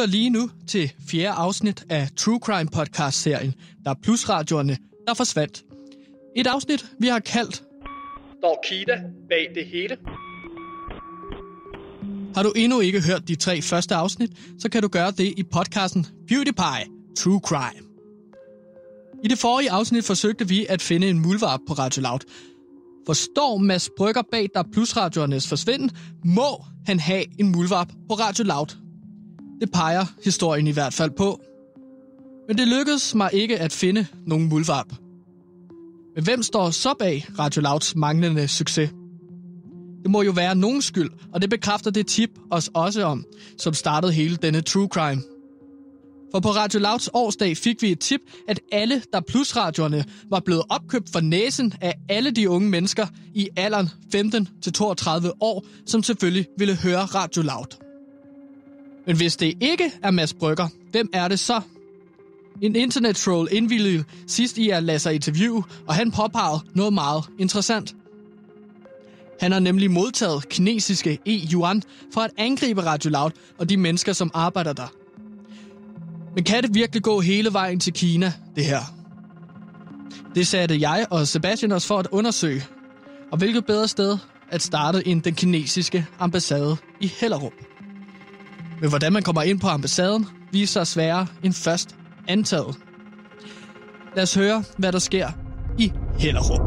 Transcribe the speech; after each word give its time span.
lytter 0.00 0.12
lige 0.12 0.30
nu 0.30 0.50
til 0.68 0.92
fjerde 1.08 1.28
afsnit 1.28 1.84
af 1.88 2.08
True 2.16 2.38
Crime 2.42 2.70
podcast-serien, 2.70 3.54
der 3.84 3.90
er 3.90 3.94
plusradioerne, 4.02 4.78
der 5.06 5.14
forsvandt. 5.14 5.64
Et 6.36 6.46
afsnit, 6.46 6.86
vi 7.00 7.06
har 7.06 7.18
kaldt 7.18 7.62
Står 8.38 8.64
Kida 8.68 9.02
bag 9.28 9.50
det 9.54 9.66
hele? 9.66 9.96
Har 12.34 12.42
du 12.42 12.52
endnu 12.56 12.80
ikke 12.80 13.02
hørt 13.02 13.28
de 13.28 13.34
tre 13.34 13.62
første 13.62 13.94
afsnit, 13.94 14.30
så 14.58 14.70
kan 14.70 14.82
du 14.82 14.88
gøre 14.88 15.10
det 15.10 15.34
i 15.36 15.42
podcasten 15.52 16.06
PewDiePie 16.28 16.86
True 17.18 17.40
Crime. 17.44 17.86
I 19.24 19.28
det 19.28 19.38
forrige 19.38 19.70
afsnit 19.70 20.04
forsøgte 20.04 20.48
vi 20.48 20.66
at 20.68 20.82
finde 20.82 21.08
en 21.08 21.20
muldvarp 21.20 21.60
på 21.68 21.72
Radio 21.72 22.02
Loud. 22.02 22.20
Forstår 23.06 23.58
Mads 23.58 23.90
Brygger 23.96 24.22
bag 24.30 24.48
der 24.54 24.62
plusradioernes 24.72 25.48
forsvinden, 25.48 25.90
må 26.24 26.64
han 26.86 27.00
have 27.00 27.24
en 27.40 27.52
muldvarp 27.52 27.88
på 28.08 28.14
Radio 28.14 28.44
Loud. 28.44 28.89
Det 29.60 29.72
peger 29.72 30.06
historien 30.24 30.66
i 30.66 30.70
hvert 30.70 30.94
fald 30.94 31.10
på. 31.10 31.40
Men 32.48 32.58
det 32.58 32.68
lykkedes 32.68 33.14
mig 33.14 33.30
ikke 33.32 33.58
at 33.58 33.72
finde 33.72 34.06
nogen 34.26 34.48
muldvarp. 34.48 34.92
Men 36.14 36.24
hvem 36.24 36.42
står 36.42 36.70
så 36.70 36.94
bag 36.98 37.26
Radio 37.38 37.62
Louds 37.62 37.96
manglende 37.96 38.48
succes? 38.48 38.90
Det 40.02 40.10
må 40.10 40.22
jo 40.22 40.30
være 40.30 40.54
nogen 40.54 40.82
skyld, 40.82 41.10
og 41.32 41.42
det 41.42 41.50
bekræfter 41.50 41.90
det 41.90 42.06
tip 42.06 42.30
os 42.50 42.70
også 42.74 43.02
om, 43.02 43.24
som 43.58 43.74
startede 43.74 44.12
hele 44.12 44.36
denne 44.36 44.60
true 44.60 44.88
crime. 44.88 45.22
For 46.32 46.40
på 46.40 46.48
Radio 46.48 46.80
Louds 46.80 47.08
årsdag 47.12 47.56
fik 47.56 47.82
vi 47.82 47.92
et 47.92 48.00
tip, 48.00 48.20
at 48.48 48.60
alle 48.72 49.02
der 49.12 49.20
plusradioerne 49.20 50.04
var 50.30 50.40
blevet 50.40 50.62
opkøbt 50.68 51.10
for 51.12 51.20
næsen 51.20 51.74
af 51.80 51.94
alle 52.08 52.30
de 52.30 52.50
unge 52.50 52.68
mennesker 52.68 53.06
i 53.34 53.48
alderen 53.56 53.88
15-32 54.14 55.30
år, 55.40 55.66
som 55.86 56.02
selvfølgelig 56.02 56.46
ville 56.58 56.76
høre 56.76 57.00
Radio 57.00 57.42
Loud. 57.42 57.89
Men 59.10 59.16
hvis 59.16 59.36
det 59.36 59.54
ikke 59.60 59.92
er 60.02 60.10
Mads 60.10 60.34
Brygger, 60.34 60.68
hvem 60.90 61.10
er 61.12 61.28
det 61.28 61.38
så? 61.38 61.60
En 62.60 62.76
internet-troll 62.76 63.48
indvildede 63.52 64.04
sidst 64.26 64.58
i 64.58 64.70
at 64.70 64.82
lade 64.82 64.98
sig 64.98 65.14
interviewe, 65.14 65.64
og 65.86 65.94
han 65.94 66.10
påpegede 66.10 66.60
noget 66.74 66.92
meget 66.92 67.24
interessant. 67.38 67.94
Han 69.40 69.52
har 69.52 69.58
nemlig 69.58 69.90
modtaget 69.90 70.48
kinesiske 70.48 71.18
e-yuan 71.26 71.82
for 72.14 72.20
at 72.20 72.30
angribe 72.36 72.82
Radio 72.82 73.10
Loud 73.10 73.30
og 73.58 73.68
de 73.68 73.76
mennesker, 73.76 74.12
som 74.12 74.30
arbejder 74.34 74.72
der. 74.72 74.92
Men 76.34 76.44
kan 76.44 76.62
det 76.62 76.74
virkelig 76.74 77.02
gå 77.02 77.20
hele 77.20 77.52
vejen 77.52 77.80
til 77.80 77.92
Kina, 77.92 78.32
det 78.56 78.64
her? 78.64 78.94
Det 80.34 80.46
satte 80.46 80.80
jeg 80.80 81.06
og 81.10 81.28
Sebastian 81.28 81.72
os 81.72 81.86
for 81.86 81.98
at 81.98 82.08
undersøge. 82.10 82.64
Og 83.32 83.38
hvilket 83.38 83.66
bedre 83.66 83.88
sted 83.88 84.18
at 84.48 84.62
starte 84.62 85.08
end 85.08 85.22
den 85.22 85.34
kinesiske 85.34 86.06
ambassade 86.18 86.76
i 87.00 87.06
Hellerup. 87.20 87.52
Men 88.80 88.88
hvordan 88.88 89.12
man 89.12 89.22
kommer 89.22 89.42
ind 89.42 89.60
på 89.60 89.68
ambassaden, 89.68 90.26
viser 90.52 90.72
sig 90.84 90.86
sværere 90.86 91.26
end 91.42 91.52
først 91.54 91.94
antaget. 92.28 92.76
Lad 94.16 94.22
os 94.22 94.34
høre, 94.34 94.64
hvad 94.78 94.92
der 94.92 94.98
sker 94.98 95.28
i 95.78 95.92
Hellerup. 96.18 96.60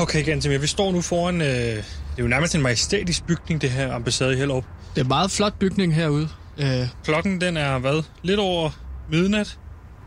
Okay, 0.00 0.24
Gantemir, 0.24 0.58
vi 0.58 0.66
står 0.66 0.92
nu 0.92 1.00
foran... 1.00 1.40
Øh, 1.40 1.46
det 1.48 1.78
er 2.18 2.22
jo 2.22 2.28
nærmest 2.28 2.54
en 2.54 2.62
majestætisk 2.62 3.26
bygning, 3.26 3.60
det 3.62 3.70
her 3.70 3.92
ambassade 3.94 4.32
i 4.34 4.36
Hellerup. 4.36 4.64
Det 4.94 5.00
er 5.00 5.04
en 5.04 5.08
meget 5.08 5.30
flot 5.30 5.54
bygning 5.58 5.94
herude. 5.94 6.28
Øh, 6.58 6.88
Klokken, 7.04 7.40
den 7.40 7.56
er 7.56 7.78
hvad? 7.78 8.02
Lidt 8.22 8.40
over 8.40 8.70
midnat? 9.10 9.58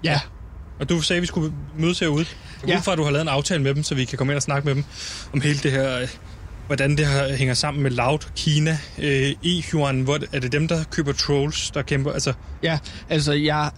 ja, 0.03 0.19
Og 0.79 0.89
du 0.89 1.01
sagde, 1.01 1.17
at 1.17 1.21
vi 1.21 1.27
skulle 1.27 1.53
mødes 1.77 1.99
herude. 1.99 2.25
Jeg 2.61 2.69
Ja. 2.69 2.77
ud 2.77 2.81
fra, 2.81 2.91
at 2.91 2.97
du 2.97 3.03
har 3.03 3.11
lavet 3.11 3.21
en 3.21 3.27
aftale 3.27 3.63
med 3.63 3.75
dem, 3.75 3.83
så 3.83 3.95
vi 3.95 4.05
kan 4.05 4.17
komme 4.17 4.33
ind 4.33 4.37
og 4.37 4.41
snakke 4.43 4.65
med 4.67 4.75
dem 4.75 4.83
om 5.33 5.41
hele 5.41 5.59
det 5.59 5.71
her... 5.71 6.07
Hvordan 6.69 6.97
det 6.97 7.07
her 7.07 7.35
hænger 7.35 7.53
sammen 7.53 7.83
med 7.83 7.91
Loud, 7.91 8.19
Kina, 8.35 8.77
øh, 8.99 9.31
e-yuan. 9.43 9.95
Hvor 9.95 10.19
er 10.33 10.39
det 10.39 10.51
dem, 10.51 10.67
der 10.67 10.83
køber 10.83 11.13
trolls, 11.13 11.71
der 11.71 11.81
kæmper? 11.81 12.11
Altså, 12.11 12.33
ja, 12.63 12.79
altså 13.09 13.33
jeg 13.33 13.71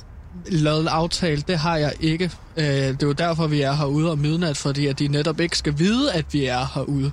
lavede 0.47 0.81
en 0.81 0.87
aftale, 0.87 1.43
det 1.47 1.57
har 1.57 1.77
jeg 1.77 1.93
ikke. 1.99 2.31
Øh, 2.57 2.65
det 2.65 3.03
er 3.03 3.07
jo 3.07 3.11
derfor, 3.11 3.47
vi 3.47 3.61
er 3.61 3.73
herude 3.73 4.11
om 4.11 4.17
midnat, 4.17 4.57
fordi 4.57 4.87
at 4.87 4.99
de 4.99 5.07
netop 5.07 5.39
ikke 5.39 5.57
skal 5.57 5.73
vide, 5.77 6.13
at 6.13 6.25
vi 6.31 6.45
er 6.45 6.71
herude. 6.75 7.11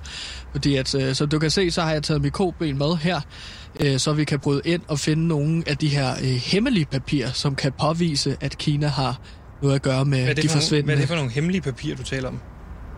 Fordi 0.51 0.75
at, 0.75 0.95
øh, 0.95 1.15
som 1.15 1.29
du 1.29 1.39
kan 1.39 1.49
se, 1.49 1.71
så 1.71 1.81
har 1.81 1.91
jeg 1.91 2.03
taget 2.03 2.21
mit 2.21 2.33
koben 2.33 2.77
med 2.77 2.97
her, 2.97 3.21
øh, 3.79 3.99
så 3.99 4.13
vi 4.13 4.23
kan 4.23 4.39
bryde 4.39 4.61
ind 4.65 4.81
og 4.87 4.99
finde 4.99 5.27
nogle 5.27 5.63
af 5.67 5.77
de 5.77 5.87
her 5.87 6.11
øh, 6.21 6.27
hemmelige 6.27 6.85
papirer, 6.85 7.31
som 7.31 7.55
kan 7.55 7.71
påvise, 7.79 8.37
at 8.41 8.57
Kina 8.57 8.87
har 8.87 9.21
noget 9.61 9.75
at 9.75 9.81
gøre 9.81 10.05
med 10.05 10.19
hvad 10.19 10.29
er, 10.29 10.33
det 10.33 10.43
de 10.43 10.49
for 10.49 10.55
nogle, 10.55 10.59
hvad 10.59 10.61
forsvindende. 10.61 10.93
er 10.93 10.97
det 10.97 11.07
for 11.07 11.15
nogle 11.15 11.31
hemmelige 11.31 11.61
papirer, 11.61 11.95
du 11.95 12.03
taler 12.03 12.27
om? 12.27 12.39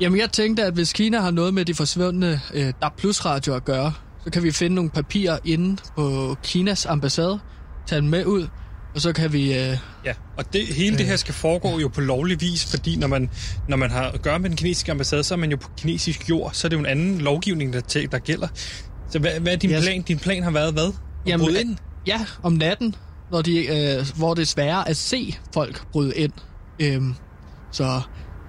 Jamen, 0.01 0.19
jeg 0.19 0.31
tænkte, 0.31 0.63
at 0.63 0.73
hvis 0.73 0.94
Kina 0.94 1.19
har 1.19 1.31
noget 1.31 1.53
med 1.53 1.66
de 1.66 1.73
forsvundne 1.73 2.41
øh, 2.53 2.73
DAB 2.81 2.97
Plus 2.97 3.25
radio 3.25 3.53
at 3.56 3.66
gøre, 3.66 3.94
så 4.23 4.29
kan 4.31 4.44
vi 4.44 4.51
finde 4.51 4.75
nogle 4.75 4.89
papirer 4.89 5.38
inde 5.45 5.78
på 5.97 6.35
Kinas 6.44 6.85
ambassade, 6.85 7.39
tage 7.88 8.01
dem 8.01 8.09
med 8.09 8.25
ud, 8.25 8.47
og 8.95 9.01
så 9.01 9.13
kan 9.13 9.34
vi... 9.34 9.59
Øh, 9.59 9.78
Ja, 10.06 10.13
og 10.38 10.53
det, 10.53 10.67
hele 10.67 10.97
det 10.97 11.06
her 11.06 11.16
skal 11.16 11.34
foregå 11.34 11.79
jo 11.79 11.88
på 11.88 12.01
lovlig 12.01 12.41
vis, 12.41 12.66
fordi 12.66 12.95
når 12.95 13.07
man, 13.07 13.29
når 13.67 13.78
man 13.78 13.91
har 13.91 14.03
at 14.09 14.22
gøre 14.22 14.40
med 14.40 14.50
den 14.50 14.57
kinesiske 14.57 14.91
ambassade, 14.91 15.23
så 15.23 15.34
er 15.34 15.38
man 15.38 15.51
jo 15.51 15.57
på 15.57 15.69
kinesisk 15.78 16.29
jord, 16.29 16.51
så 16.53 16.67
er 16.67 16.69
det 16.69 16.75
jo 16.75 16.79
en 16.79 16.85
anden 16.85 17.17
lovgivning, 17.17 17.73
der, 17.73 18.07
der 18.11 18.19
gælder. 18.19 18.47
Så 19.09 19.19
hvad, 19.19 19.40
hvad 19.40 19.53
er 19.53 19.57
din 19.57 19.69
Yes. 19.72 19.84
plan? 19.84 20.01
Din 20.01 20.19
plan 20.19 20.44
har 20.44 20.51
været 20.51 20.73
hvad? 20.73 20.88
At 20.88 20.94
Jamen, 21.28 21.45
bryde 21.45 21.56
øh, 21.56 21.61
ind? 21.61 21.78
ja, 22.07 22.25
om 22.44 22.53
natten, 22.53 22.95
hvor, 23.29 23.41
de, 23.41 23.66
øh, 23.66 24.06
hvor 24.17 24.34
det 24.34 24.41
er 24.41 24.45
sværere 24.45 24.90
at 24.90 24.97
se 24.97 25.35
folk 25.53 25.91
bryde 25.91 26.13
ind. 26.16 26.34
Øhm, 26.81 27.16
så 27.72 28.01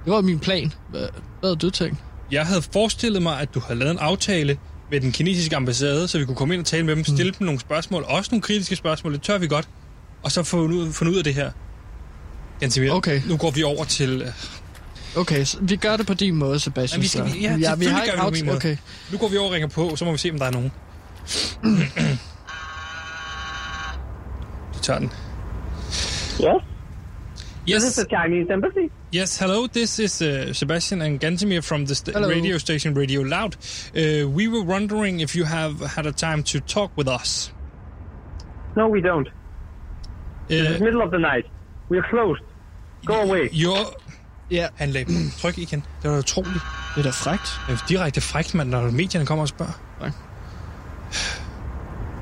det 0.05 0.13
var 0.13 0.21
min 0.21 0.39
plan. 0.39 0.73
Hvad, 0.91 1.01
hvad 1.01 1.11
havde 1.51 1.57
du 1.57 1.71
tænkt? 1.71 1.97
Jeg 2.31 2.47
havde 2.47 2.63
forestillet 2.63 3.23
mig, 3.23 3.41
at 3.41 3.55
du 3.55 3.61
havde 3.61 3.79
lavet 3.79 3.91
en 3.93 3.99
aftale 3.99 4.59
med 4.91 5.01
den 5.01 5.13
kinesiske 5.13 5.57
ambassade, 5.57 6.09
så 6.09 6.19
vi 6.19 6.25
kunne 6.25 6.37
komme 6.37 6.55
ind 6.55 6.61
og 6.61 6.67
tale 6.67 6.87
med 6.87 6.97
dem, 6.97 7.05
stille 7.05 7.33
dem 7.39 7.45
nogle 7.47 7.61
spørgsmål, 7.61 8.05
også 8.09 8.29
nogle 8.33 8.43
kritiske 8.43 8.77
spørgsmål, 8.77 9.13
det 9.13 9.23
tør 9.23 9.39
vi 9.39 9.47
godt, 9.47 9.69
og 10.23 10.33
så 10.33 10.43
få 10.43 10.61
ud, 10.61 10.93
finde 10.93 11.13
ud 11.13 11.17
af 11.19 11.25
det 11.25 11.35
her. 11.35 11.51
Gansimir, 12.61 12.91
Okay. 12.91 13.21
nu 13.29 13.37
går 13.37 13.51
vi 13.51 13.63
over 13.63 13.85
til... 13.85 14.23
øh, 14.23 14.29
Okay, 15.17 15.45
så 15.45 15.59
vi 15.61 15.77
gør 15.77 15.97
det 15.97 16.07
på 16.07 16.15
din 16.15 16.35
måde, 16.37 16.61
Sebastian. 16.61 17.01
Ja, 17.01 17.03
vi 17.03 17.09
skal- 17.09 17.41
ja, 17.41 17.57
ja, 17.57 17.75
vi 17.75 17.85
har 17.85 17.99
gør 17.99 18.03
ikke 18.03 18.13
vi 18.13 18.17
det 18.17 18.19
på 18.19 18.31
min 18.31 18.35
aftalt. 18.35 18.47
måde. 18.47 18.57
Okay. 18.57 18.77
Nu 19.13 19.19
går 19.19 19.29
vi 19.29 19.37
over 19.37 19.47
og 19.49 19.53
ringer 19.55 19.69
på, 19.69 19.97
så 19.97 20.05
må 20.05 20.13
vi 20.13 20.19
se, 20.19 20.31
om 20.31 20.39
der 20.39 20.47
er 20.47 20.51
nogen. 20.51 20.73
Du 24.75 24.79
tager 24.83 24.99
den. 24.99 25.13
Yes, 26.41 26.63
Yes. 27.67 27.83
this 27.83 27.99
is 27.99 28.07
Chinese 28.11 28.51
embassy. 28.51 28.91
Yes, 29.13 29.39
hello. 29.39 29.67
This 29.69 29.99
is 29.99 30.21
uh, 30.23 30.53
Sebastian 30.53 31.03
and 31.03 31.21
Gantemir 31.21 31.63
from 31.63 31.85
the 31.87 31.95
st- 31.95 32.17
radio 32.17 32.59
station 32.59 32.95
Radio 32.95 33.23
Loud. 33.23 33.57
Uh, 33.97 34.29
we 34.29 34.49
were 34.49 34.65
wondering 34.65 35.21
if 35.21 35.37
you 35.37 35.45
have 35.45 35.75
had 35.97 36.07
a 36.07 36.13
time 36.13 36.43
to 36.43 36.61
talk 36.61 36.91
with 36.97 37.09
us. 37.21 37.53
No, 38.77 38.89
we 38.89 39.01
don't. 39.01 39.29
It's 40.49 40.81
Uh, 40.81 40.85
middle 40.85 41.03
of 41.03 41.11
the 41.11 41.19
night. 41.19 41.47
We're 41.91 42.09
closed. 42.11 42.43
Go 43.07 43.15
away. 43.15 43.49
your... 43.53 43.77
Ja, 44.51 44.69
Han 44.77 44.91
lagde 44.91 45.07
på. 45.07 45.13
Tryk 45.41 45.59
igen. 45.59 45.83
Det 46.03 46.11
var 46.11 46.19
utroligt. 46.19 46.63
det 46.95 47.01
er 47.01 47.03
da 47.03 47.11
frækt. 47.11 47.61
Det 47.69 47.73
er 47.75 47.87
direkte 47.89 48.21
frækt, 48.21 48.55
mand, 48.55 48.71
når 48.71 48.91
medierne 48.91 49.27
kommer 49.27 49.43
og 49.43 49.49
spørger. 49.49 49.73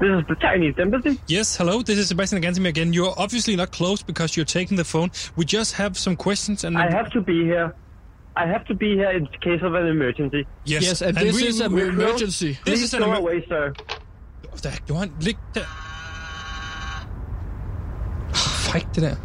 This 0.01 0.09
is 0.21 0.27
the 0.29 0.37
Chinese 0.41 0.75
embassy. 0.79 1.21
Yes, 1.27 1.57
hello. 1.57 1.83
This 1.83 1.99
is 1.99 2.09
Sebastian 2.09 2.43
and 2.43 2.45
Gantemir 2.57 2.69
again. 2.69 2.93
You're 2.95 3.13
obviously 3.19 3.55
not 3.55 3.71
close 3.71 4.03
because 4.03 4.35
you're 4.37 4.47
taking 4.47 4.77
the 4.79 4.85
phone. 4.85 5.11
We 5.37 5.45
just 5.45 5.75
have 5.75 5.99
some 5.99 6.17
questions 6.17 6.65
and... 6.65 6.79
I 6.79 6.91
have 6.91 7.11
to 7.11 7.21
be 7.21 7.45
here. 7.45 7.75
I 8.35 8.47
have 8.47 8.65
to 8.67 8.75
be 8.75 8.95
here 8.95 9.11
in 9.11 9.27
case 9.43 9.61
of 9.63 9.75
an 9.75 9.87
emergency. 9.87 10.47
Yes, 10.65 10.83
Yes, 10.83 11.03
and, 11.03 11.17
this 11.17 11.37
we- 11.37 11.49
is 11.49 11.61
an 11.61 11.73
we- 11.73 11.83
emergency. 11.89 12.53
This 12.53 12.61
Please 12.65 12.83
is 12.85 12.95
an 12.95 13.01
go 13.01 13.07
emer- 13.11 13.17
away, 13.19 13.45
sir. 13.49 13.75
Der 14.63 14.71
gjorde 14.87 15.01
han... 15.01 15.13
Lig 15.21 15.37
der. 15.55 15.61
Frækt, 18.35 18.95
det 18.95 19.03
der. 19.03 19.17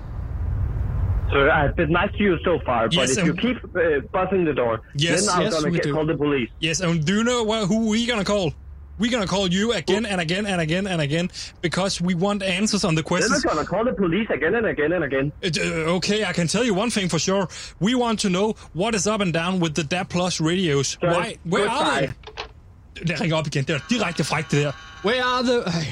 Sir, 1.31 1.49
I've 1.51 1.75
been 1.75 1.89
nice 1.91 2.11
to 2.17 2.23
you 2.23 2.37
so 2.43 2.59
far, 2.65 2.87
but 2.89 3.09
if 3.09 3.25
you 3.25 3.33
keep 3.33 3.57
uh, 3.75 4.01
buzzing 4.13 4.45
the 4.45 4.53
door, 4.53 4.81
Yes, 4.99 5.25
then 5.25 5.35
I'm 5.35 5.41
yes, 5.43 5.53
gonna 5.53 5.71
we 5.71 5.77
get, 5.77 5.83
do. 5.85 5.93
call 5.93 6.05
the 6.05 6.17
police. 6.17 6.49
Yes, 6.61 6.81
and 6.81 7.03
do 7.07 7.13
you 7.17 7.23
know 7.23 7.43
what, 7.43 7.67
who 7.67 7.89
we 7.89 8.05
gonna 8.05 8.23
call? 8.23 8.53
We're 8.97 9.11
gonna 9.11 9.27
call 9.27 9.47
you 9.51 9.73
again 9.73 10.05
and 10.05 10.21
again 10.21 10.45
and 10.45 10.61
again 10.61 10.87
and 10.87 11.01
again 11.01 11.29
because 11.61 12.01
we 12.01 12.13
want 12.15 12.43
answers 12.43 12.83
on 12.85 12.95
the 12.95 13.01
Then 13.01 13.07
questions. 13.07 13.45
I'm 13.45 13.55
gonna 13.55 13.67
call 13.67 13.83
the 13.83 13.93
police 13.93 14.29
again 14.29 14.55
and 14.55 14.65
again 14.65 14.91
and 14.93 15.03
again. 15.03 15.31
Uh, 15.43 15.95
okay, 15.97 16.23
I 16.23 16.33
can 16.33 16.47
tell 16.47 16.63
you 16.63 16.73
one 16.73 16.89
thing 16.89 17.09
for 17.09 17.19
sure. 17.19 17.47
We 17.79 17.95
want 17.95 18.19
to 18.21 18.29
know 18.29 18.55
what 18.73 18.95
is 18.95 19.05
up 19.07 19.21
and 19.21 19.33
down 19.33 19.59
with 19.59 19.73
the 19.75 19.83
DAB 19.83 20.09
Plus 20.09 20.39
radios. 20.39 20.87
Sir, 21.01 21.09
Why? 21.09 21.37
Where 21.43 21.67
are 21.69 22.01
goodbye. 22.01 22.13
they? 22.35 23.05
Det 23.07 23.21
ringer 23.21 23.35
op 23.37 23.47
igen. 23.47 23.63
Det 23.63 23.75
er 23.75 23.79
direkte 23.89 24.23
frækt, 24.23 24.51
det 24.51 24.63
der. 24.63 24.71
Where 25.05 25.23
are 25.23 25.43
the... 25.43 25.57
Ej. 25.65 25.85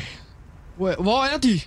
Where, 0.80 0.96
hvor 1.00 1.24
er 1.34 1.38
de? 1.38 1.60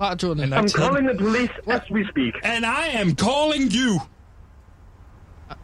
Radioerne. 0.00 0.42
I'm 0.42 0.62
ikke 0.62 0.70
calling 0.78 1.08
den. 1.08 1.16
the 1.16 1.24
police 1.24 1.52
as 1.66 1.80
we 1.90 2.04
speak. 2.12 2.34
And 2.44 2.64
I 2.64 2.84
am 3.00 3.14
calling 3.16 3.64
you. 3.72 4.00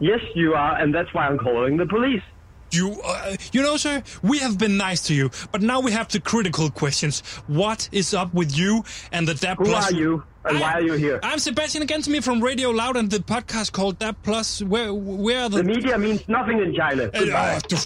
Yes, 0.01 0.23
you 0.37 0.55
are, 0.55 0.75
and 0.83 0.95
that's 0.95 1.13
why 1.15 1.23
I'm 1.29 1.39
calling 1.39 1.79
the 1.79 1.87
police. 1.97 2.25
You, 2.71 3.01
uh, 3.03 3.37
you 3.53 3.63
know, 3.63 3.77
sir, 3.79 4.03
we 4.23 4.39
have 4.41 4.57
been 4.59 4.77
nice 4.77 5.01
to 5.09 5.15
you, 5.15 5.31
but 5.53 5.63
now 5.63 5.81
we 5.81 5.91
have 5.93 6.09
the 6.09 6.21
critical 6.21 6.71
questions. 6.71 7.23
What 7.47 7.89
is 7.93 8.13
up 8.15 8.35
with 8.35 8.51
you 8.59 8.85
and 9.13 9.27
the 9.27 9.35
DAB 9.35 9.59
Who 9.59 9.65
Plus? 9.65 9.91
are 9.91 9.95
you, 9.97 10.23
and 10.45 10.59
I- 10.59 10.61
why 10.61 10.73
are 10.75 10.83
you 10.83 10.93
here? 10.95 11.19
I'm 11.23 11.39
Sebastian 11.39 11.83
against 11.83 12.09
me 12.11 12.21
from 12.21 12.43
Radio 12.45 12.69
Loud 12.71 12.97
and 12.97 13.11
the 13.11 13.21
podcast 13.21 13.73
called 13.73 13.99
DAB 13.99 14.17
Plus. 14.23 14.63
Where, 14.63 14.93
where 14.93 15.41
are 15.45 15.49
the... 15.49 15.59
The 15.59 15.65
media 15.65 15.97
means 15.99 16.21
nothing 16.29 16.59
in 16.61 16.75
China. 16.75 17.05
Goodbye. 17.19 17.55
åh, 17.55 17.61
du, 17.71 17.77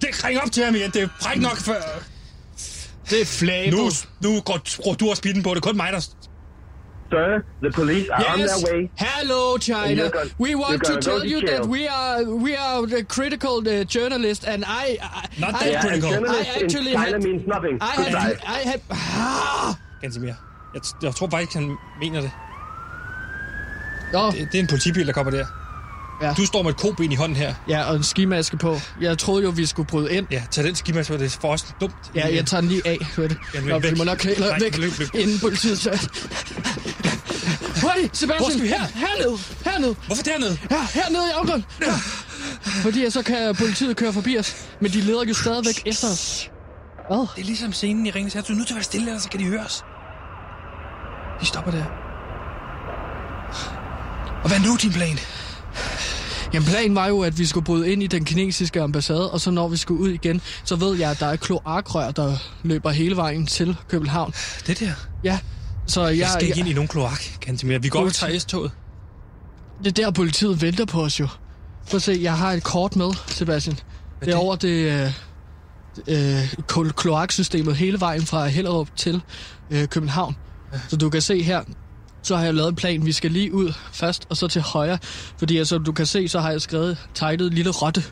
det 0.00 0.24
ring 0.24 0.40
op 0.42 0.50
til 0.52 0.64
ham 0.64 0.74
igen. 0.74 0.90
Det 0.90 1.02
er 1.02 1.08
fræk 1.22 1.40
nok 1.40 1.56
for... 1.56 1.76
Det 3.10 3.20
er 3.20 3.24
flabo. 3.26 3.76
Nu, 3.76 3.90
nu 4.22 4.40
går, 4.40 4.60
skruer 4.64 4.94
du 4.94 5.10
også 5.10 5.20
speeden 5.20 5.42
på. 5.42 5.50
Det 5.50 5.56
er 5.56 5.60
kun 5.60 5.76
mig, 5.76 5.92
der... 5.92 6.00
Sir, 7.10 7.42
the 7.62 7.70
police 7.70 8.08
are 8.10 8.24
on 8.32 8.38
Yes. 8.38 8.50
their 8.62 8.74
way. 8.74 8.90
Hello, 8.96 9.56
China. 9.58 10.02
Gonna- 10.10 10.30
we 10.38 10.54
want 10.54 10.84
to 10.84 10.92
tell 11.00 11.20
to 11.20 11.26
you 11.26 11.40
jail. 11.40 11.50
that 11.50 11.66
we 11.74 11.82
are 11.88 12.24
we 12.46 12.52
are 12.66 12.86
the 12.86 13.02
critical 13.16 13.54
uh, 13.66 13.84
journalist, 13.96 14.44
and 14.52 14.64
I, 14.64 14.86
I 15.02 15.40
Not 15.40 15.48
I, 15.48 15.52
that 15.52 15.66
Yeah, 15.72 15.80
critical. 15.82 16.10
journalists 16.12 16.56
I 16.56 16.62
actually 16.64 16.92
in 16.92 16.98
China 16.98 17.12
had- 17.16 17.22
means 17.28 17.42
nothing. 17.54 17.76
I 17.82 17.92
have, 18.02 18.38
I 18.58 18.60
have. 18.70 18.80
Ah! 18.90 19.74
Gansimir. 20.02 20.34
Jeg, 20.74 20.82
jeg 21.02 21.14
tror 21.14 21.28
faktisk, 21.30 21.54
han 21.54 21.76
mener 22.02 22.20
det. 22.20 22.30
Nå, 24.12 24.26
det. 24.30 24.48
Det 24.52 24.58
er 24.58 24.62
en 24.62 24.66
politibil, 24.66 25.06
der 25.06 25.12
kommer 25.12 25.30
der. 25.30 25.46
Ja. 26.22 26.34
Du 26.36 26.46
står 26.46 26.62
med 26.62 26.70
et 26.70 26.76
koben 26.76 27.12
i 27.12 27.14
hånden 27.14 27.36
her. 27.36 27.54
ja, 27.68 27.82
og 27.90 27.96
en 27.96 28.02
skimaske 28.02 28.56
på. 28.56 28.76
Jeg 29.00 29.18
troede 29.18 29.42
jo, 29.44 29.50
vi 29.50 29.66
skulle 29.66 29.86
bryde 29.86 30.12
ind. 30.16 30.26
Ja, 30.30 30.42
tag 30.50 30.64
den 30.64 30.74
skimaske, 30.74 31.18
det 31.18 31.24
er 31.26 31.38
for 31.40 31.48
os 31.52 31.74
dumt. 31.80 31.94
Ja, 32.14 32.34
jeg 32.34 32.46
tager 32.46 32.60
den 32.60 32.70
lige 32.70 32.82
af. 32.86 32.98
Ved 33.16 33.28
det. 33.28 33.36
Ja, 33.54 33.60
løb 33.60 33.68
Nå, 33.68 33.78
vi 33.78 33.88
væk. 33.88 33.98
må 33.98 34.04
nok 34.04 34.18
klæde 34.18 34.40
Nej, 34.40 34.58
væk, 34.60 34.78
løb, 34.78 34.90
løb. 34.98 35.08
inden 35.14 35.38
politiet 35.40 35.78
tager. 35.78 35.96
Hurtigt, 37.82 38.16
Sebastian! 38.16 38.38
Hvor 38.38 38.50
skal 38.50 38.62
vi 38.62 38.68
hen? 38.68 38.80
Hernede, 38.94 39.38
hernede. 39.64 39.96
Hvorfor 40.06 40.22
dernede? 40.22 40.58
Ja, 40.70 40.86
hernede 40.94 41.22
i 41.28 41.32
afgrunden. 41.38 41.64
Ja. 41.86 41.92
Fordi 42.82 43.10
så 43.10 43.22
kan 43.22 43.54
politiet 43.54 43.96
køre 43.96 44.12
forbi 44.12 44.38
os. 44.38 44.54
Men 44.80 44.92
de 44.92 45.00
leder 45.00 45.24
jo 45.24 45.34
stadigvæk 45.34 45.82
efter 45.86 46.08
os. 46.08 46.50
Hvad? 47.08 47.26
Det 47.36 47.42
er 47.42 47.44
ligesom 47.44 47.72
scenen 47.72 48.06
i 48.06 48.10
Ringens 48.10 48.34
Herre. 48.34 48.44
Du 48.48 48.52
er 48.52 48.56
nødt 48.56 48.66
til 48.66 48.74
at 48.74 48.76
være 48.76 48.84
stille, 48.84 49.06
ellers 49.06 49.22
så 49.22 49.28
kan 49.28 49.40
de 49.40 49.44
høre 49.44 49.64
os. 49.64 49.84
De 51.40 51.46
stopper 51.46 51.70
der. 51.70 51.84
Og 54.42 54.48
hvad 54.48 54.58
er 54.58 54.62
nu 54.62 54.76
din 54.82 54.92
plan? 54.92 55.18
Jamen 56.54 56.68
planen 56.68 56.94
var 56.94 57.06
jo, 57.06 57.20
at 57.20 57.38
vi 57.38 57.46
skulle 57.46 57.64
bryde 57.64 57.92
ind 57.92 58.02
i 58.02 58.06
den 58.06 58.24
kinesiske 58.24 58.82
ambassade, 58.82 59.30
og 59.30 59.40
så 59.40 59.50
når 59.50 59.68
vi 59.68 59.76
skulle 59.76 60.00
ud 60.00 60.08
igen, 60.10 60.40
så 60.64 60.76
ved 60.76 60.96
jeg, 60.96 61.10
at 61.10 61.20
der 61.20 61.26
er 61.26 61.36
kloakrør, 61.36 62.10
der 62.10 62.36
løber 62.62 62.90
hele 62.90 63.16
vejen 63.16 63.46
til 63.46 63.76
København. 63.88 64.34
Det 64.66 64.80
der. 64.80 64.92
Ja, 65.24 65.38
så 65.90 66.06
jeg, 66.06 66.18
Jeg 66.18 66.28
skal 66.28 66.42
ikke 66.42 66.58
jeg, 66.58 66.58
ind 66.58 66.68
i 66.68 66.72
nogen 66.72 66.88
kloak, 66.88 67.22
Gantemir. 67.40 67.78
Vi 67.78 67.88
går 67.88 68.04
og 68.04 68.12
tager 68.12 68.38
S-toget. 68.38 68.70
det 69.84 69.98
er 69.98 70.04
der, 70.04 70.10
politiet 70.10 70.62
venter 70.62 70.84
på 70.84 71.02
os 71.02 71.20
jo. 71.20 71.28
Prøv 71.90 71.96
at 71.96 72.02
se, 72.02 72.18
jeg 72.22 72.38
har 72.38 72.52
et 72.52 72.62
kort 72.62 72.96
med, 72.96 73.10
Sebastian. 73.26 73.76
Det 73.76 73.82
er 74.20 74.24
det? 74.24 74.34
over 74.34 74.56
det 74.56 75.12
øh, 76.06 76.48
øh, 76.76 76.92
kloaksystemet 76.96 77.76
hele 77.76 78.00
vejen 78.00 78.22
fra 78.26 78.46
Hellerup 78.46 78.88
til 78.96 79.22
øh, 79.70 79.88
København. 79.88 80.36
Så 80.88 80.96
du 80.96 81.10
kan 81.10 81.22
se 81.22 81.42
her, 81.42 81.62
så 82.22 82.36
har 82.36 82.44
jeg 82.44 82.54
lavet 82.54 82.68
en 82.68 82.74
plan. 82.76 83.06
Vi 83.06 83.12
skal 83.12 83.30
lige 83.30 83.54
ud 83.54 83.72
først, 83.92 84.26
og 84.28 84.36
så 84.36 84.48
til 84.48 84.62
højre. 84.62 84.98
Fordi 85.38 85.56
altså, 85.58 85.78
du 85.78 85.92
kan 85.92 86.06
se, 86.06 86.28
så 86.28 86.40
har 86.40 86.50
jeg 86.50 86.60
skrevet 86.60 86.98
tegnet 87.14 87.54
lille 87.54 87.70
rotte. 87.70 88.04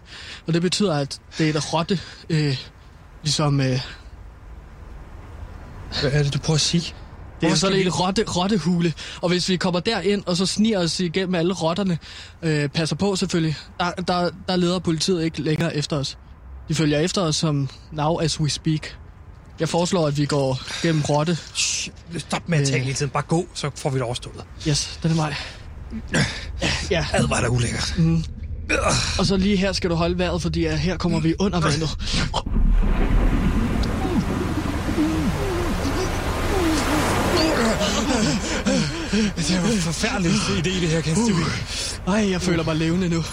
Og 0.46 0.54
det 0.54 0.62
betyder, 0.62 0.94
at 0.94 1.20
det 1.38 1.50
er 1.50 1.54
et 1.54 1.72
rotte, 1.72 2.00
øh, 2.30 2.56
ligesom... 3.22 3.60
Øh, 3.60 3.80
Hvad 6.00 6.12
er 6.12 6.22
det, 6.22 6.34
du 6.34 6.38
prøver 6.38 6.54
at 6.54 6.60
sige? 6.60 6.94
Det 7.40 7.46
er 7.46 7.48
Hvor 7.48 7.56
sådan 7.56 7.76
skal 7.78 7.86
en 7.86 7.92
rotte, 7.92 8.24
rottehule. 8.36 8.92
Og 9.20 9.28
hvis 9.28 9.48
vi 9.48 9.56
kommer 9.56 9.80
derind, 9.80 10.22
og 10.26 10.36
så 10.36 10.46
sniger 10.46 10.78
os 10.78 11.00
igennem 11.00 11.34
alle 11.34 11.54
rotterne, 11.54 11.98
øh, 12.42 12.68
passer 12.68 12.96
på 12.96 13.16
selvfølgelig, 13.16 13.56
der, 13.80 13.90
der, 13.90 14.30
der 14.48 14.56
leder 14.56 14.78
politiet 14.78 15.24
ikke 15.24 15.42
længere 15.42 15.76
efter 15.76 15.96
os. 15.96 16.18
De 16.68 16.74
følger 16.74 16.98
efter 16.98 17.22
os 17.22 17.36
som 17.36 17.68
now 17.92 18.16
as 18.20 18.40
we 18.40 18.50
speak. 18.50 18.80
Jeg 19.60 19.68
foreslår, 19.68 20.06
at 20.06 20.16
vi 20.18 20.24
går 20.26 20.60
gennem 20.82 21.02
rotte. 21.02 21.38
Shh, 21.54 21.90
stop 22.18 22.48
med 22.48 22.58
at 22.58 22.66
tale 22.68 22.82
hele 22.82 22.94
tiden. 22.94 23.10
Bare 23.10 23.22
gå, 23.22 23.46
så 23.54 23.70
får 23.76 23.90
vi 23.90 23.94
det 23.94 24.02
overstået. 24.02 24.44
Yes, 24.68 24.98
den 25.02 25.10
er 25.10 25.14
mig. 25.14 25.34
Ja, 26.90 27.06
Ad 27.12 27.28
var 27.28 27.40
da 27.40 27.48
ulækkert. 27.48 27.94
og 29.18 29.26
så 29.26 29.36
lige 29.36 29.56
her 29.56 29.72
skal 29.72 29.90
du 29.90 29.94
holde 29.94 30.18
vejret, 30.18 30.42
fordi 30.42 30.68
her 30.68 30.96
kommer 30.96 31.20
vi 31.20 31.34
under 31.38 31.60
vandet. 31.60 31.88
Det 39.12 39.50
er 39.56 39.66
jo 39.66 39.72
en 39.72 39.78
forfærdelig 39.78 40.30
idé, 40.32 40.62
det 40.80 40.88
her, 40.88 41.00
Gantemir. 41.00 41.44
Ej, 42.06 42.30
jeg 42.30 42.42
føler 42.42 42.64
mig 42.64 42.76
levende 42.76 43.08
nu. 43.08 43.24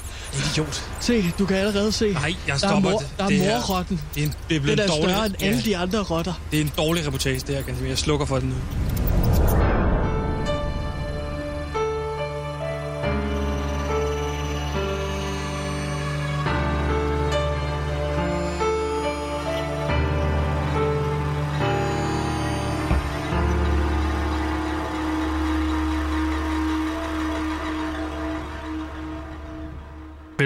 Idiot. 0.52 0.84
Se, 1.00 1.32
du 1.40 1.46
kan 1.46 1.58
allerede 1.58 1.92
se. 1.92 2.14
Nej, 2.14 2.24
jeg 2.24 2.36
der 2.48 2.54
er, 2.54 2.58
stopper 2.58 2.90
mor, 2.92 3.00
det. 3.00 3.08
der 3.18 3.24
er 3.24 3.28
Det 3.28 3.40
morrotten. 3.40 4.02
Det 4.16 4.24
er, 4.24 4.26
en, 4.28 4.34
det 4.50 4.56
er 4.56 4.60
blevet 4.62 4.80
er 4.80 4.88
dårlig... 4.88 5.04
større 5.10 5.26
end 5.26 5.36
alle 5.40 5.62
de 5.62 5.78
andre 5.78 6.00
rotter. 6.00 6.34
Det 6.52 6.58
er 6.58 6.62
en 6.64 6.72
dårlig 6.78 7.08
reportage, 7.08 7.40
det 7.48 7.56
her, 7.56 7.62
Gantemir. 7.62 7.90
Jeg 7.90 7.98
slukker 7.98 8.26
for 8.26 8.40
den 8.40 8.50
nu. 8.50 8.56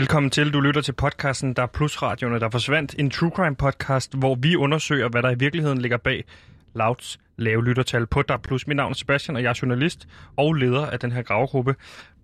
Velkommen 0.10 0.30
til. 0.30 0.54
Du 0.54 0.60
lytter 0.60 0.82
til 0.82 0.94
podcasten 0.94 1.54
Der 1.54 1.62
er 1.62 1.68
Plusradioerne, 1.68 2.40
der 2.40 2.50
forsvandt. 2.50 2.96
En 3.00 3.10
true 3.10 3.32
crime 3.36 3.56
podcast, 3.56 4.16
hvor 4.18 4.36
vi 4.36 4.56
undersøger, 4.56 5.10
hvad 5.10 5.24
der 5.24 5.30
i 5.30 5.36
virkeligheden 5.40 5.82
ligger 5.82 5.98
bag 5.98 6.24
Louds 6.76 7.20
lave 7.38 7.64
lyttertal 7.64 8.08
på 8.08 8.22
Der 8.22 8.38
Plus. 8.38 8.68
Mit 8.68 8.78
navn 8.78 8.92
er 8.92 8.96
Sebastian, 8.96 9.36
og 9.36 9.44
jeg 9.44 9.50
er 9.50 9.60
journalist 9.62 10.08
og 10.38 10.54
leder 10.54 10.86
af 10.86 11.00
den 11.00 11.12
her 11.12 11.22
gravegruppe. 11.22 11.76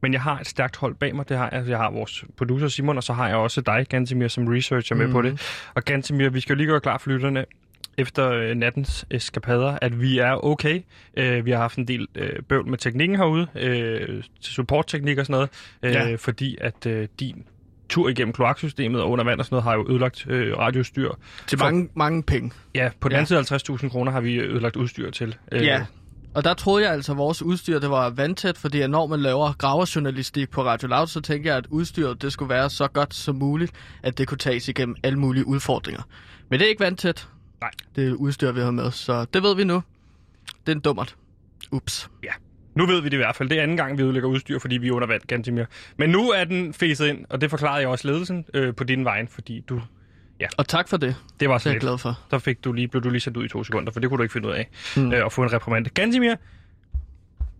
Men 0.02 0.14
jeg 0.14 0.22
har 0.22 0.40
et 0.40 0.48
stærkt 0.48 0.76
hold 0.76 0.96
bag 0.96 1.16
mig. 1.16 1.30
Det 1.30 1.38
har 1.38 1.50
jeg. 1.52 1.68
Jeg 1.68 1.78
har 1.78 1.92
vores 1.92 2.26
producer 2.38 2.68
Simon, 2.68 2.98
og 2.98 3.04
så 3.04 3.14
har 3.14 3.28
jeg 3.28 3.38
også 3.38 3.62
dig, 3.62 3.86
Gantemir, 3.90 4.28
som 4.28 4.48
researcher 4.48 4.96
med 4.96 5.08
mm. 5.08 5.12
på 5.12 5.22
det. 5.22 5.42
Og 5.76 5.84
Gantemir, 5.84 6.30
vi 6.30 6.40
skal 6.40 6.54
jo 6.54 6.58
lige 6.58 6.68
gøre 6.68 6.82
klar 6.82 6.98
for 6.98 7.10
lytterne 7.10 7.46
efter 7.98 8.32
øh, 8.32 8.56
nattens 8.56 9.06
eskapader, 9.12 9.78
at 9.82 10.02
vi 10.02 10.20
er 10.20 10.46
okay. 10.46 10.82
Øh, 11.18 11.46
vi 11.46 11.52
har 11.52 11.58
haft 11.58 11.78
en 11.78 11.88
del 11.88 12.08
øh, 12.16 12.44
bøvl 12.50 12.68
med 12.68 12.78
teknikken 12.78 13.18
herude, 13.18 13.48
øh, 13.56 14.24
til 14.42 14.54
supportteknik 14.54 15.18
og 15.18 15.26
sådan 15.26 15.34
noget, 15.34 15.50
øh, 15.84 16.10
Ja. 16.10 16.16
fordi 16.16 16.58
at 16.62 16.86
øh, 16.86 17.08
din 17.20 17.46
tur 17.90 18.10
igennem 18.10 18.34
kloaksystemet 18.34 19.02
og 19.02 19.10
under 19.12 19.24
vand 19.26 19.40
og 19.40 19.46
sådan 19.46 19.54
noget 19.56 19.64
har 19.64 19.74
jo 19.74 19.86
ødelagt 19.90 20.28
øh, 20.30 20.58
radiostyr. 20.58 21.12
Til 21.48 21.58
For- 21.58 21.66
mange, 21.66 21.90
mange 21.96 22.24
penge. 22.24 22.52
Ja, 22.76 22.90
på 23.00 23.10
den 23.10 23.14
Ja. 23.16 23.18
anden 23.18 23.46
side 23.48 23.56
50.000 23.78 23.90
kroner 23.90 24.12
har 24.12 24.22
vi 24.22 24.40
ødelagt 24.40 24.76
udstyr 24.76 25.12
til. 25.12 25.36
Øh, 25.52 25.64
Ja. 25.64 25.86
Og 26.34 26.44
der 26.44 26.54
troede 26.54 26.84
jeg 26.86 26.94
altså, 26.94 27.12
at 27.12 27.18
vores 27.18 27.42
udstyr 27.42 27.80
det 27.80 27.90
var 27.90 28.10
vandtæt, 28.10 28.58
fordi 28.58 28.88
når 28.88 29.08
man 29.08 29.20
laver 29.20 29.54
graverjournalistik 29.58 30.50
på 30.50 30.64
Radio 30.64 30.88
Loud, 30.88 31.08
så 31.08 31.22
tænker 31.22 31.50
jeg, 31.50 31.58
at 31.58 31.66
udstyret 31.70 32.22
det 32.22 32.34
skulle 32.34 32.50
være 32.50 32.70
så 32.70 32.88
godt 32.88 33.14
som 33.14 33.36
muligt, 33.36 33.72
at 34.04 34.18
det 34.18 34.28
kunne 34.28 34.38
tages 34.38 34.68
igennem 34.68 34.96
alle 35.04 35.20
mulige 35.20 35.48
udfordringer. 35.48 36.02
Men 36.50 36.60
det 36.60 36.66
er 36.66 36.70
ikke 36.70 36.84
vandtæt. 36.84 37.28
Nej. 37.62 37.72
Det 37.96 38.08
er 38.10 38.14
udstyr, 38.14 38.52
vi 38.52 38.60
har 38.62 38.72
med, 38.72 38.92
så 38.92 39.26
det 39.34 39.44
ved 39.44 39.56
vi 39.56 39.63
nu. 39.63 39.84
Det 40.65 40.72
er 40.72 40.75
en 40.75 40.80
dummert. 40.82 41.15
Ups. 41.72 42.10
ja. 42.24 42.30
Nu 42.75 42.86
ved 42.86 43.01
vi 43.01 43.05
det 43.10 43.13
i 43.13 43.17
hvert 43.17 43.36
fald. 43.36 43.50
Det 43.50 43.58
er 43.58 43.63
anden 43.63 43.77
gang, 43.77 43.98
vi 43.98 44.03
ødelægger 44.03 44.29
udstyr, 44.29 44.60
fordi 44.60 44.77
vi 44.77 44.88
er 44.88 44.91
under 44.91 45.08
vand, 45.08 45.22
Gantimir. 45.27 45.65
Men 45.98 46.10
nu 46.10 46.29
er 46.29 46.44
den 46.44 46.74
fæset 46.74 47.08
ind, 47.08 47.25
og 47.29 47.41
det 47.41 47.50
forklarede 47.50 47.79
jeg 47.79 47.88
også 47.88 48.08
ledelsen 48.08 48.46
øh, 48.53 48.75
på 48.75 48.84
din 48.84 49.05
vej, 49.05 49.25
fordi 49.29 49.63
du... 49.70 49.82
Og 50.58 50.67
tak 50.67 50.88
for 50.89 50.98
det. 50.98 51.15
Det 51.39 51.50
var 51.50 51.58
så 51.58 51.70
jeg 51.70 51.79
glad 51.79 51.98
for. 51.98 52.20
Så 52.29 52.39
fik 52.39 52.63
du 52.63 52.74
lige, 52.74 52.88
blev 52.88 53.03
du 53.03 53.10
lige 53.10 53.22
sat 53.22 53.38
ud 53.38 53.46
i 53.46 53.48
to 53.48 53.63
sekunder, 53.63 53.91
for 53.91 54.00
det 54.00 54.10
kunne 54.10 54.17
du 54.17 54.24
ikke 54.24 54.34
finde 54.34 54.48
ud 54.48 54.53
af. 54.53 54.70
Mm. 54.98 55.13
Øh, 55.13 55.25
at 55.25 55.34
få 55.34 55.44
en 55.44 55.53
reprimande. 55.53 55.89
Gantimir, 55.89 56.36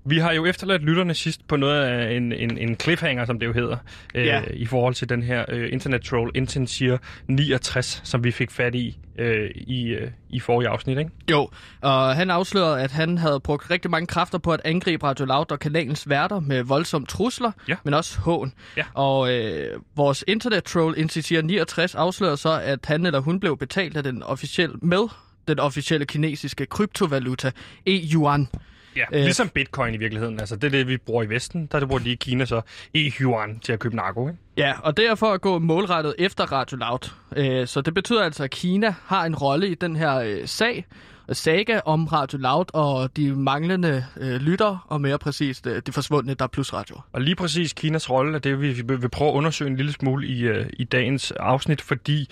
vi 0.06 0.18
har 0.18 0.32
jo 0.34 0.46
efterladt 0.46 0.82
lytterne 0.84 1.14
sidst 1.14 1.48
på 1.48 1.56
noget 1.56 1.84
af 1.84 2.14
en, 2.16 2.32
en, 2.32 2.58
en 2.58 2.76
cliffhanger, 2.82 3.26
som 3.26 3.40
det 3.40 3.46
jo 3.46 3.54
hedder, 3.54 3.78
øh, 4.16 4.26
Ja. 4.26 4.42
i 4.54 4.66
forhold 4.66 4.94
til 4.94 5.10
den 5.10 5.24
her 5.24 5.46
øh, 5.50 5.74
internet-troll 5.74 6.32
Intensier 6.36 6.98
69, 7.28 8.02
som 8.04 8.24
vi 8.24 8.32
fik 8.32 8.52
fat 8.52 8.76
i 8.76 8.98
øh, 9.20 9.50
i, 9.56 9.88
øh, 9.88 10.12
i 10.30 10.40
forrige 10.40 10.70
afsnit, 10.70 10.98
ikke? 10.98 11.12
Jo, 11.32 11.50
og 11.82 12.16
han 12.16 12.30
afslørede, 12.30 12.82
at 12.82 12.92
han 12.92 13.18
havde 13.18 13.40
brugt 13.40 13.72
rigtig 13.72 13.92
mange 13.92 14.08
kræfter 14.08 14.38
på 14.38 14.54
at 14.54 14.62
angribe 14.66 15.04
Radio 15.06 15.26
Loud 15.26 15.52
og 15.52 15.60
kanalens 15.60 16.10
værter 16.10 16.40
med 16.40 16.64
voldsomme 16.64 17.08
trusler, 17.08 17.52
Ja. 17.68 17.76
men 17.84 17.94
også 17.94 18.20
hån. 18.20 18.54
Ja. 18.78 18.84
Og 18.94 19.34
øh, 19.34 19.80
vores 19.96 20.24
internet-troll 20.28 20.94
Insitia 20.98 21.42
69 21.42 21.96
afslørede 21.96 22.38
så, 22.38 22.60
at 22.64 22.80
han 22.86 23.06
eller 23.06 23.20
hun 23.20 23.40
blev 23.40 23.58
betalt 23.58 23.98
af 23.98 24.04
den 24.04 24.24
officielle, 24.24 24.76
med 24.82 25.08
den 25.48 25.60
officielle 25.60 26.06
kinesiske 26.06 26.66
kryptovaluta 26.66 27.52
E-yuan. 27.88 28.48
Ja, 28.96 29.04
Øh, 29.12 29.24
ligesom 29.24 29.50
bitcoin 29.50 29.94
i 29.94 29.98
virkeligheden. 29.98 30.40
Altså, 30.40 30.56
det 30.56 30.64
er 30.64 30.70
det, 30.72 30.88
vi 30.88 30.98
bruger 30.98 31.24
i 31.24 31.30
Vesten. 31.30 31.66
Der 31.72 31.80
det 31.80 31.88
bruger 31.88 32.04
de 32.04 32.12
i 32.12 32.16
Kina 32.16 32.46
så 32.46 32.62
e-yuan 32.96 33.60
til 33.60 33.74
at 33.74 33.80
købe 33.80 33.96
narko, 33.96 34.28
ikke? 34.28 34.40
Ja, 34.58 34.74
og 34.84 34.98
det 34.98 35.10
er 35.10 35.16
for 35.16 35.32
at 35.32 35.42
gå 35.42 35.60
målrettet 35.60 36.16
efter 36.20 36.52
Radio 36.52 36.78
Loud. 36.78 37.12
Øh, 37.36 37.68
så 37.68 37.82
det 37.82 37.94
betyder 37.94 38.24
altså, 38.24 38.44
at 38.44 38.50
Kina 38.52 38.96
har 39.06 39.26
en 39.26 39.36
rolle 39.36 39.70
i 39.70 39.76
den 39.76 39.96
her 39.96 40.16
øh, 40.16 40.48
sag, 40.48 40.86
saga 41.32 41.80
om 41.86 42.06
Radio 42.06 42.38
Loud 42.38 42.66
og 42.74 43.18
de 43.18 43.36
manglende 43.36 44.06
øh, 44.18 44.36
lytter, 44.36 44.86
og 44.88 45.02
mere 45.02 45.18
præcist 45.18 45.68
øh, 45.68 45.82
de 45.86 45.92
forsvundne 45.92 46.34
der 46.34 46.44
er 46.44 46.48
plus 46.50 46.74
radio. 46.74 46.96
Og 47.14 47.22
lige 47.22 47.36
præcis 47.36 47.74
Kinas 47.74 48.10
rolle 48.10 48.36
er 48.36 48.40
det, 48.40 48.62
vi 48.62 48.74
vi 48.74 48.96
vil 48.96 49.10
prøve 49.10 49.30
at 49.32 49.36
undersøge 49.36 49.72
en 49.72 49.78
lille 49.78 49.92
smule 49.94 50.28
i, 50.28 50.42
øh, 50.42 50.66
i 50.74 50.84
dagens 50.84 51.32
afsnit, 51.32 51.82
fordi 51.82 52.30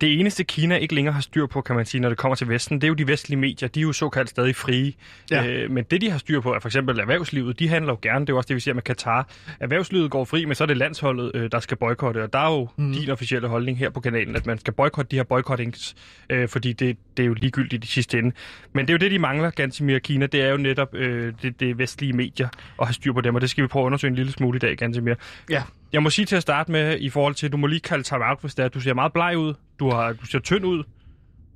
det 0.00 0.20
eneste 0.20 0.44
Kina 0.44 0.76
ikke 0.76 0.94
længere 0.94 1.14
har 1.14 1.20
styr 1.20 1.46
på, 1.46 1.60
kan 1.60 1.76
man 1.76 1.86
sige, 1.86 2.00
når 2.00 2.08
det 2.08 2.18
kommer 2.18 2.36
til 2.36 2.48
Vesten, 2.48 2.80
det 2.80 2.84
er 2.84 2.88
jo 2.88 2.94
de 2.94 3.06
vestlige 3.06 3.38
medier. 3.38 3.68
De 3.68 3.80
er 3.80 3.82
jo 3.82 3.92
såkaldt 3.92 4.30
stadig 4.30 4.56
frie. 4.56 4.92
Ja. 5.30 5.46
Øh, 5.46 5.70
men 5.70 5.84
det, 5.84 6.00
de 6.00 6.10
har 6.10 6.18
styr 6.18 6.40
på, 6.40 6.54
er 6.54 6.60
for 6.60 6.68
eksempel 6.68 6.98
erhvervslivet. 6.98 7.58
De 7.58 7.68
handler 7.68 7.92
jo 7.92 7.98
gerne. 8.02 8.20
Det 8.20 8.28
er 8.28 8.32
jo 8.32 8.36
også 8.36 8.48
det, 8.48 8.54
vi 8.54 8.60
ser 8.60 8.72
med 8.72 8.82
Katar. 8.82 9.28
Erhvervslivet 9.60 10.10
går 10.10 10.24
fri, 10.24 10.44
men 10.44 10.54
så 10.54 10.64
er 10.64 10.66
det 10.66 10.76
landsholdet, 10.76 11.30
øh, 11.34 11.52
der 11.52 11.60
skal 11.60 11.76
boykotte. 11.76 12.22
Og 12.22 12.32
der 12.32 12.38
er 12.38 12.52
jo 12.52 12.68
mm. 12.76 12.92
din 12.92 13.10
officielle 13.10 13.48
holdning 13.48 13.78
her 13.78 13.90
på 13.90 14.00
kanalen, 14.00 14.36
at 14.36 14.46
man 14.46 14.58
skal 14.58 14.74
boykotte 14.74 15.10
de 15.10 15.16
her 15.16 15.24
boykottings, 15.24 15.94
øh, 16.30 16.48
fordi 16.48 16.72
det, 16.72 16.96
det 17.16 17.22
er 17.22 17.26
jo 17.26 17.34
ligegyldigt 17.34 17.84
i 17.84 17.88
sidste 17.88 18.18
ende. 18.18 18.32
Men 18.72 18.86
det 18.86 18.90
er 18.90 18.94
jo 18.94 18.98
det, 18.98 19.10
de 19.10 19.18
mangler, 19.18 19.50
Gansimir 19.50 19.98
Kina. 19.98 20.26
Det 20.26 20.42
er 20.42 20.48
jo 20.48 20.56
netop 20.56 20.94
øh, 20.94 21.34
det, 21.42 21.60
det 21.60 21.78
vestlige 21.78 22.12
medier 22.12 22.48
at 22.80 22.86
have 22.86 22.94
styr 22.94 23.12
på 23.12 23.20
dem, 23.20 23.34
og 23.34 23.40
det 23.40 23.50
skal 23.50 23.62
vi 23.62 23.68
prøve 23.68 23.82
at 23.82 23.86
undersøge 23.86 24.08
en 24.08 24.16
lille 24.16 24.32
smule 24.32 24.56
i 24.56 24.58
dag, 24.58 24.76
Gansimir. 24.76 25.14
Ja. 25.50 25.62
Jeg 25.92 26.02
må 26.02 26.10
sige 26.10 26.26
til 26.26 26.36
at 26.36 26.42
starte 26.42 26.72
med, 26.72 26.98
i 27.00 27.08
forhold 27.08 27.34
til, 27.34 27.52
du 27.52 27.56
må 27.56 27.66
lige 27.66 27.80
kalde 27.80 28.02
time 28.02 28.24
out, 28.28 28.40
hvis 28.40 28.54
det 28.54 28.62
er, 28.62 28.66
at 28.66 28.74
du 28.74 28.80
ser 28.80 28.94
meget 28.94 29.12
bleg 29.12 29.38
ud. 29.38 29.54
Du, 29.78 29.90
har, 29.90 30.12
du 30.12 30.26
ser 30.26 30.38
tynd 30.38 30.64
ud. 30.64 30.84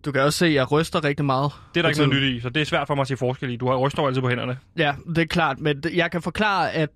Du 0.05 0.12
kan 0.12 0.23
også 0.23 0.38
se, 0.38 0.47
at 0.47 0.55
jeg 0.55 0.73
ryster 0.73 1.05
rigtig 1.05 1.25
meget. 1.25 1.53
Det 1.75 1.81
er 1.81 1.83
der 1.83 1.88
ikke 1.88 2.00
noget 2.00 2.23
nyt 2.23 2.37
i, 2.37 2.41
så 2.41 2.49
det 2.49 2.61
er 2.61 2.64
svært 2.64 2.87
for 2.87 2.95
mig 2.95 3.00
at 3.03 3.09
se 3.09 3.17
forskel 3.17 3.50
i. 3.50 3.57
Du 3.57 3.69
har 3.69 3.76
ryster 3.76 4.03
altid 4.03 4.23
på 4.23 4.29
hænderne. 4.29 4.59
Ja, 4.79 4.95
det 5.09 5.19
er 5.19 5.26
klart, 5.26 5.61
men 5.61 5.85
jeg 5.95 6.11
kan 6.11 6.23
forklare, 6.23 6.73
at 6.73 6.91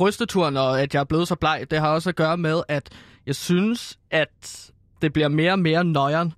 rysteturen 0.00 0.56
og 0.56 0.82
at 0.82 0.94
jeg 0.94 1.00
er 1.00 1.04
blevet 1.04 1.28
så 1.28 1.34
bleg, 1.34 1.66
det 1.70 1.78
har 1.78 1.88
også 1.88 2.08
at 2.08 2.16
gøre 2.16 2.36
med, 2.36 2.62
at 2.68 2.88
jeg 3.26 3.34
synes, 3.34 3.98
at 4.10 4.70
det 5.02 5.12
bliver 5.12 5.28
mere 5.28 5.52
og 5.52 5.58
mere 5.58 5.84
nøjeren, 5.84 6.32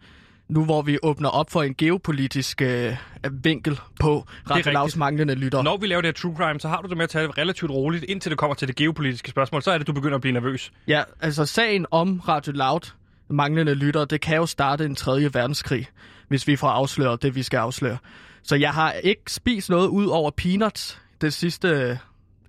nu 0.52 0.64
hvor 0.64 0.82
vi 0.82 0.98
åbner 1.02 1.28
op 1.28 1.50
for 1.50 1.62
en 1.62 1.74
geopolitisk 1.74 2.62
øh, 2.62 2.96
vinkel 3.32 3.80
på 4.00 4.26
Radio. 4.50 4.72
Lavs 4.72 4.96
manglende 4.96 5.34
lytter. 5.34 5.62
Når 5.62 5.76
vi 5.76 5.86
laver 5.86 6.02
det 6.02 6.08
her 6.08 6.12
true 6.12 6.36
crime, 6.36 6.60
så 6.60 6.68
har 6.68 6.80
du 6.80 6.88
det 6.88 6.96
med 6.96 7.04
at 7.04 7.10
tage 7.10 7.26
det 7.26 7.38
relativt 7.38 7.70
roligt, 7.70 8.04
indtil 8.04 8.30
det 8.30 8.38
kommer 8.38 8.54
til 8.54 8.68
det 8.68 8.76
geopolitiske 8.76 9.30
spørgsmål. 9.30 9.62
Så 9.62 9.70
er 9.70 9.78
det, 9.78 9.86
du 9.86 9.92
begynder 9.92 10.14
at 10.14 10.20
blive 10.20 10.32
nervøs. 10.32 10.72
Ja, 10.88 11.02
altså 11.20 11.46
sagen 11.46 11.86
om 11.90 12.20
Radio 12.20 12.52
Loud, 12.52 12.92
manglende 13.28 13.74
lytter, 13.74 14.04
det 14.04 14.20
kan 14.20 14.36
jo 14.36 14.46
starte 14.46 14.84
en 14.84 14.94
tredje 14.94 15.34
verdenskrig, 15.34 15.86
hvis 16.28 16.46
vi 16.46 16.56
får 16.56 16.68
afsløret 16.68 17.22
det, 17.22 17.34
vi 17.34 17.42
skal 17.42 17.58
afsløre. 17.58 17.98
Så 18.42 18.56
jeg 18.56 18.70
har 18.70 18.92
ikke 18.92 19.22
spist 19.28 19.70
noget 19.70 19.88
ud 19.88 20.06
over 20.06 20.30
peanuts 20.30 21.00
det 21.20 21.32
sidste, 21.32 21.68
øh, 21.68 21.96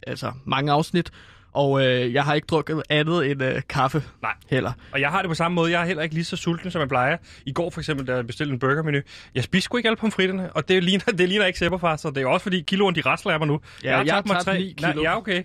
altså 0.08 0.32
mange 0.46 0.72
afsnit, 0.72 1.12
og 1.54 1.86
øh, 1.86 2.14
jeg 2.14 2.24
har 2.24 2.34
ikke 2.34 2.46
drukket 2.46 2.82
andet 2.90 3.32
end 3.32 3.44
øh, 3.44 3.62
kaffe 3.70 4.04
Nej. 4.22 4.34
heller. 4.50 4.72
Og 4.92 5.02
jeg 5.02 5.10
har 5.10 5.22
det 5.22 5.30
på 5.30 5.36
samme 5.36 5.56
måde. 5.56 5.72
Jeg 5.72 5.82
er 5.82 5.86
heller 5.86 6.04
ikke 6.04 6.16
lige 6.16 6.26
så 6.26 6.36
sulten, 6.36 6.72
som 6.72 6.80
jeg 6.80 6.90
plejer. 6.90 7.18
I 7.46 7.54
går 7.54 7.70
for 7.70 7.82
eksempel, 7.82 8.08
da 8.08 8.16
jeg 8.16 8.28
bestilte 8.28 8.54
en 8.54 8.60
burgermenu. 8.60 9.00
Jeg 9.36 9.44
spiste 9.44 9.66
sgu 9.66 9.78
ikke 9.78 9.90
alle 9.90 9.98
pomfritterne, 9.98 10.54
og 10.54 10.68
det 10.68 10.84
ligner, 10.84 11.06
det 11.18 11.30
ligner 11.30 11.46
ikke 11.46 11.60
sæberfar, 11.60 11.96
så 11.96 12.10
det 12.10 12.24
er 12.24 12.28
også 12.28 12.44
fordi 12.44 12.62
kiloen, 12.62 12.96
de 12.96 13.02
rasler 13.02 13.34
af 13.34 13.40
mig 13.40 13.48
nu. 13.48 13.60
Ja, 13.84 14.00
jeg 14.00 14.14
har 14.14 14.22
tabt 14.22 14.60
ni 14.60 14.74
kilo. 14.78 14.94
Nej, 14.94 15.04
ja, 15.04 15.18
okay. 15.18 15.44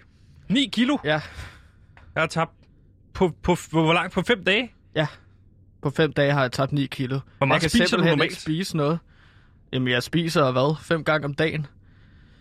9 0.48 0.68
kilo? 0.72 0.98
Ja, 1.04 1.10
Jeg 2.14 2.22
har 2.22 2.26
tabt 2.26 2.50
på, 3.14 3.32
på, 3.42 3.56
på, 3.72 3.82
hvor 3.82 3.92
langt? 3.92 4.12
På 4.14 4.22
5 4.22 4.44
dage? 4.44 4.72
ja. 4.94 5.06
På 5.82 5.90
fem 5.90 6.12
dage 6.12 6.32
har 6.32 6.40
jeg 6.40 6.52
tabt 6.52 6.72
9 6.72 6.86
kilo. 6.86 7.20
Hvor 7.38 7.46
meget 7.46 7.62
jeg 7.62 7.70
kan 7.70 7.80
spiser 7.80 7.96
du 7.96 8.02
normalt? 8.04 8.22
ikke 8.22 8.34
spise 8.34 8.76
noget. 8.76 8.98
Jamen, 9.72 9.88
jeg 9.88 10.02
spiser 10.02 10.52
hvad? 10.52 10.76
Fem 10.82 11.04
gange 11.04 11.24
om 11.24 11.34
dagen. 11.34 11.66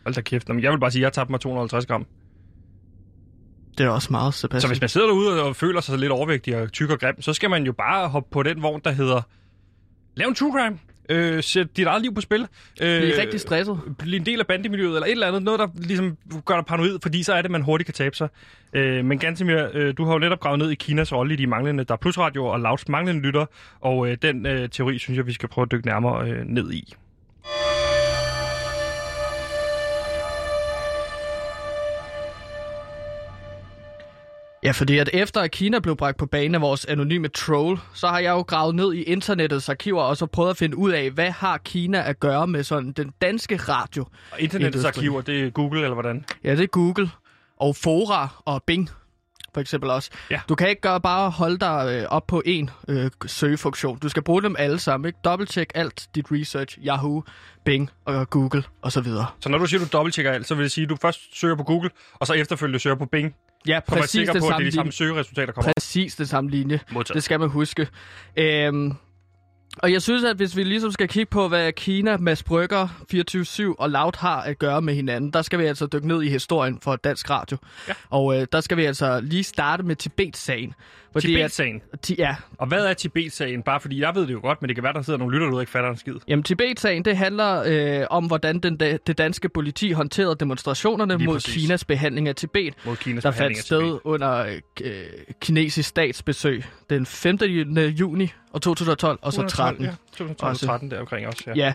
Hold 0.03 0.15
da 0.15 0.21
kæft. 0.21 0.47
Nå, 0.47 0.53
men 0.53 0.63
jeg 0.63 0.71
vil 0.71 0.79
bare 0.79 0.91
sige, 0.91 0.99
at 0.99 1.01
jeg 1.01 1.07
har 1.07 1.11
tabt 1.11 1.29
mig 1.29 1.39
250 1.39 1.85
gram. 1.85 2.05
Det 3.77 3.85
er 3.85 3.89
også 3.89 4.07
meget, 4.11 4.33
Sebastian. 4.33 4.61
Så 4.61 4.67
hvis 4.67 4.81
man 4.81 4.89
sidder 4.89 5.07
derude 5.07 5.43
og 5.43 5.55
føler 5.55 5.81
sig 5.81 5.97
lidt 5.97 6.11
overvægtig 6.11 6.57
og 6.57 6.71
tyk 6.71 6.89
og 6.89 6.99
grim, 6.99 7.21
så 7.21 7.33
skal 7.33 7.49
man 7.49 7.63
jo 7.63 7.71
bare 7.71 8.07
hoppe 8.07 8.29
på 8.31 8.43
den 8.43 8.61
vogn, 8.61 8.81
der 8.83 8.91
hedder... 8.91 9.21
Lav 10.15 10.27
en 10.27 10.35
true 10.35 10.51
crime. 10.51 10.79
Øh, 11.09 11.43
sæt 11.43 11.77
dit 11.77 11.87
eget 11.87 12.01
liv 12.01 12.15
på 12.15 12.21
spil. 12.21 12.47
Øh, 12.81 13.01
Bliv 13.01 13.13
rigtig 13.17 13.39
stresset. 13.39 13.79
Bliv 13.99 14.19
en 14.19 14.25
del 14.25 14.39
af 14.39 14.47
bandemiljøet, 14.47 14.93
eller 14.95 15.05
et 15.05 15.11
eller 15.11 15.27
andet. 15.27 15.43
Noget, 15.43 15.59
der 15.59 15.67
ligesom 15.75 16.17
gør 16.45 16.55
dig 16.55 16.65
paranoid, 16.65 16.99
fordi 17.01 17.23
så 17.23 17.33
er 17.33 17.41
det, 17.41 17.51
man 17.51 17.61
hurtigt 17.61 17.85
kan 17.85 17.93
tabe 17.93 18.15
sig. 18.15 18.29
Øh, 18.73 19.05
men 19.05 19.19
Gantemir, 19.19 19.67
øh, 19.73 19.93
du 19.97 20.05
har 20.05 20.13
jo 20.13 20.19
netop 20.19 20.39
gravet 20.39 20.59
ned 20.59 20.71
i 20.71 20.75
Kinas 20.75 21.13
rolle 21.13 21.33
i 21.33 21.37
de 21.37 21.47
manglende, 21.47 21.83
der 21.83 21.93
er 21.93 21.97
plusradio 21.97 22.45
og 22.45 22.59
Louds 22.59 22.87
manglende 22.87 23.21
lytter, 23.21 23.45
og 23.81 24.09
øh, 24.09 24.17
den 24.21 24.45
øh, 24.45 24.69
teori 24.69 24.97
synes 24.97 25.17
jeg, 25.17 25.27
vi 25.27 25.33
skal 25.33 25.49
prøve 25.49 25.63
at 25.63 25.71
dykke 25.71 25.87
nærmere 25.87 26.29
øh, 26.29 26.45
ned 26.45 26.71
i. 26.71 26.93
Ja, 34.63 34.71
fordi 34.71 34.97
at 34.97 35.09
efter 35.13 35.41
at 35.41 35.51
Kina 35.51 35.79
blev 35.79 35.95
bragt 35.95 36.17
på 36.17 36.25
banen 36.25 36.55
af 36.55 36.61
vores 36.61 36.85
anonyme 36.85 37.27
troll, 37.27 37.79
så 37.93 38.07
har 38.07 38.19
jeg 38.19 38.31
jo 38.31 38.41
gravet 38.41 38.75
ned 38.75 38.93
i 38.93 39.03
internettets 39.03 39.69
arkiver 39.69 40.01
og 40.01 40.17
så 40.17 40.25
prøvet 40.25 40.49
at 40.49 40.57
finde 40.57 40.77
ud 40.77 40.91
af, 40.91 41.11
hvad 41.11 41.31
har 41.31 41.57
Kina 41.57 42.09
at 42.09 42.19
gøre 42.19 42.47
med 42.47 42.63
sådan 42.63 42.91
den 42.91 43.11
danske 43.21 43.57
radio. 43.57 44.05
Og 44.31 44.41
internettets 44.41 44.85
arkiver, 44.85 45.21
det 45.21 45.43
er 45.43 45.49
Google, 45.49 45.81
eller 45.81 45.93
hvordan? 45.93 46.25
Ja, 46.43 46.51
det 46.51 46.63
er 46.63 46.67
Google 46.67 47.09
og 47.57 47.75
Fora 47.75 48.43
og 48.45 48.63
Bing 48.63 48.89
for 49.53 49.61
eksempel 49.61 49.89
også. 49.89 50.09
Ja. 50.31 50.41
Du 50.49 50.55
kan 50.55 50.69
ikke 50.69 50.81
gøre 50.81 51.01
bare 51.01 51.29
holde 51.29 51.57
dig 51.57 51.99
øh, 52.01 52.07
op 52.09 52.27
på 52.27 52.41
en 52.45 52.69
øh, 52.87 53.11
søgefunktion. 53.25 53.99
Du 53.99 54.09
skal 54.09 54.23
bruge 54.23 54.41
dem 54.43 54.55
alle 54.59 54.79
sammen. 54.79 55.07
Ikke? 55.07 55.19
Dobbelttjek 55.25 55.71
alt 55.75 56.07
dit 56.15 56.25
research, 56.31 56.77
Yahoo, 56.85 57.23
Bing 57.65 57.89
og 58.05 58.29
Google 58.29 58.63
og 58.81 58.91
så 58.91 59.01
videre. 59.01 59.25
Så 59.39 59.49
når 59.49 59.57
du 59.57 59.65
siger, 59.65 59.79
du 59.79 59.87
dobbelttjekker 59.93 60.31
alt, 60.31 60.47
så 60.47 60.55
vil 60.55 60.63
det 60.63 60.71
sige, 60.71 60.83
at 60.83 60.89
du 60.89 60.95
først 61.01 61.39
søger 61.39 61.55
på 61.55 61.63
Google, 61.63 61.89
og 62.13 62.27
så 62.27 62.33
efterfølgende 62.33 62.79
søger 62.79 62.95
på 62.95 63.05
Bing, 63.05 63.35
Ja, 63.67 63.79
præcis 63.79 64.11
sikker 64.11 64.33
det 64.33 64.41
på, 64.41 64.47
at 64.47 64.55
det 64.59 64.67
er 64.67 64.71
samme 64.71 64.71
de 64.71 64.71
samme 64.71 64.83
linje. 64.83 64.91
søgeresultater, 64.91 65.45
der 65.45 65.51
kommer. 65.53 65.73
Præcis 65.77 66.15
det 66.15 66.29
samme 66.29 66.49
linje. 66.49 66.79
Modtaget. 66.91 67.15
Det 67.15 67.23
skal 67.23 67.39
man 67.39 67.49
huske. 67.49 67.87
Øhm, 68.37 68.93
og 69.77 69.91
jeg 69.91 70.01
synes, 70.01 70.23
at 70.23 70.35
hvis 70.35 70.57
vi 70.57 70.63
ligesom 70.63 70.91
skal 70.91 71.07
kigge 71.07 71.29
på, 71.29 71.47
hvad 71.47 71.71
Kina, 71.71 72.17
Mads 72.17 72.43
Brygger, 72.43 72.87
24-7 73.71 73.75
og 73.79 73.89
Loud 73.89 74.17
har 74.19 74.41
at 74.41 74.59
gøre 74.59 74.81
med 74.81 74.93
hinanden, 74.93 75.31
der 75.31 75.41
skal 75.41 75.59
vi 75.59 75.65
altså 75.65 75.85
dykke 75.85 76.07
ned 76.07 76.23
i 76.23 76.29
historien 76.29 76.79
for 76.81 76.95
Dansk 76.95 77.29
Radio. 77.29 77.57
Ja. 77.87 77.93
Og 78.09 78.41
øh, 78.41 78.47
der 78.51 78.61
skal 78.61 78.77
vi 78.77 78.85
altså 78.85 79.19
lige 79.19 79.43
starte 79.43 79.83
med 79.83 79.95
Tibet-sagen. 79.95 80.73
Fordi 81.13 81.27
Tibet-sagen. 81.27 81.81
At, 81.93 81.99
ti, 81.99 82.15
ja, 82.17 82.35
Og 82.57 82.67
hvad 82.67 82.85
er 82.85 82.93
Tibet-sagen? 82.93 83.63
Bare 83.63 83.79
fordi 83.79 84.01
jeg 84.01 84.15
ved 84.15 84.27
det 84.27 84.33
jo 84.33 84.39
godt, 84.41 84.61
men 84.61 84.67
det 84.67 84.75
kan 84.75 84.83
være, 84.83 84.93
der 84.93 85.01
sidder 85.01 85.19
nogle 85.19 85.35
lytter, 85.35 85.51
der 85.51 85.59
ikke 85.59 85.71
fatter 85.71 85.89
en 85.89 85.97
skid. 85.97 86.13
Jamen, 86.27 86.43
Tibet-sagen, 86.43 87.05
det 87.05 87.17
handler 87.17 87.63
øh, 88.01 88.07
om, 88.09 88.25
hvordan 88.25 88.59
den, 88.59 88.79
det 88.79 89.17
danske 89.17 89.49
politi 89.49 89.91
håndterede 89.91 90.35
demonstrationerne 90.39 91.17
Lige 91.17 91.25
mod 91.25 91.35
præcis. 91.35 91.53
Kinas 91.53 91.85
behandling 91.85 92.27
af 92.27 92.35
Tibet, 92.35 92.73
Mod 92.85 92.95
Kinas 92.95 93.23
der 93.23 93.31
fandt 93.31 93.57
sted 93.57 93.99
under 94.03 94.59
øh, 94.81 95.03
kinesisk 95.41 95.89
statsbesøg 95.89 96.63
den 96.89 97.05
5. 97.05 97.37
juni 97.99 98.31
og 98.53 98.61
2012 98.61 99.19
og 99.21 99.33
så 99.33 99.47
13. 99.47 99.85
Ja, 99.85 99.91
2012 100.11 100.49
Også. 100.49 100.65
13 100.65 100.91
der 100.91 100.99
omkring 100.99 101.27
også, 101.27 101.43
ja. 101.47 101.53
Ja, 101.55 101.73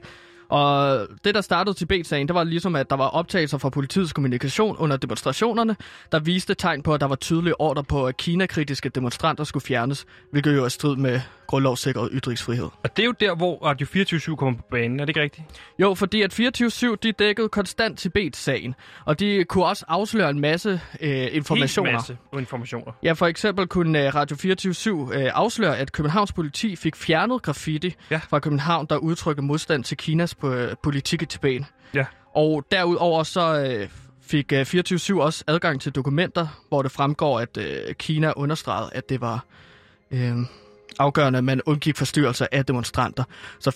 og 0.52 1.06
det, 1.25 1.35
der 1.35 1.40
startede 1.40 1.76
Tibet-sagen, 1.78 2.28
det 2.28 2.35
var 2.35 2.44
ligesom, 2.44 2.76
at 2.76 2.90
der 2.90 2.97
var 2.97 3.09
optagelser 3.09 3.59
fra 3.59 3.68
politiets 3.68 4.12
kommunikation 4.12 4.76
under 4.76 4.97
demonstrationerne, 4.97 5.76
der 6.12 6.18
viste 6.21 6.54
tegn 6.54 6.82
på, 6.82 6.94
at 6.94 7.00
der 7.00 7.06
var 7.06 7.14
tydelige 7.16 7.61
ordre 7.61 7.85
på, 7.85 8.06
at 8.06 8.16
Kina-kritiske 8.16 8.88
demonstranter 8.88 9.44
skulle 9.44 9.64
fjernes, 9.64 10.04
hvilket 10.30 10.56
jo 10.56 10.64
er 10.64 10.68
strid 10.68 10.97
med 10.97 11.21
grundlovssikret 11.47 12.09
ytringsfrihed. 12.12 12.64
Og 12.85 12.97
det 12.97 13.02
er 13.02 13.06
jo 13.06 13.14
der, 13.21 13.35
hvor 13.35 13.64
Radio 13.64 13.87
24 13.87 14.37
kommer 14.37 14.59
på 14.61 14.64
banen, 14.71 15.00
er 15.00 15.04
det 15.04 15.09
ikke 15.11 15.21
rigtigt? 15.23 15.47
Jo, 15.78 15.94
fordi 15.94 16.23
at 16.23 16.40
24-7, 16.40 16.94
de 17.02 17.12
dækkede 17.12 17.49
konstant 17.49 17.99
Tibet-sagen, 17.99 18.75
og 19.04 19.21
de 19.21 19.44
kunne 19.44 19.64
også 19.64 19.85
afsløre 19.88 20.30
en 20.30 20.40
masse 20.40 20.80
øh, 21.00 21.28
informationer. 21.32 21.90
Helt 21.90 21.97
masse 21.99 22.16
informationer. 22.38 22.92
Ja, 23.02 23.12
for 23.12 23.26
eksempel 23.26 23.66
kunne 23.66 24.06
øh, 24.06 24.14
Radio 24.14 24.37
24 24.37 25.09
øh, 25.14 25.30
afsløre, 25.35 25.78
at 25.78 25.92
Københavns 25.92 26.32
politi 26.32 26.76
fik 26.76 26.97
fjernet 26.97 27.42
graffiti 27.42 27.94
Ja. 28.11 28.21
fra 28.28 28.38
København, 28.38 28.87
der 28.90 28.97
udtrykker 28.97 29.42
modstand 29.42 29.85
til 29.85 29.97
Kinas 29.97 30.35
politik 30.82 31.22
i 31.22 31.26
Tibet. 31.26 31.64
Ja. 31.94 32.04
Og 32.34 32.64
derudover 32.70 33.22
så 33.22 33.64
øh, 33.64 33.88
fik 34.22 34.52
øh, 34.52 34.61
24-7 34.61 35.20
også 35.20 35.44
adgang 35.46 35.80
til 35.80 35.92
dokumenter, 35.92 36.46
hvor 36.68 36.82
det 36.82 36.92
fremgår, 36.92 37.40
at 37.40 37.56
øh, 37.56 37.94
Kina 37.94 38.32
understregede, 38.37 38.90
at 38.92 39.08
det 39.08 39.20
var 39.20 39.44
øh, 40.11 40.37
afgørende, 40.99 41.38
at 41.38 41.44
man 41.44 41.61
undgik 41.66 41.96
forstyrrelser 41.96 42.46
af 42.52 42.66
demonstranter. 42.66 43.25
Så 43.58 43.70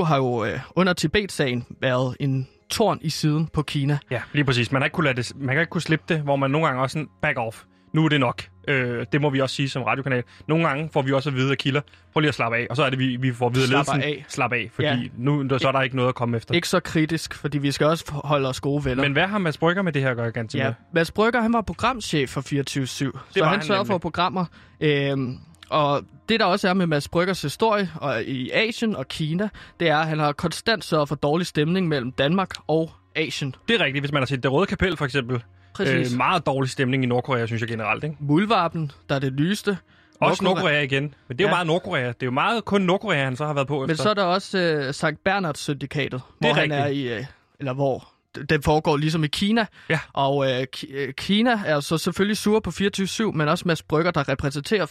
24-7 0.00 0.04
har 0.04 0.16
jo 0.16 0.44
øh, 0.44 0.60
under 0.76 0.92
Tibet-sagen 0.92 1.66
været 1.80 2.16
en 2.20 2.48
torn 2.70 2.98
i 3.02 3.10
siden 3.10 3.46
på 3.46 3.62
Kina. 3.62 3.98
Ja, 4.10 4.22
lige 4.32 4.44
præcis. 4.44 4.72
Man 4.72 4.82
har 4.82 4.86
ikke 4.86 4.94
kunne, 4.94 5.04
lade 5.04 5.16
det, 5.16 5.32
man 5.36 5.54
kan 5.54 5.60
ikke 5.60 5.70
kunne 5.70 5.82
slippe 5.82 6.04
det, 6.08 6.20
hvor 6.20 6.36
man 6.36 6.50
nogle 6.50 6.66
gange 6.66 6.82
også 6.82 6.92
sådan 6.94 7.08
back 7.22 7.38
off. 7.38 7.62
Nu 7.94 8.04
er 8.04 8.08
det 8.08 8.20
nok. 8.20 8.42
Øh, 8.68 9.06
det 9.12 9.20
må 9.20 9.30
vi 9.30 9.40
også 9.40 9.56
sige 9.56 9.68
som 9.68 9.82
radiokanal. 9.82 10.22
Nogle 10.48 10.66
gange 10.68 10.90
får 10.92 11.02
vi 11.02 11.12
også 11.12 11.30
at 11.30 11.36
vide 11.36 11.50
af 11.50 11.58
kilder, 11.58 11.80
prøv 12.12 12.20
lige 12.20 12.28
at 12.28 12.34
slappe 12.34 12.56
af. 12.58 12.66
Og 12.70 12.76
så 12.76 12.82
er 12.84 12.90
det, 12.90 12.98
vi, 12.98 13.16
vi 13.16 13.32
får 13.32 13.46
at 13.46 13.54
vide 13.54 13.70
ledelsen, 13.70 14.02
af. 14.02 14.24
slap 14.28 14.52
af. 14.52 14.70
Fordi 14.72 14.88
Ja. 14.88 14.98
nu 15.16 15.58
så 15.58 15.68
er 15.68 15.72
der 15.72 15.82
ikke 15.82 15.96
noget 15.96 16.08
at 16.08 16.14
komme 16.14 16.36
efter. 16.36 16.54
Ikke 16.54 16.68
så 16.68 16.80
kritisk, 16.80 17.34
fordi 17.34 17.58
vi 17.58 17.72
skal 17.72 17.86
også 17.86 18.04
holde 18.24 18.48
os 18.48 18.60
gode 18.60 18.84
venner. 18.84 19.02
Men 19.02 19.12
hvad 19.12 19.26
har 19.26 19.38
Mads 19.38 19.58
Brygger 19.58 19.82
med 19.82 19.92
det 19.92 20.02
her 20.02 20.10
at 20.10 20.16
gøre, 20.16 20.30
ganske 20.30 20.58
Ja, 20.58 20.72
Mads 20.94 21.10
Brygger, 21.10 21.40
han 21.40 21.52
var 21.52 21.60
programchef 21.60 22.30
for 22.30 22.40
24-7, 22.40 22.86
så 22.86 23.44
han 23.44 23.44
han 23.44 23.62
sørgede 23.62 23.86
for 23.86 23.98
programmer. 23.98 24.44
Øhm, 24.80 25.38
og 25.68 26.02
det, 26.28 26.40
der 26.40 26.46
også 26.46 26.68
er 26.68 26.72
med 26.74 26.86
Mads 26.86 27.08
Bryggers 27.08 27.42
historie 27.42 27.90
og 28.00 28.22
i 28.22 28.50
Asien 28.50 28.96
og 28.96 29.08
Kina, 29.08 29.48
det 29.80 29.88
er, 29.88 29.96
at 29.96 30.06
han 30.06 30.18
har 30.18 30.32
konstant 30.32 30.84
sørget 30.84 31.08
for 31.08 31.14
dårlig 31.16 31.46
stemning 31.46 31.88
mellem 31.88 32.12
Danmark 32.12 32.50
og 32.66 32.90
Asien. 33.16 33.54
Det 33.68 33.80
er 33.80 33.84
rigtigt, 33.84 34.02
hvis 34.02 34.12
man 34.12 34.20
har 34.22 34.26
set 34.26 34.42
Det 34.42 34.52
Røde 34.52 34.66
Kapel 34.66 34.96
for 34.96 35.04
eksempel. 35.04 35.42
Præcis. 35.74 36.12
Øh, 36.12 36.16
meget 36.16 36.46
dårlig 36.46 36.70
stemning 36.70 37.02
i 37.02 37.06
Nordkorea, 37.06 37.46
synes 37.46 37.60
jeg 37.62 37.68
generelt. 37.68 38.04
Ikke? 38.04 38.16
Muldvarpen, 38.20 38.90
der 39.08 39.14
er 39.14 39.18
det 39.18 39.32
lyste. 39.32 39.78
Også 40.20 40.44
Nordkorea 40.44 40.80
igen. 40.82 41.02
Men 41.02 41.38
det 41.38 41.44
er 41.44 41.44
jo 41.44 41.48
Ja. 41.48 41.54
meget 41.54 41.66
Nordkorea. 41.66 42.06
Det 42.08 42.22
er 42.22 42.26
jo 42.26 42.30
meget 42.30 42.64
kun 42.64 42.82
Nordkorea, 42.82 43.24
han 43.24 43.36
så 43.36 43.46
har 43.46 43.54
været 43.54 43.68
på 43.68 43.80
Men 43.80 43.90
efter. 43.90 44.02
så 44.02 44.10
er 44.10 44.14
der 44.14 44.24
også 44.24 44.58
øh, 44.58 44.94
Sankt 44.94 45.24
Bernards 45.24 45.58
syndikatet, 45.60 46.22
hvor 46.38 46.52
han 46.52 46.62
rigtigt. 46.62 46.80
er 46.80 46.86
i, 46.86 47.18
øh, 47.18 47.24
eller 47.60 47.72
hvor 47.72 48.08
den 48.48 48.62
foregår 48.62 48.96
ligesom 48.96 49.24
i 49.24 49.26
Kina. 49.26 49.66
Ja. 49.88 49.98
Og 50.12 50.50
øh, 50.52 50.66
øh, 50.90 51.14
Kina 51.14 51.60
er 51.66 51.80
så 51.80 51.98
selvfølgelig 51.98 52.36
sur 52.36 52.60
på 52.60 52.70
24-7, 52.70 53.22
men 53.32 53.48
også 53.48 53.62
Mads 53.68 53.82
Brygger, 53.82 54.10
der 54.10 54.28
repræsenterer 54.28 54.86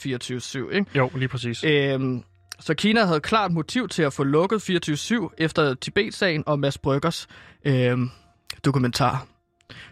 24-7, 0.72 0.76
ikke? 0.76 0.86
Jo, 0.98 1.10
lige 1.16 1.28
præcis. 1.28 1.64
Øhm, 1.64 2.24
Så 2.60 2.74
Kina 2.74 3.06
havde 3.06 3.20
klart 3.20 3.52
motiv 3.52 3.88
til 3.88 4.04
at 4.04 4.14
få 4.14 4.24
lukket 4.24 4.70
24-7 4.70 5.30
efter 5.38 5.74
Tibet-sagen 5.74 6.44
og 6.46 6.60
Mads 6.60 6.78
Bryggers 6.78 7.28
øh, 7.66 7.98
dokumentar. 8.66 9.26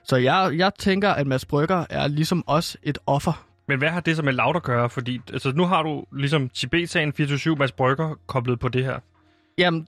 Så 0.03 0.15
jeg, 0.15 0.51
jeg 0.55 0.71
tænker, 0.79 1.09
at 1.09 1.27
Mads 1.27 1.45
Brygger 1.45 1.85
er 1.89 2.07
ligesom 2.07 2.43
os 2.47 2.77
et 2.83 2.97
offer. 3.05 3.45
Men 3.67 3.77
hvad 3.77 3.89
har 3.89 3.99
det 3.99 4.15
så 4.15 4.23
med 4.23 4.33
Laut 4.33 4.55
at 4.55 4.63
gøre? 4.63 4.89
Fordi 4.89 5.21
altså, 5.33 5.51
nu 5.51 5.65
har 5.65 5.83
du 5.83 6.05
ligesom 6.11 6.49
Tibet-sagen 6.49 7.13
24-7 7.19 7.55
Mads 7.55 7.71
Brygger 7.71 8.15
koblet 8.27 8.59
på 8.59 8.67
det 8.67 8.85
her. 8.85 8.99
Jamen, 9.57 9.87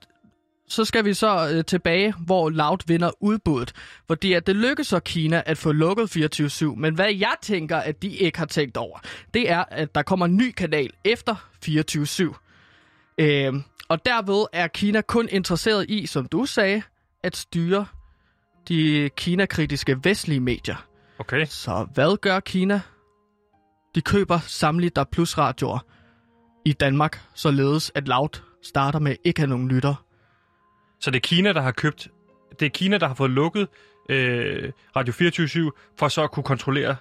så 0.68 0.86
skal 0.86 1.06
vi 1.06 1.14
så 1.14 1.50
øh, 1.54 1.66
tilbage, 1.66 2.14
hvor 2.26 2.50
Loud 2.50 2.78
vinder 2.88 3.12
udbuddet. 3.20 3.74
Fordi 4.08 4.34
at 4.34 4.48
det 4.48 4.56
lykkes 4.56 4.88
så 4.88 5.00
Kina 5.00 5.44
at 5.46 5.58
få 5.58 5.72
lukket 5.72 6.18
24-7. 6.18 6.66
Men 6.76 6.96
hvad 6.96 7.14
jeg 7.14 7.36
tænker, 7.42 7.78
at 7.78 8.02
de 8.02 8.08
ikke 8.08 8.38
har 8.38 8.46
tænkt 8.46 8.78
over, 8.78 9.00
det 9.34 9.52
er, 9.52 9.64
at 9.72 9.96
der 9.96 10.02
kommer 10.02 10.26
en 10.26 10.38
ny 10.38 10.52
kanal 10.52 10.90
efter 11.04 11.36
24-7. 11.66 13.24
Øh, 13.24 13.54
og 13.90 14.06
derved 14.06 14.46
er 14.54 14.68
Kina 14.68 15.02
kun 15.02 15.28
interesseret 15.32 15.86
i, 15.90 16.06
som 16.06 16.26
du 16.26 16.46
sagde, 16.46 16.82
at 17.24 17.36
styre 17.36 17.86
de 18.70 19.10
Kina-kritiske 19.18 19.98
vestlige 20.04 20.40
medier. 20.40 20.86
Okay. 21.20 21.46
Så 21.46 21.88
hvad 21.94 22.18
gør 22.18 22.40
Kina? 22.40 22.82
De 23.96 24.02
køber 24.02 24.40
samtlige 24.40 24.92
der 24.96 25.04
plus 25.04 25.38
radioer 25.38 25.80
i 26.66 26.74
Danmark, 26.74 27.22
således 27.36 27.92
at 27.96 28.08
Loud 28.08 28.42
starter 28.64 29.00
med 29.00 29.16
ikke 29.24 29.40
have 29.40 29.50
nogen 29.50 29.68
lytter. 29.68 30.06
Så 31.02 31.12
det 31.12 31.18
er 31.18 31.22
Kina, 31.22 31.54
der 31.54 31.62
har 31.62 31.72
købt... 31.72 32.08
Det 32.60 32.66
er 32.66 32.70
Kina, 32.70 32.98
der 32.98 33.08
har 33.08 33.16
fået 33.16 33.32
lukket 33.32 33.68
øh, 34.10 34.72
Radio 34.96 35.14
24 35.14 35.72
for 36.00 36.08
så 36.08 36.24
at 36.24 36.32
kunne 36.32 36.44
kontrollere 36.44 36.96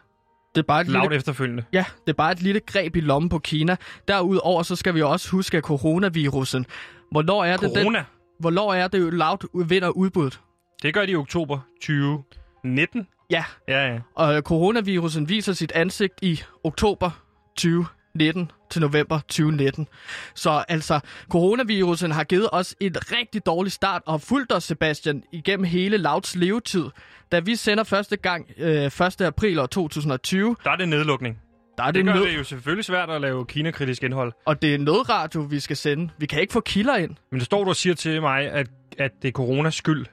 Det 0.55 0.61
er 0.61 0.67
bare 0.67 0.81
et 0.81 0.89
Loud 0.89 1.03
lille, 1.03 1.17
efterfølgende. 1.17 1.65
ja, 1.73 1.85
det 2.07 2.13
er 2.13 2.17
bare 2.17 2.33
et 2.33 2.43
lille 2.43 2.61
greb 2.61 2.97
i 2.97 3.01
lommen 3.01 3.29
på 3.29 3.39
Kina. 3.39 3.77
Derudover 4.09 4.63
så 4.63 4.77
skal 4.77 4.95
vi 4.95 5.03
også 5.03 5.31
huske 5.31 5.61
coronavirusen. 5.61 6.67
Hvornår 7.11 7.45
er 7.45 7.57
det, 7.57 7.71
den, 7.75 7.83
Corona, 7.83 8.05
hvornår 8.39 8.75
er 8.75 8.89
det 8.89 9.15
Loud 9.15 9.67
vinder 9.69 9.89
udbuddet? 9.89 10.41
Det 10.83 10.95
gør 10.95 11.07
de 11.07 11.13
i 11.13 11.17
oktober 11.17 11.59
2019. 11.83 13.07
Ja, 13.31 13.45
Ja, 13.69 13.93
ja. 13.93 13.99
og 14.15 14.43
coronavirusen 14.43 15.29
viser 15.29 15.53
sit 15.53 15.73
ansigt 15.73 16.15
i 16.23 16.43
oktober 16.65 17.11
2019 17.57 18.51
til 18.71 18.81
november 18.81 19.19
2019. 19.21 19.89
Så 20.35 20.65
altså, 20.69 21.01
coronavirusen 21.31 22.11
har 22.11 22.25
givet 22.25 22.49
os 22.53 22.75
et 22.81 23.13
rigtig 23.13 23.47
dårlig 23.47 23.73
start 23.73 24.03
og 24.07 24.13
har 24.13 24.19
fulgt 24.19 24.53
os, 24.53 24.65
Sebastian, 24.65 25.23
igennem 25.33 25.65
hele 25.65 25.97
Louds 25.97 26.37
levetid. 26.37 26.85
Da 27.33 27.41
vi 27.41 27.57
sender 27.57 27.85
første 27.85 28.17
gang 28.17 28.47
øh, 28.59 28.85
1. 28.85 29.21
april 29.21 29.59
år 29.59 29.67
2020, 29.67 30.57
Der 30.65 30.71
er 30.71 30.77
det 30.77 30.89
nedlukning. 30.89 31.39
der 31.79 31.83
er 31.83 31.87
Det 31.87 31.95
det, 31.95 32.05
gør 32.05 32.15
nød, 32.15 32.27
det 32.27 32.39
jo 32.39 32.45
selvfølgelig 32.45 32.85
svært 32.85 33.11
at 33.11 33.21
lave 33.21 33.47
Kina-kritisk 33.47 34.03
indhold. 34.03 34.33
og 34.47 34.63
det 34.63 34.75
er 34.75 34.79
nødradio, 34.79 35.41
vi 35.41 35.61
skal 35.61 35.77
sende. 35.77 36.09
Vi 36.19 36.27
kan 36.27 36.41
ikke 36.41 36.53
få 36.53 36.61
kilder 36.61 36.97
ind. 36.97 37.17
Men 37.31 37.39
der 37.41 37.45
står 37.45 37.65
du 37.65 37.71
og 37.71 37.77
siger 37.77 37.95
til 37.95 38.21
mig, 38.21 38.51
at, 38.51 38.67
at 38.99 39.11
det 39.23 39.29
er 39.29 39.33
coronas 39.33 39.75
skyld, 39.75 40.07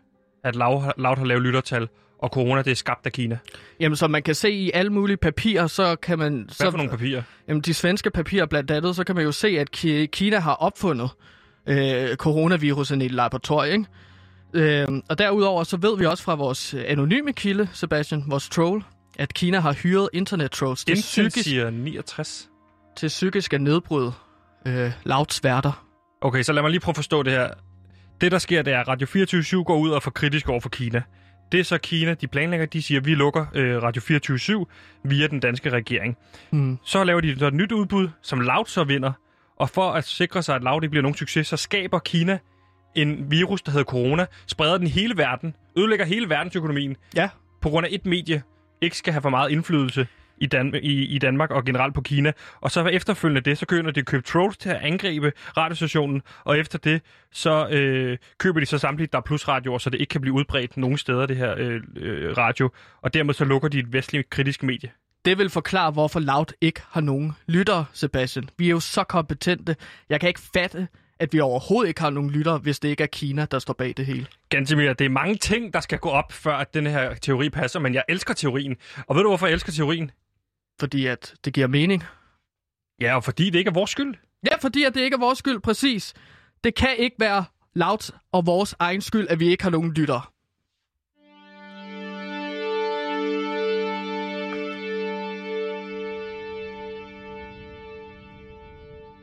at 0.44 0.56
Loud 0.56 0.82
har, 1.18 1.26
lavet 1.26 1.44
lyttertal, 1.44 1.88
og 2.20 2.30
corona 2.30 2.62
det 2.62 2.72
er 2.72 2.76
skabt 2.76 3.06
af 3.06 3.12
Kina. 3.12 3.38
Jamen, 3.80 3.96
som 3.96 4.12
man 4.12 4.24
kan 4.24 4.36
se 4.36 4.52
i 4.52 4.72
alle 4.74 4.90
mulige 4.94 5.18
papirer, 5.18 5.68
så 5.68 5.96
kan 5.96 6.20
man... 6.20 6.34
Hvad 6.34 6.54
så, 6.56 6.72
for 6.72 6.78
nogle 6.78 6.92
papirer? 6.92 7.22
Jamen, 7.48 7.62
de 7.62 7.74
svenske 7.74 8.10
papirer 8.12 8.46
blandt 8.46 8.72
andet, 8.72 8.96
så 8.96 9.04
kan 9.04 9.16
man 9.16 9.24
jo 9.24 9.32
se, 9.32 9.48
at 9.48 9.68
Ki- 9.78 10.06
Kina 10.06 10.40
har 10.40 10.54
opfundet 10.54 11.10
øh, 11.68 12.16
coronavirusen 12.16 13.02
i 13.02 13.06
et 13.06 13.12
laboratorium. 13.12 13.86
ikke? 14.54 14.82
Øh, 14.82 14.88
og 15.10 15.18
derudover 15.18 15.64
så 15.64 15.78
ved 15.78 15.98
vi 15.98 16.06
også 16.06 16.24
fra 16.24 16.36
vores 16.36 16.74
anonyme 16.74 17.34
kilde, 17.34 17.70
Sebastian, 17.74 18.24
vores 18.28 18.50
troll, 18.50 18.84
at 19.20 19.34
Kina 19.34 19.60
har 19.60 19.74
hyret 19.74 20.10
internet-trolls 20.14 20.86
til, 20.86 20.96
psykisk, 20.96 21.44
siger 21.44 21.70
69. 21.70 22.50
til 22.98 23.08
psykisk 23.08 23.54
at 23.54 23.62
nedbryde 23.62 24.14
øh, 24.68 24.92
lavt 25.04 25.34
sværter. 25.34 25.86
Okay, 26.22 26.44
så 26.44 26.54
lad 26.54 26.62
mig 26.62 26.72
lige 26.72 26.80
prøve 26.82 26.92
at 26.92 26.96
forstå 26.96 27.24
det 27.24 27.34
her. 27.34 27.50
Det, 28.22 28.32
der 28.32 28.38
sker, 28.38 28.62
det 28.62 28.74
er, 28.74 28.80
at 28.80 28.88
Radio 28.88 29.08
24 29.08 29.64
går 29.64 29.78
ud 29.78 29.90
og 29.90 30.04
får 30.04 30.12
kritisk 30.12 30.50
over 30.50 30.60
for 30.60 30.70
Kina. 30.70 31.02
Det 31.52 31.60
er 31.60 31.64
så 31.64 31.78
Kina, 31.78 32.14
de 32.14 32.28
planlægger, 32.28 32.66
de 32.66 32.82
siger, 32.82 33.00
at 33.00 33.06
vi 33.06 33.16
lukker 33.16 33.46
øh, 33.54 33.84
Radio 33.84 34.02
24 34.02 34.66
via 35.04 35.28
den 35.28 35.40
danske 35.40 35.70
regering. 35.70 36.18
Hmm. 36.50 36.78
Så 36.84 37.04
laver 37.04 37.22
de 37.22 37.40
så 37.40 37.48
et 37.48 37.54
nyt 37.54 37.72
udbud, 37.72 38.10
som 38.22 38.40
Loud 38.40 38.66
så 38.66 38.84
vinder. 38.84 39.12
Og 39.60 39.70
for 39.70 39.92
at 39.92 40.06
sikre 40.06 40.44
sig, 40.44 40.56
at 40.56 40.64
Loud 40.64 40.84
ikke 40.84 40.90
bliver 40.90 41.02
nogen 41.02 41.16
succes, 41.16 41.48
så 41.48 41.58
skaber 41.58 42.00
Kina 42.00 42.40
en 42.96 43.32
virus, 43.32 43.62
der 43.62 43.72
hedder 43.72 43.86
corona, 43.86 44.26
spreder 44.48 44.78
den 44.78 44.88
hele 44.88 45.18
verden, 45.18 45.56
ødelægger 45.78 46.06
hele 46.06 46.30
verdensøkonomien, 46.30 46.96
Ja, 47.16 47.30
på 47.62 47.70
grund 47.70 47.86
af 47.86 47.90
et 47.92 48.06
medie 48.06 48.42
ikke 48.82 48.98
skal 48.98 49.14
have 49.14 49.22
for 49.22 49.30
meget 49.30 49.52
indflydelse 49.52 50.08
i, 50.42 50.46
Dan- 50.46 50.76
i, 50.84 51.06
i 51.06 51.18
Danmark 51.18 51.52
og 51.52 51.66
generelt 51.66 51.94
på 51.94 52.02
Kina. 52.02 52.32
Og 52.62 52.72
så 52.72 52.86
efterfølgende 52.86 53.42
det, 53.42 53.58
så 53.58 53.66
køber 53.66 53.92
de 53.92 54.02
købt 54.02 54.26
trolls 54.26 54.58
til 54.58 54.70
at 54.70 54.78
angribe 54.82 55.32
radiostationen, 55.58 56.22
og 56.44 56.60
efter 56.60 56.78
det, 56.78 57.02
så 57.32 57.68
øh, 57.70 58.18
køber 58.38 58.60
de 58.60 58.66
så 58.66 58.78
samtlige 58.78 59.10
der 59.12 59.18
er 59.18 59.22
plus 59.22 59.48
radioer, 59.48 59.78
så 59.78 59.90
det 59.90 60.02
ikke 60.02 60.12
kan 60.12 60.22
blive 60.22 60.34
udbredt 60.34 60.78
nogen 60.78 60.98
steder, 60.98 61.26
det 61.26 61.38
her 61.38 61.56
øh, 61.58 61.82
øh, 61.96 62.38
radio. 62.38 62.70
Og 63.02 63.14
dermed 63.14 63.34
så 63.34 63.46
lukker 63.46 63.68
de 63.70 63.80
et 63.80 63.94
vestligt 63.94 64.30
kritisk 64.30 64.64
medie. 64.64 64.90
det 65.26 65.38
vil 65.38 65.50
forklare, 65.50 65.92
hvorfor 65.92 66.20
Loud 66.20 66.54
ikke 66.62 66.82
har 66.90 67.02
nogen 67.02 67.34
lyttere, 67.48 67.86
Sebastian. 67.94 68.50
Vi 68.58 68.66
er 68.66 68.70
jo 68.70 68.80
så 68.80 69.04
kompetente. 69.04 69.76
Jeg 70.10 70.20
kan 70.20 70.28
ikke 70.28 70.42
fatte, 70.54 70.88
at 71.20 71.34
vi 71.34 71.40
overhovedet 71.40 71.88
ikke 71.90 72.02
har 72.02 72.10
nogen 72.10 72.32
lyttere, 72.32 72.58
hvis 72.58 72.80
det 72.80 72.90
ikke 72.90 73.04
er 73.04 73.08
Kina, 73.08 73.46
der 73.52 73.60
står 73.60 73.74
bag 73.74 73.94
det 73.98 74.06
hele. 74.06 74.26
Gantemir, 74.50 74.94
det 74.94 75.06
er 75.06 75.10
mange 75.10 75.36
ting, 75.36 75.74
der 75.74 75.80
skal 75.80 75.98
gå 75.98 76.10
op, 76.10 76.32
før 76.32 76.54
at 76.56 76.74
den 76.74 76.88
her 76.88 77.14
teori 77.14 77.50
passer, 77.50 77.80
men 77.80 77.94
jeg 77.94 78.04
elsker 78.10 78.34
teorien. 78.34 78.76
Og 79.08 79.16
ved 79.16 79.24
du, 79.24 79.30
hvorfor 79.30 79.48
jeg 79.48 79.54
elsker 79.54 79.72
teorien? 79.72 80.12
Fordi 80.80 81.06
at 81.06 81.34
det 81.46 81.54
giver 81.54 81.68
mening. 81.68 82.04
Ja, 83.02 83.16
og 83.16 83.24
fordi 83.24 83.50
det 83.50 83.60
ikke 83.60 83.70
er 83.70 83.74
vores 83.74 83.92
skyld. 83.92 84.16
Ja, 84.52 84.56
fordi 84.62 84.84
at 84.84 84.96
det 84.96 85.02
ikke 85.02 85.16
er 85.16 85.20
vores 85.20 85.40
skyld, 85.40 85.60
præcis. 85.60 86.14
Det 86.64 86.76
kan 86.76 86.98
ikke 86.98 87.16
være 87.20 87.46
Loud 87.74 88.16
og 88.32 88.46
vores 88.46 88.76
egen 88.80 89.02
skyld, 89.02 89.28
at 89.30 89.40
vi 89.40 89.48
ikke 89.48 89.64
har 89.64 89.72
nogen 89.72 89.94
lyttere. 89.94 90.22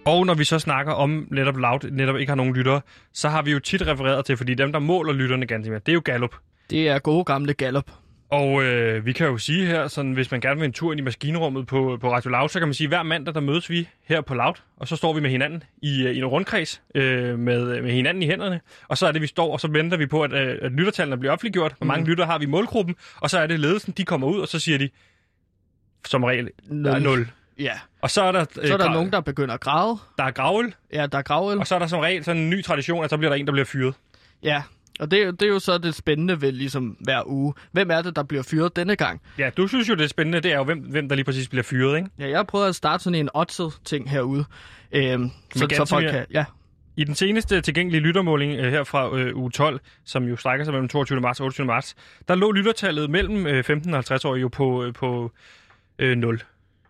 Og 0.07 0.27
når 0.27 0.35
vi 0.35 0.45
så 0.45 0.59
snakker 0.59 0.93
om 0.93 1.29
netop 1.31 1.57
Loud, 1.57 1.91
netop 1.91 2.17
ikke 2.17 2.31
har 2.31 2.37
nogen 2.37 2.55
lyttere, 2.55 2.81
så 3.13 3.29
har 3.29 3.43
vi 3.43 3.53
jo 3.53 3.59
tit 3.59 3.87
refereret 3.87 4.25
til, 4.25 4.37
fordi 4.37 4.55
dem, 4.55 4.73
der 4.73 4.79
måler 4.79 5.13
lytterne 5.13 5.47
Gantemir, 5.47 5.79
det 5.79 5.89
er 5.89 5.95
jo 5.95 6.03
Gallup. 6.05 6.37
Det 6.71 6.89
er 6.89 6.99
gode 6.99 7.25
gamle 7.25 7.55
Gallup. 7.55 7.91
Og 8.31 8.63
øh, 8.65 9.07
vi 9.07 9.13
kan 9.13 9.27
jo 9.27 9.39
sige 9.39 9.67
her, 9.67 9.89
sådan, 9.89 10.13
hvis 10.13 10.31
man 10.31 10.41
gerne 10.41 10.61
vil 10.61 10.67
en 10.67 10.73
tur 10.73 10.93
ind 10.93 11.01
i 11.01 11.03
maskinrummet 11.03 11.67
på, 11.67 11.99
på 12.01 12.13
Radio 12.13 12.31
Loud, 12.31 12.49
så 12.49 12.59
kan 12.59 12.69
man 12.69 12.75
sige, 12.75 12.85
at 12.85 12.91
hver 12.91 13.03
mandag 13.03 13.35
der 13.35 13.41
mødes 13.41 13.71
vi 13.71 13.89
her 14.05 14.21
på 14.21 14.35
Loud, 14.35 14.55
og 14.77 14.89
så 14.89 14.97
står 14.97 15.13
vi 15.13 15.21
med 15.21 15.31
hinanden 15.31 15.63
i, 15.83 16.03
øh, 16.07 16.15
i 16.15 16.19
en 16.19 16.25
rundkreds 16.27 16.83
øh, 16.95 17.39
med, 17.39 17.83
med 17.83 17.93
hinanden 17.93 18.23
i 18.23 18.27
hænderne. 18.27 18.61
Og 18.89 18.99
så 18.99 19.07
er 19.07 19.13
det, 19.13 19.23
vi 19.23 19.27
står, 19.27 19.53
og 19.53 19.61
så 19.61 19.69
venter 19.69 19.97
vi 19.97 20.07
på, 20.07 20.23
at, 20.23 20.33
øh, 20.33 20.59
at 20.63 20.73
lyttertallene 20.73 21.17
bliver 21.19 21.33
offentliggjort. 21.33 21.75
Hvor 21.79 21.87
mange 21.87 22.01
Mhm. 22.01 22.11
lytter 22.11 22.27
har 22.27 22.39
vi 22.39 22.45
i 22.45 22.49
målgruppen? 22.49 22.95
Og 23.21 23.31
så 23.31 23.39
er 23.39 23.47
det 23.47 23.61
ledelsen, 23.61 23.95
de 23.97 24.05
kommer 24.05 24.27
ud, 24.27 24.41
og 24.41 24.49
så 24.49 24.59
siger 24.59 24.79
de, 24.79 24.89
som 26.07 26.25
regel, 26.25 26.51
der 26.85 26.93
er 26.95 26.99
0. 26.99 27.29
Ja, 27.59 27.73
Og 28.03 28.11
så 28.11 28.23
er 28.23 28.33
der, 28.33 28.41
øh, 28.61 28.67
så 28.67 28.73
er 28.73 28.79
der 28.79 28.93
nogen, 28.93 29.13
der 29.13 29.21
begynder 29.21 29.55
at 29.55 29.61
græde. 29.61 29.99
der 30.19 30.25
er 30.25 30.31
gravøl, 30.31 30.75
Ja, 30.93 31.07
der 31.07 31.19
er 31.19 31.23
gravøl. 31.23 31.59
og 31.59 31.67
så 31.67 31.75
er 31.75 31.79
der 31.79 31.87
som 31.87 31.99
regel 32.01 32.25
sådan 32.25 32.43
en 32.43 32.51
ny 32.51 32.63
tradition, 32.65 33.05
at 33.05 33.11
så 33.11 33.17
bliver 33.17 33.31
der 33.31 33.37
en, 33.37 33.47
der 33.47 33.53
bliver 33.53 33.65
fyret. 33.65 33.95
Ja, 34.43 34.63
og 35.01 35.11
det, 35.11 35.21
er 35.21 35.25
jo- 35.25 35.31
det 35.31 35.43
er 35.43 35.47
jo 35.49 35.59
så 35.59 35.79
det 35.79 35.95
spændende 35.95 36.41
ved 36.41 36.53
ligesom 36.53 36.97
hver 37.01 37.23
uge. 37.27 37.55
Hvem 37.73 37.91
er 37.91 38.03
det, 38.03 38.17
der 38.17 38.23
bliver 38.23 38.43
fyret 38.43 38.77
denne 38.77 38.97
gang? 38.97 39.21
Ja, 39.39 39.51
du 39.57 39.67
synes 39.67 39.89
jo, 39.89 39.95
det 39.95 40.05
er 40.05 40.09
spændende, 40.09 40.41
det 40.41 40.53
er 40.53 40.57
jo, 40.57 40.65
hvem, 40.65 40.79
hvem 40.79 41.09
der 41.09 41.17
lige 41.17 41.25
præcis 41.25 41.49
bliver 41.49 41.63
fyret, 41.63 41.97
ikke? 41.97 42.09
Ja, 42.19 42.29
jeg 42.29 42.39
har 42.39 42.43
prøvet 42.45 42.69
at 42.69 42.75
starte 42.75 43.05
sådan 43.05 43.19
en 43.19 43.29
oddset 43.35 43.73
ting 43.85 44.11
herude. 44.11 44.45
Øhm, 44.93 45.31
så, 45.55 45.69
så 45.77 45.85
folk 45.85 46.11
kan... 46.11 46.27
Ja, 46.31 46.45
I 46.97 47.05
den 47.05 47.15
seneste 47.15 47.61
tilgængelige 47.61 48.01
lyttermåling 48.01 48.53
øh, 48.61 48.71
her 48.73 48.85
fra 48.85 49.17
øh, 49.19 49.37
uge 49.37 49.51
12, 49.51 49.81
som 50.05 50.25
jo 50.25 50.37
strækker 50.37 50.65
sig 50.65 50.75
mellem 50.75 50.89
22. 50.89 51.21
marts 51.21 51.41
og 51.41 51.45
28. 51.45 51.67
marts, 51.67 51.95
der 52.29 52.35
lå 52.35 52.53
lyttertallet 52.53 53.11
mellem 53.11 53.47
øh, 53.47 53.65
15 53.65 53.91
og 53.91 53.97
50 53.97 54.25
år 54.25 54.37
jo 54.37 54.49
på, 54.49 54.85
øh, 54.85 54.93
på 54.93 55.33
øh, 55.99 56.17
0 56.17 56.43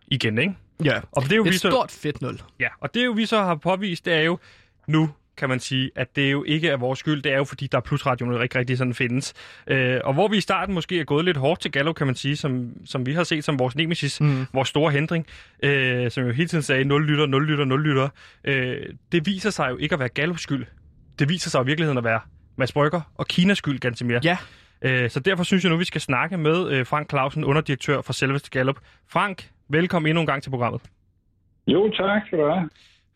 igen, 0.07 0.37
ikke? 0.37 0.53
ja. 0.83 0.99
Og 1.11 1.23
det 1.23 1.31
er 1.31 1.35
jo 1.35 1.43
vi 1.43 1.49
Et 1.49 1.55
så, 1.59 1.69
stort 1.69 1.91
fedt 1.91 2.21
nul. 2.21 2.39
ja, 2.59 2.67
og 2.79 2.93
det 2.93 3.01
er 3.01 3.05
jo 3.05 3.11
vi 3.11 3.25
så 3.25 3.41
har 3.43 3.55
påvist, 3.55 4.05
det 4.05 4.13
er 4.13 4.21
jo 4.21 4.39
nu 4.87 5.09
kan 5.37 5.49
man 5.49 5.59
sige, 5.59 5.91
at 5.95 6.15
det 6.15 6.31
jo 6.31 6.43
ikke 6.43 6.69
er 6.69 6.77
vores 6.77 6.99
skyld. 6.99 7.21
Det 7.21 7.31
er 7.33 7.37
jo 7.37 7.43
fordi, 7.43 7.67
der 7.67 7.77
er 7.77 7.81
plusradioen 7.81 8.43
ikke 8.43 8.59
rigtig 8.59 8.77
sådan 8.77 8.93
findes. 8.93 9.33
Øh, 9.67 9.99
og 10.03 10.13
hvor 10.13 10.27
vi 10.27 10.37
i 10.37 10.41
starten 10.41 10.75
måske 10.75 10.99
er 10.99 11.03
gået 11.03 11.25
lidt 11.25 11.37
hårdt 11.37 11.61
til 11.61 11.71
Gallo, 11.71 11.93
kan 11.93 12.07
man 12.07 12.15
sige, 12.15 12.35
som, 12.35 12.71
som 12.85 13.05
vi 13.05 13.13
har 13.13 13.23
set 13.23 13.43
som 13.43 13.59
vores 13.59 13.75
nemesis, 13.75 14.21
Mm. 14.21 14.45
vores 14.53 14.69
store 14.69 14.91
hindring, 14.91 15.25
øh, 15.63 16.11
som 16.11 16.23
jo 16.25 16.31
hele 16.31 16.47
tiden 16.47 16.61
sagde 16.61 16.83
0 16.85 17.05
lytter, 17.05 17.25
0 17.25 17.45
lytter, 17.47 17.65
0 17.65 17.83
lytter. 17.83 18.09
Øh, 18.43 18.77
det 19.11 19.25
viser 19.25 19.49
sig 19.49 19.69
jo 19.69 19.77
ikke 19.77 19.93
at 19.93 19.99
være 19.99 20.09
Gallups 20.09 20.41
skyld. 20.41 20.65
Det 21.19 21.29
viser 21.29 21.49
sig 21.49 21.61
i 21.61 21.65
virkeligheden 21.65 21.97
at 21.97 22.03
være 22.03 22.19
Mads 22.55 22.71
Brygger 22.71 23.01
og 23.15 23.27
Kinas 23.27 23.57
skyld, 23.57 23.79
ganske 23.79 24.05
mere. 24.05 24.19
Ja, 24.23 24.37
Øh, 24.81 25.09
så 25.09 25.19
derfor 25.19 25.43
synes 25.43 25.63
jeg 25.63 25.71
nu, 25.71 25.77
vi 25.77 25.85
skal 25.85 26.01
snakke 26.01 26.37
med 26.37 26.69
øh, 26.71 26.85
Frank 26.85 27.09
Clausen, 27.09 27.43
underdirektør 27.43 28.01
for 28.01 28.13
selveste 28.13 28.49
Gallup. 28.49 28.77
Frank, 29.09 29.49
velkommen 29.69 30.09
endnu 30.09 30.21
en 30.21 30.27
gang 30.27 30.43
til 30.43 30.49
programmet. 30.49 30.81
Jo, 31.67 31.91
tak 31.91 32.21
skal 32.27 32.37
du 32.39 32.43
have. 32.49 32.69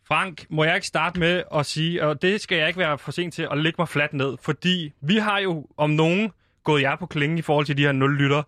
Frank, 0.08 0.46
må 0.50 0.64
jeg 0.64 0.76
ikke 0.76 0.88
starte 0.88 1.20
med 1.20 1.44
at 1.56 1.66
sige, 1.66 2.04
og 2.04 2.22
det 2.22 2.42
skal 2.42 2.58
jeg 2.58 2.68
ikke 2.68 2.80
være 2.80 2.98
for 2.98 3.12
sent 3.12 3.34
til, 3.34 3.48
at 3.52 3.58
lægge 3.58 3.76
mig 3.78 3.88
fladt 3.88 4.14
ned, 4.14 4.38
fordi 4.42 4.94
vi 5.02 5.16
har 5.16 5.40
jo 5.40 5.68
om 5.78 5.90
nogen 5.90 6.32
gået 6.64 6.82
jer 6.82 6.96
på 6.96 7.06
klingen 7.06 7.40
i 7.40 7.42
forhold 7.42 7.66
til 7.66 7.78
de 7.78 7.82
her 7.82 7.92
0 7.92 8.18
lytter, 8.18 8.44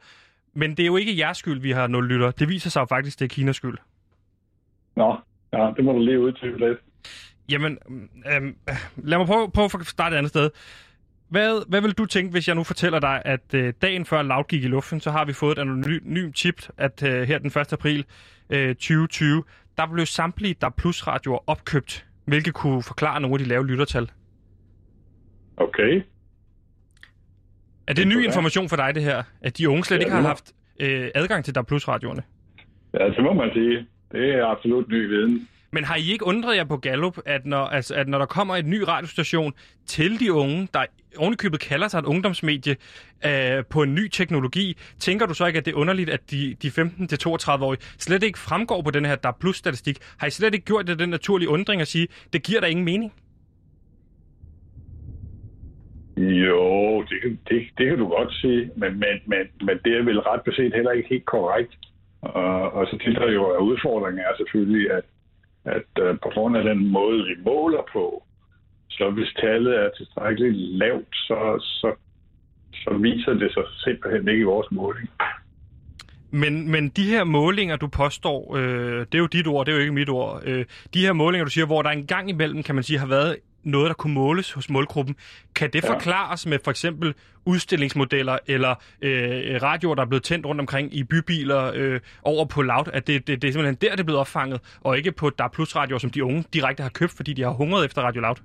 men 0.54 0.72
det 0.72 0.80
er 0.80 0.88
jo 0.88 0.98
ikke 0.98 1.18
jeres 1.18 1.38
skyld, 1.38 1.62
vi 1.62 1.72
har 1.72 1.88
0 1.88 2.08
lytter. 2.08 2.32
Det 2.32 2.50
viser 2.50 2.70
sig 2.70 2.82
jo 2.82 2.86
faktisk, 2.86 3.20
det 3.20 3.26
er 3.26 3.30
Kinas 3.30 3.56
skyld. 3.56 3.78
Nå, 4.96 5.16
ja, 5.54 5.72
det 5.76 5.86
må 5.86 5.92
du 5.92 6.00
lige 6.00 6.20
udtyde 6.20 6.58
lidt. 6.58 6.80
Jamen, 7.50 7.78
øhm, 8.36 8.56
øh, 8.70 8.76
lad 8.98 9.18
mig 9.18 9.28
prøve, 9.28 9.52
prøve 9.52 9.70
at 9.80 9.86
starte 9.88 10.14
et 10.14 10.18
andet 10.18 10.30
sted. 10.30 10.50
Hvad, 11.30 11.70
hvad 11.70 11.82
vil 11.82 11.92
du 11.92 12.06
tænke, 12.06 12.32
hvis 12.32 12.48
jeg 12.48 12.56
nu 12.56 12.64
fortæller 12.64 13.00
dig, 13.00 13.22
at 13.26 13.54
øh, 13.54 13.74
dagen 13.82 14.06
før 14.06 14.22
Loud 14.22 14.44
gik 14.44 14.64
i 14.64 14.68
luften, 14.68 15.00
så 15.00 15.12
har 15.12 15.26
vi 15.26 15.34
fået 15.34 15.58
et 15.58 15.62
anonymt 15.62 16.38
chip, 16.38 16.62
at 16.78 17.04
øh, 17.04 17.28
her 17.28 17.38
den 17.38 17.48
1. 17.48 17.74
april 17.74 18.06
øh, 18.50 18.76
2020, 18.76 19.44
der 19.78 19.88
blev 19.94 20.06
samtlige 20.06 20.56
der 20.62 20.70
plus 20.70 21.08
radioer 21.08 21.40
opkøbt, 21.48 22.06
hvilket 22.26 22.54
kunne 22.54 22.84
forklare 22.84 23.22
nogle 23.22 23.36
af 23.36 23.40
de 23.40 23.46
lave 23.46 23.68
lyttertal. 23.68 24.12
Okay. 25.58 26.02
Er 27.88 27.94
det 27.94 28.08
ny 28.08 28.24
information 28.24 28.70
for 28.70 28.76
dig, 28.76 28.96
det 28.96 29.04
her? 29.04 29.24
At 29.42 29.58
de 29.58 29.70
unge 29.70 29.84
slet 29.84 29.98
Ja, 29.98 30.02
ikke 30.02 30.16
har 30.16 30.22
haft 30.22 30.54
øh, 30.80 31.10
adgang 31.16 31.46
til 31.46 31.56
der 31.56 31.62
plus 31.62 31.88
radioerne? 31.88 32.24
Ja, 32.94 33.06
det 33.10 33.24
må 33.24 33.34
man 33.34 33.50
sige. 33.54 33.88
Det 34.12 34.36
er 34.36 34.46
absolut 34.46 34.88
ny 34.90 35.08
viden. 35.08 35.48
Men 35.74 35.84
har 35.84 35.96
I 35.96 36.12
ikke 36.12 36.26
undret 36.26 36.56
jer 36.58 36.64
på 36.64 36.78
Gallup, 36.78 37.18
at 37.26 37.46
når, 37.46 37.66
altså, 37.66 37.96
at 37.96 38.08
når 38.08 38.18
der 38.18 38.26
kommer 38.26 38.56
et 38.56 38.66
ny 38.66 38.82
radiostation 38.88 39.54
til 39.86 40.20
de 40.20 40.34
unge, 40.34 40.68
der 40.74 40.86
ovenikøbet 41.18 41.60
kalder 41.60 41.88
sig 41.88 42.00
et 42.00 42.06
ungdomsmedie 42.06 42.76
øh, 43.26 43.64
på 43.70 43.84
en 43.84 43.96
ny 43.96 44.08
teknologi, 44.08 44.78
tænker 45.00 45.26
du 45.26 45.34
så 45.34 45.46
ikke, 45.46 45.60
at 45.60 45.66
det 45.66 45.72
er 45.72 45.76
underligt, 45.78 46.10
at 46.10 46.32
de, 46.32 46.56
de 46.62 46.68
15-32-årige 46.68 47.82
slet 47.98 48.24
ikke 48.24 48.40
fremgår 48.40 48.82
på 48.82 48.92
den 48.92 49.06
her 49.06 49.16
der 49.16 49.32
Plus-statistik? 49.32 49.98
Har 50.18 50.28
I 50.28 50.30
slet 50.30 50.54
ikke 50.54 50.66
gjort 50.66 50.88
det 50.88 51.00
den 51.00 51.10
naturlige 51.10 51.50
undring 51.50 51.82
at 51.82 51.88
sige, 51.88 52.08
det 52.34 52.44
giver 52.44 52.60
der 52.60 52.68
ingen 52.68 52.86
mening? 52.86 53.14
Jo, 56.18 57.02
det, 57.02 57.22
kan- 57.22 57.40
det, 57.50 57.62
det 57.78 57.88
kan 57.90 57.98
du 57.98 58.08
godt 58.08 58.34
sige, 58.34 58.72
men, 58.78 58.92
men, 59.00 59.16
men, 59.26 59.44
men 59.68 59.78
det 59.86 59.98
er 59.98 60.04
vel 60.04 60.20
ret 60.20 60.42
beset 60.46 60.74
heller 60.76 60.92
ikke 60.92 61.10
helt 61.10 61.26
korrekt. 61.26 61.74
Og, 62.22 62.72
og 62.72 62.88
så 62.88 62.98
til 63.04 63.16
der 63.16 63.32
jo, 63.32 63.44
er 63.44 63.58
udfordringen 63.58 64.20
er 64.20 64.36
selvfølgelig, 64.38 64.92
at, 64.92 65.04
at 65.66 65.90
øh, 66.00 66.16
på 66.24 66.30
grund 66.34 66.58
af 66.58 66.64
den 66.64 66.88
måde, 66.88 67.18
vi 67.24 67.36
måler 67.46 67.84
på, 67.94 68.24
så 68.90 69.10
hvis 69.10 69.34
tallet 69.42 69.80
er 69.80 69.90
tilstrækkeligt 69.98 70.56
lavt, 70.58 71.16
så, 71.16 71.58
så, 71.60 71.94
så 72.74 72.98
viser 72.98 73.34
det 73.34 73.54
sig 73.54 73.64
simpelthen 73.78 74.28
ikke 74.28 74.42
i 74.42 74.52
vores 74.54 74.68
måling. 74.72 75.10
Men, 76.32 76.72
men 76.72 76.90
de 76.90 77.04
her 77.04 77.24
målinger, 77.24 77.76
du 77.76 77.88
påstår, 77.88 78.56
øh, 78.56 79.00
det 79.00 79.16
er 79.16 79.20
jo 79.20 79.26
dit 79.26 79.48
ord, 79.48 79.66
det 79.66 79.72
er 79.72 79.76
jo 79.76 79.82
ikke 79.82 79.94
mit 79.94 80.10
ord. 80.10 80.42
Øh, 80.46 80.66
de 80.94 81.06
her 81.06 81.14
målinger, 81.14 81.46
du 81.46 81.52
siger, 81.52 81.66
hvor 81.66 81.82
der 81.82 81.90
en 81.90 82.08
gang 82.08 82.30
imellem, 82.30 82.64
kan 82.64 82.76
man 82.76 82.84
sige, 82.84 83.00
har 83.00 83.08
været 83.08 83.38
noget, 83.64 83.88
der 83.88 83.94
kunne 83.94 84.14
måles 84.14 84.52
hos 84.52 84.70
målgruppen. 84.70 85.16
Kan 85.56 85.70
det 85.74 85.84
Ja. 85.84 85.94
forklares 85.94 86.46
med 86.46 86.60
for 86.64 86.72
eksempel 86.72 87.14
udstillingsmodeller 87.46 88.38
eller 88.48 88.76
øh, 89.02 89.62
radioer, 89.64 89.96
der 89.96 90.02
er 90.02 90.06
blevet 90.08 90.24
tændt 90.24 90.46
rundt 90.46 90.62
omkring 90.62 90.94
i 90.96 91.04
bybiler 91.04 91.72
øh, 91.76 92.00
over 92.24 92.46
på 92.46 92.62
Loud, 92.62 92.86
at 92.94 93.08
det, 93.08 93.28
det, 93.28 93.42
det 93.42 93.48
er 93.48 93.52
simpelthen 93.52 93.76
der, 93.82 93.92
det 93.92 94.00
er 94.00 94.04
blevet 94.04 94.20
opfanget, 94.20 94.62
og 94.82 94.98
ikke 94.98 95.12
på 95.12 95.30
DAB 95.30 95.52
Plus 95.54 95.76
radioer, 95.76 96.00
som 96.00 96.10
de 96.10 96.24
unge 96.24 96.44
direkte 96.54 96.84
har 96.84 96.90
købt, 96.90 97.12
fordi 97.12 97.34
de 97.34 97.42
har 97.44 97.50
hungret 97.52 97.86
efter 97.86 98.02
Radio 98.02 98.22
Loud? 98.22 98.36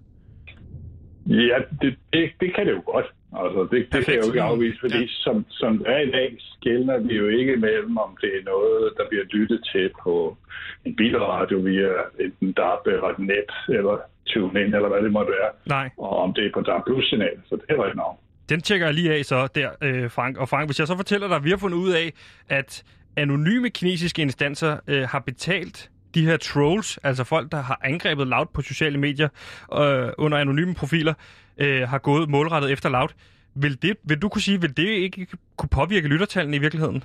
Ja, 1.27 1.59
det, 1.83 1.97
det, 2.13 2.31
det 2.41 2.55
kan 2.55 2.67
det 2.67 2.73
jo 2.73 2.83
godt. 2.87 3.07
Altså, 3.43 3.61
det, 3.63 3.71
det 3.71 3.81
kan 3.91 3.91
Perfekt. 3.91 4.17
jeg 4.17 4.23
jo 4.25 4.31
ikke 4.33 4.43
afvise, 4.43 4.79
fordi 4.81 4.99
Ja. 5.01 5.07
som, 5.25 5.47
som 5.51 5.79
det 5.79 5.87
er 5.89 5.99
i 5.99 6.11
dag, 6.11 6.37
skældner 6.57 6.99
vi 6.99 7.15
jo 7.17 7.29
ikke 7.29 7.57
mellem, 7.57 7.97
om 7.99 8.17
det 8.21 8.31
er 8.39 8.45
noget, 8.45 8.93
der 8.97 9.05
bliver 9.09 9.25
lyttet 9.25 9.61
til 9.73 9.91
på 10.03 10.37
en 10.85 10.97
bilradio 10.97 11.59
via 11.59 11.89
enten 12.21 12.53
DAB 12.53 12.87
eller 12.87 13.09
et 13.09 13.19
net, 13.19 13.51
eller 13.79 13.97
TuneIn, 14.31 14.75
eller 14.75 14.89
hvad 14.89 15.03
det 15.03 15.13
måtte 15.13 15.33
være, 15.33 15.51
Nej. 15.67 15.91
og 15.99 16.17
om 16.19 16.35
det 16.35 16.47
er 16.47 16.51
på 16.55 16.61
DAB 16.61 16.83
Plus-signal, 16.87 17.37
så 17.49 17.57
det 17.57 17.65
er 17.69 17.75
rigtigt 17.85 17.97
nok. 17.97 18.17
Den 18.49 18.61
tjekker 18.61 18.87
jeg 18.87 18.95
lige 18.95 19.15
af 19.15 19.25
så 19.25 19.49
der, 19.55 19.71
øh, 19.83 20.11
Frank. 20.11 20.37
Og 20.37 20.49
Frank, 20.49 20.69
hvis 20.69 20.79
jeg 20.79 20.87
så 20.87 20.97
fortæller 20.97 21.27
dig, 21.29 21.37
at 21.37 21.45
vi 21.45 21.51
har 21.51 21.57
fundet 21.57 21.79
ud 21.79 21.91
af, 21.93 22.13
at 22.49 22.85
anonyme 23.17 23.71
kinesiske 23.71 24.23
instanser 24.23 24.77
øh, 24.89 25.03
har 25.03 25.19
betalt 25.19 25.91
de 26.15 26.27
her 26.27 26.37
trolls, 26.37 26.99
altså 27.03 27.25
folk, 27.25 27.53
der 27.53 27.63
har 27.63 27.81
angrebet 27.85 28.27
Loud 28.27 28.47
på 28.55 28.63
sociale 28.63 28.99
medier 28.99 29.29
øh, 29.75 30.09
under 30.19 30.39
anonyme 30.39 30.75
profiler, 30.75 31.15
øh, 31.59 31.89
har 31.89 31.99
gået 31.99 32.29
målrettet 32.29 32.73
efter 32.73 32.89
Loud. 32.89 33.09
Vil, 33.55 33.83
det, 33.83 33.97
vil 34.05 34.19
du 34.23 34.29
kunne 34.29 34.43
sige, 34.43 34.61
vil 34.61 34.77
det 34.77 34.89
ikke 34.89 35.27
kunne 35.57 35.69
påvirke 35.69 36.09
lyttertallene 36.09 36.57
i 36.57 36.61
virkeligheden? 36.61 37.05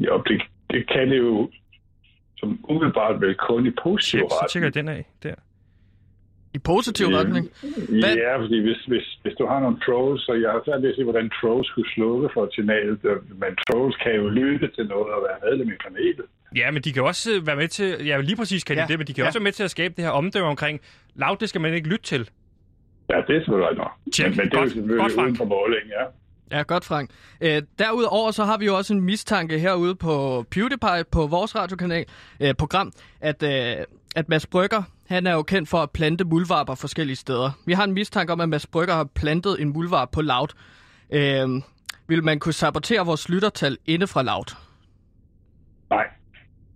Jo, 0.00 0.22
det, 0.26 0.42
det 0.70 0.88
kan 0.88 1.10
det 1.10 1.18
jo 1.18 1.50
som 2.36 2.64
umiddelbart 2.68 3.20
vel 3.20 3.34
kun 3.34 3.66
i 3.66 3.70
positiv 3.82 4.20
Tjek, 4.20 4.30
så 4.30 4.34
retning. 4.36 4.50
tjekker 4.50 4.66
jeg 4.66 4.74
den 4.74 4.88
af 4.88 5.04
der. 5.22 5.34
I 6.54 6.58
positiv 6.58 7.06
Øh, 7.06 7.14
retning. 7.18 7.44
Hvad- 8.00 8.16
Ja, 8.24 8.36
fordi 8.42 8.58
hvis, 8.60 8.80
hvis, 8.90 9.06
hvis 9.22 9.34
du 9.38 9.46
har 9.46 9.60
nogle 9.60 9.78
trolls, 9.86 10.22
så 10.26 10.32
jeg 10.42 10.50
har 10.50 10.60
svært 10.64 10.82
ved 10.82 10.88
at 10.90 10.96
se, 10.96 11.02
hvordan 11.04 11.30
trolls 11.40 11.68
skulle 11.68 11.90
slukke 11.94 12.28
for 12.34 12.44
et 12.44 12.52
signal, 12.54 12.88
men 13.42 13.50
trolls 13.66 13.96
kan 13.96 14.12
jo 14.14 14.28
lytte 14.28 14.66
til 14.76 14.84
noget 14.86 15.08
og 15.14 15.20
være 15.28 15.38
medlem 15.50 15.68
i 15.68 15.78
panelet. 15.84 16.26
Ja, 16.56 16.70
men 16.70 16.82
de 16.82 16.92
kan 16.92 17.02
også 17.02 17.30
øh, 17.36 17.46
være 17.46 17.56
med 17.56 17.68
til, 17.68 18.06
ja 18.06 18.20
lige 18.20 18.36
præcis 18.36 18.64
kan 18.64 18.76
de 18.76 18.80
Ja, 18.82 18.86
det, 18.86 18.98
men 18.98 19.06
de 19.06 19.12
kan 19.14 19.22
ja. 19.22 19.26
også 19.28 19.38
være 19.38 19.44
med 19.44 19.52
til 19.52 19.64
at 19.64 19.70
skabe 19.70 19.94
det 19.96 20.04
her 20.04 20.10
omdømme 20.10 20.48
omkring, 20.48 20.80
Loud, 21.14 21.36
det 21.36 21.48
skal 21.48 21.60
man 21.60 21.74
ikke 21.74 21.88
lytte 21.88 22.04
til. 22.04 22.30
Ja, 23.12 23.16
det 23.26 23.36
er 23.36 23.40
selvfølgelig 23.40 23.78
nok. 23.78 23.92
Men, 24.04 24.36
men 24.36 24.46
det 24.50 24.54
er 24.54 24.60
jo 24.62 24.68
selvfølgelig 24.68 25.00
Godt, 25.00 25.12
uden 25.26 25.36
for 25.36 25.44
måling, 25.44 25.84
ja. 25.98 26.04
Ja, 26.56 26.62
godt, 26.62 26.84
Frank. 26.84 27.10
Øh, 27.40 27.62
derudover 27.78 28.30
så 28.30 28.44
har 28.44 28.58
vi 28.58 28.66
jo 28.66 28.76
også 28.76 28.94
en 28.94 29.00
mistanke 29.00 29.58
herude 29.58 29.94
på 29.94 30.44
PewDiePie, 30.50 31.04
på 31.12 31.26
vores 31.26 31.56
radiokanal, 31.56 32.04
øh, 32.40 32.54
program, 32.54 32.92
at, 33.20 33.42
øh, 33.42 33.84
at 34.16 34.28
Mads 34.28 34.46
Brygger, 34.46 34.82
han 35.08 35.26
er 35.26 35.32
jo 35.32 35.42
kendt 35.42 35.68
for 35.68 35.78
at 35.78 35.90
plante 35.90 36.24
muldvarper 36.24 36.74
forskellige 36.74 37.16
steder. 37.16 37.50
Vi 37.66 37.72
har 37.72 37.84
en 37.84 37.92
mistanke 37.92 38.32
om, 38.32 38.40
at 38.40 38.48
Mads 38.48 38.66
Brygger 38.66 38.94
har 38.94 39.08
plantet 39.14 39.60
en 39.62 39.72
muldvarp 39.72 40.10
på 40.12 40.22
Loud. 40.22 40.48
Øh, 41.12 41.62
vil 42.08 42.24
man 42.24 42.38
kunne 42.38 42.52
sabotere 42.52 43.06
vores 43.06 43.28
lyttertal 43.28 43.78
inde 43.86 44.06
fra 44.06 44.22
Loud? 44.22 44.56
Nej, 45.90 46.06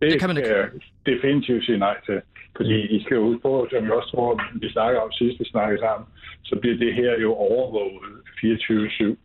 det, 0.00 0.10
Det 0.12 0.20
kan 0.20 0.28
man 0.28 0.36
ikke. 0.36 0.48
jeg 0.56 0.68
definitivt 1.06 1.64
sige 1.64 1.78
nej 1.78 1.96
til. 2.06 2.20
Fordi 2.56 2.76
I 2.96 3.02
skal 3.04 3.14
jo 3.14 3.20
ud 3.22 3.38
på, 3.38 3.66
som 3.70 3.84
jeg 3.84 3.92
også 3.92 4.10
tror, 4.10 4.40
vi 4.60 4.68
snakker 4.72 5.00
om 5.00 5.12
sidst, 5.12 5.40
vi 5.40 5.44
snakkede 5.44 5.80
sammen, 5.80 6.06
så 6.48 6.54
bliver 6.60 6.76
det 6.84 6.90
her 7.00 7.12
jo 7.24 7.30
overvåget 7.34 8.12
24-7, 8.40 9.16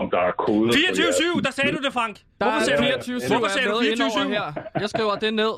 om 0.00 0.04
der 0.14 0.20
er 0.28 0.32
koder. 0.44 0.72
på 0.72 0.78
jeres- 0.86 1.20
24-7, 1.20 1.40
der 1.46 1.52
sagde 1.58 1.72
du 1.76 1.80
det, 1.86 1.92
Frank. 1.98 2.14
Der 2.16 2.44
Hvorfor 2.44 2.60
sagde 2.66 2.78
du, 2.78 2.82
24 2.82 3.20
hvorfor 3.30 3.48
sagde 3.54 3.68
du 3.68 3.76
24-7? 3.80 4.28
her. 4.36 4.46
Jeg 4.82 4.88
skriver 4.94 5.14
det 5.24 5.34
ned. 5.34 5.54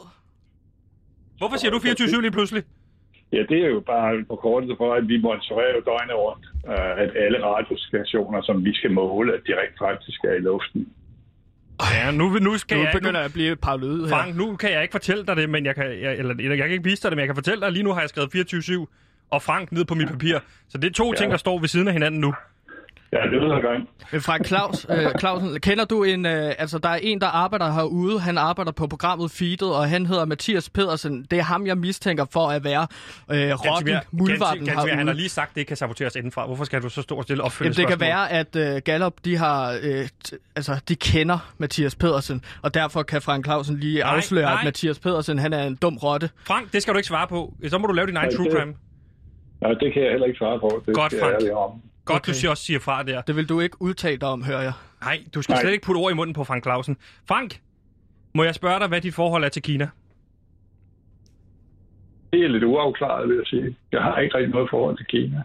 Hvorfor 1.38 1.56
siger 1.56 1.70
du 1.70 1.78
24-7 1.78 2.20
lige 2.20 2.30
pludselig? 2.38 2.62
Ja, 3.32 3.42
det 3.50 3.58
er 3.66 3.68
jo 3.76 3.80
bare 3.80 4.24
på 4.30 4.37
kortet 4.37 4.74
for, 4.80 4.94
at 4.94 5.08
vi 5.08 5.16
monitorerer 5.26 5.72
jo 5.76 5.80
døgnet 5.90 6.16
rundt, 6.24 6.44
øh, 6.72 7.02
at 7.04 7.11
alle 7.24 7.38
radiostationer, 7.50 8.42
som 8.42 8.64
vi 8.64 8.74
skal 8.74 8.90
måle, 8.92 9.35
at 9.35 9.40
de 9.46 9.52
rent 9.61 9.78
faktisk 9.87 10.18
er 10.24 10.35
i 10.40 10.42
luften. 10.50 10.88
Ja, 11.94 12.11
nu, 12.11 12.24
nu 12.28 12.58
skal 12.58 12.76
Nu 12.76 12.82
jeg 12.82 12.90
begynder 12.92 13.12
nu, 13.12 13.18
jeg 13.18 13.24
at 13.24 13.32
blive 13.32 13.56
paranoid 13.56 14.00
her. 14.02 14.08
Frank, 14.08 14.37
nu 14.37 14.56
kan 14.56 14.72
jeg 14.72 14.82
ikke 14.82 14.92
fortælle 14.92 15.26
dig 15.26 15.37
det, 15.37 15.50
men 15.50 15.64
jeg 15.66 15.74
kan, 15.74 15.85
jeg, 15.85 16.18
eller, 16.18 16.35
eller 16.35 16.56
jeg 16.56 16.66
kan 16.66 16.70
ikke 16.70 16.85
vise 16.85 17.02
dig 17.02 17.11
det, 17.11 17.16
men 17.16 17.20
jeg 17.22 17.28
kan 17.28 17.35
fortælle 17.37 17.61
dig, 17.61 17.66
at 17.66 17.72
lige 17.72 17.82
nu 17.82 17.92
har 17.92 18.00
jeg 18.00 18.08
skrevet 18.08 18.30
24-7 18.35 18.87
og 19.33 19.42
Frank 19.42 19.73
ned 19.73 19.85
på 19.85 19.95
mit 19.95 20.09
papir. 20.09 20.38
Så 20.68 20.79
det 20.79 20.88
er 20.88 20.92
to 20.92 21.12
ja. 21.12 21.18
ting, 21.18 21.31
der 21.31 21.37
står 21.38 21.59
ved 21.59 21.68
siden 21.68 21.87
af 21.88 21.92
hinanden 21.95 22.21
nu. 22.21 22.35
Ja, 23.12 23.18
det 23.23 23.33
lyder 23.33 23.61
godt. 23.61 23.81
Men 24.12 24.21
Frank 24.21 24.47
Claus, 24.47 24.87
øh, 24.90 25.07
Clausen, 25.18 25.61
kender 25.61 25.85
du 25.85 26.03
en, 26.05 26.27
øh, 26.27 26.53
altså 26.59 26.79
der 26.79 26.88
er 26.88 26.95
en, 27.03 27.21
der 27.21 27.27
arbejder 27.27 27.73
herude, 27.73 28.21
han 28.21 28.38
arbejder 28.38 28.73
på 28.73 28.87
programmet 28.87 29.31
Feedet, 29.31 29.62
og 29.75 29.88
han 29.88 30.07
hedder 30.07 30.25
Mathias 30.25 30.71
Pedersen. 30.71 31.27
Det 31.31 31.38
er 31.38 31.42
ham, 31.42 31.66
jeg 31.66 31.79
mistænker 31.79 32.25
for 32.33 32.49
at 32.49 32.64
være 32.64 32.87
øh, 33.31 33.51
rotten, 33.53 33.97
muldvarpen 34.11 34.64
Gansimir, 34.64 34.88
han 34.88 34.99
har 34.99 35.05
herude. 35.05 35.14
lige 35.16 35.29
sagt, 35.29 35.49
at 35.51 35.55
det 35.55 35.61
ikke 35.61 35.68
kan 35.68 35.77
saboteres 35.77 36.16
indenfra. 36.16 36.47
Hvorfor 36.47 36.64
skal 36.64 36.83
du 36.83 36.88
så 36.88 37.03
stå 37.03 37.14
og 37.16 37.23
stille 37.23 37.40
Jamen, 37.40 37.47
opfølgende 37.47 37.77
det 37.77 37.87
kan 37.88 37.97
spørgsmål? 37.99 38.57
være, 38.57 38.66
at 38.66 38.77
øh, 38.77 38.83
Gallup, 38.85 39.14
de 39.25 39.37
har, 39.37 39.79
øh, 39.83 40.09
t- 40.29 40.53
altså, 40.57 40.81
de 40.88 40.97
kender 40.97 41.53
Mathias 41.59 41.95
Pedersen, 41.95 42.45
og 42.62 42.75
derfor 42.75 43.03
kan 43.03 43.23
Frank 43.23 43.45
Clausen 43.45 43.79
lige 43.81 43.99
Nej, 44.01 44.16
afsløre, 44.16 44.45
nej. 44.45 44.59
at 44.59 44.64
Mathias 44.64 44.99
Pedersen, 44.99 45.38
han 45.38 45.53
er 45.53 45.62
en 45.66 45.77
dum 45.77 45.97
rotte. 45.97 46.31
Frank, 46.45 46.73
det 46.73 46.83
skal 46.83 46.95
du 46.95 46.99
ikke 46.99 47.09
svare 47.09 47.27
på. 47.29 47.55
Så 47.68 47.79
må 47.79 47.87
du 47.87 47.92
lave 47.92 48.07
din 48.07 48.16
egen 48.16 48.37
true 48.37 48.45
det- 48.47 48.53
crime. 48.59 48.75
Nej, 49.62 49.72
det 49.75 49.92
kan 49.92 50.03
jeg 50.03 50.11
heller 50.11 50.27
ikke 50.27 50.38
svare 50.38 50.61
på. 50.61 50.83
Det 50.87 50.94
Godt, 50.94 51.12
jeg 51.12 51.20
Frank. 51.22 51.35
ærlig 51.35 51.53
om. 51.55 51.70
Godt, 52.05 52.16
Okay. 52.20 52.29
du 52.33 52.35
siger 52.38 52.51
også 52.51 52.64
siger 52.64 52.81
fra 52.81 53.03
der. 53.03 53.20
Det 53.20 53.37
vil 53.37 53.48
du 53.48 53.61
ikke 53.61 53.77
udtale 53.83 54.16
dig 54.16 54.29
om, 54.29 54.44
hører 54.44 54.62
jeg. 54.62 54.72
Nej, 55.03 55.18
du 55.35 55.42
skal 55.42 55.53
Nej. 55.53 55.61
slet 55.62 55.72
ikke 55.72 55.85
putte 55.87 55.98
ord 55.98 56.12
i 56.12 56.14
munden 56.14 56.35
på 56.35 56.44
Frank 56.44 56.62
Clausen. 56.64 56.96
Frank, 57.29 57.61
må 58.35 58.42
jeg 58.44 58.55
spørge 58.55 58.81
dig, 58.81 58.88
hvad 58.88 59.01
dit 59.01 59.14
forhold 59.14 59.44
er 59.44 59.48
til 59.48 59.62
Kina? 59.62 59.88
Det 62.33 62.44
er 62.44 62.48
lidt 62.48 62.64
uafklaret, 62.64 63.29
vil 63.29 63.37
jeg 63.37 63.46
sige. 63.46 63.77
Jeg 63.92 64.03
har 64.03 64.18
ikke 64.18 64.37
rigtig 64.37 64.51
noget 64.55 64.70
forhold 64.70 64.96
til 64.96 65.07
Kina. 65.07 65.42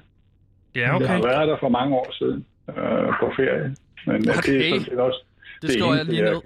Ja, 0.75 0.82
Jeg 0.82 0.93
okay. 0.95 1.08
har 1.08 1.21
været 1.21 1.47
der 1.47 1.58
for 1.60 1.69
mange 1.69 1.95
år 1.95 2.13
siden 2.19 2.45
øh, 2.69 2.75
på 3.19 3.32
ferie. 3.36 3.75
Men 4.06 4.30
okay. 4.30 4.53
det 4.53 4.65
er 4.67 4.69
sådan 4.69 4.86
set 4.86 4.99
også 4.99 5.23
Det 5.62 5.69
skriver 5.71 5.93
jeg 5.93 6.01
eneste, 6.01 6.13
lige 6.13 6.23
ned. 6.32 6.41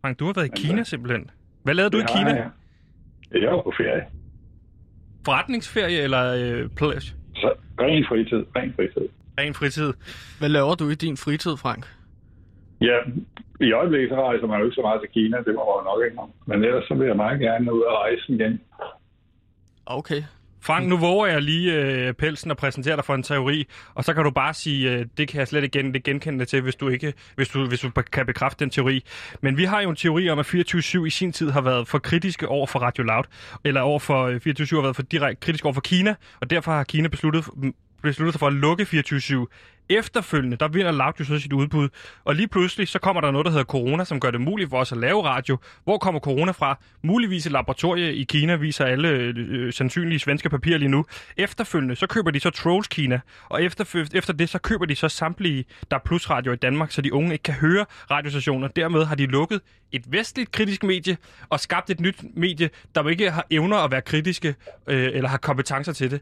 Frank, 0.00 0.18
du 0.18 0.24
har 0.26 0.32
været 0.32 0.46
i 0.46 0.62
Kina 0.66 0.80
øh, 0.80 0.86
simpelthen. 0.86 1.30
Hvad 1.62 1.74
lavede 1.74 1.90
du 1.90 1.96
i 1.98 2.00
det 2.00 2.10
Kina? 2.10 2.30
Jeg. 2.30 2.50
Jeg 3.42 3.50
var 3.50 3.62
på 3.62 3.72
ferie. 3.76 4.04
Forretningsferie 5.28 6.00
eller 6.06 6.24
øh, 6.42 6.68
plage? 6.78 7.08
Så 7.42 7.48
ren 7.80 8.04
fritid, 8.08 8.42
ren 8.56 8.72
fritid. 8.76 9.08
Ren 9.38 9.54
fritid? 9.54 9.92
Hvad 10.38 10.48
laver 10.48 10.74
du 10.74 10.88
i 10.94 10.94
din 10.94 11.16
fritid, 11.16 11.56
Frank? 11.64 11.84
Ja, 12.80 12.98
i 13.66 13.72
øjeblikket 13.72 14.10
så 14.10 14.16
rejser 14.28 14.46
man 14.46 14.58
jo 14.58 14.64
ikke 14.64 14.74
så 14.74 14.84
meget 14.88 15.00
til 15.02 15.10
Kina, 15.16 15.36
det 15.46 15.54
må 15.58 15.62
man 15.76 15.84
nok 15.90 16.00
ikke 16.06 16.18
om. 16.24 16.30
Men 16.50 16.64
ellers 16.64 16.84
så 16.88 16.94
vil 16.94 17.06
jeg 17.06 17.16
meget 17.16 17.40
gerne 17.40 17.74
ud 17.76 17.82
og 17.90 17.94
rejse 18.02 18.24
igen. 18.36 18.60
Okay. 19.86 20.22
Frank, 20.60 20.88
nu 20.88 20.96
våger 20.96 21.26
jeg 21.26 21.42
lige 21.42 21.72
øh, 21.72 22.14
pelsen 22.14 22.50
og 22.50 22.56
præsenterer 22.56 22.96
dig 22.96 23.04
for 23.04 23.14
en 23.14 23.22
teori, 23.22 23.66
og 23.94 24.04
så 24.04 24.14
kan 24.14 24.24
du 24.24 24.30
bare 24.30 24.54
sige, 24.54 24.90
øh, 24.90 25.06
det 25.18 25.28
kan 25.28 25.38
jeg 25.38 25.48
slet 25.48 25.64
ikke 25.64 25.78
gen, 25.78 25.94
det 25.94 26.04
genkende 26.04 26.44
til, 26.44 26.60
hvis 26.60 26.76
du 26.76 26.88
ikke 26.88 27.12
hvis 27.36 27.48
du, 27.48 27.66
hvis 27.66 27.80
du 27.80 27.90
kan 28.12 28.26
bekræfte 28.26 28.64
den 28.64 28.70
teori. 28.70 29.04
Men 29.40 29.56
vi 29.56 29.64
har 29.64 29.80
jo 29.80 29.90
en 29.90 29.96
teori 29.96 30.28
om, 30.28 30.38
at 30.38 30.46
24-7 30.46 31.04
i 31.04 31.10
sin 31.10 31.32
tid 31.32 31.50
har 31.50 31.60
været 31.60 31.88
for 31.88 31.98
kritiske 31.98 32.48
over 32.48 32.66
for 32.66 32.78
Radio 32.78 33.04
Loud, 33.04 33.24
eller 33.64 33.80
over 33.80 33.98
for 33.98 34.24
øh, 34.24 34.40
24-7 34.46 34.74
har 34.74 34.82
været 34.82 34.96
for 34.96 35.02
direkte 35.02 35.40
kritisk 35.40 35.64
over 35.64 35.74
for 35.74 35.80
Kina, 35.80 36.14
og 36.40 36.50
derfor 36.50 36.72
har 36.72 36.84
Kina 36.84 37.08
besluttet, 37.08 37.44
besluttet 38.02 38.34
sig 38.34 38.40
for 38.40 38.46
at 38.46 38.52
lukke 38.52 38.82
24-7. 38.82 39.46
Efterfølgende, 39.90 40.56
der 40.56 40.68
vinder 40.68 40.92
Loud 40.92 41.12
jo 41.20 41.24
så 41.24 41.38
sit 41.38 41.52
udbud, 41.52 41.88
og 42.24 42.34
lige 42.34 42.48
pludselig, 42.48 42.88
så 42.88 42.98
kommer 42.98 43.20
der 43.20 43.30
noget, 43.30 43.44
der 43.44 43.50
hedder 43.50 43.64
corona, 43.64 44.04
som 44.04 44.20
gør 44.20 44.30
det 44.30 44.40
muligt 44.40 44.70
for 44.70 44.78
os 44.78 44.92
at 44.92 44.98
lave 44.98 45.24
radio. 45.24 45.58
Hvor 45.84 45.98
kommer 45.98 46.20
corona 46.20 46.52
fra? 46.52 46.78
Muligvis 47.02 47.46
et 47.46 47.52
laboratorie 47.52 48.14
i 48.14 48.24
Kina, 48.24 48.56
viser 48.56 48.84
alle 48.84 49.08
øh, 49.08 49.34
øh 49.36 49.72
sandsynlige 49.72 50.18
svenske 50.18 50.50
papirer 50.50 50.78
lige 50.78 50.88
nu. 50.88 51.04
Efterfølgende, 51.36 51.96
så 51.96 52.06
køber 52.06 52.30
de 52.30 52.40
så 52.40 52.50
Trolls 52.50 52.88
Kina, 52.88 53.20
og 53.48 53.62
efter, 53.62 54.06
efter 54.14 54.32
det, 54.32 54.48
så 54.48 54.58
køber 54.58 54.86
de 54.86 54.94
så 54.94 55.08
samtlige, 55.08 55.64
der 55.90 55.98
Plus 56.04 56.30
Radio 56.30 56.52
i 56.52 56.56
Danmark, 56.56 56.90
så 56.90 57.02
de 57.02 57.12
unge 57.12 57.32
ikke 57.32 57.42
kan 57.42 57.54
høre 57.54 57.86
radiostationer. 58.10 58.68
Dermed 58.68 59.04
har 59.04 59.14
de 59.14 59.26
lukket 59.26 59.60
et 59.92 60.12
vestligt 60.12 60.52
kritisk 60.52 60.82
medie 60.82 61.16
og 61.48 61.60
skabt 61.60 61.90
et 61.90 62.00
nyt 62.00 62.24
medie, 62.36 62.70
der 62.94 63.08
ikke 63.08 63.30
har 63.30 63.46
evner 63.50 63.76
at 63.76 63.90
være 63.90 64.02
kritiske 64.02 64.54
øh, 64.86 65.10
eller 65.12 65.28
har 65.28 65.38
kompetencer 65.38 65.92
til 65.92 66.10
det. 66.10 66.20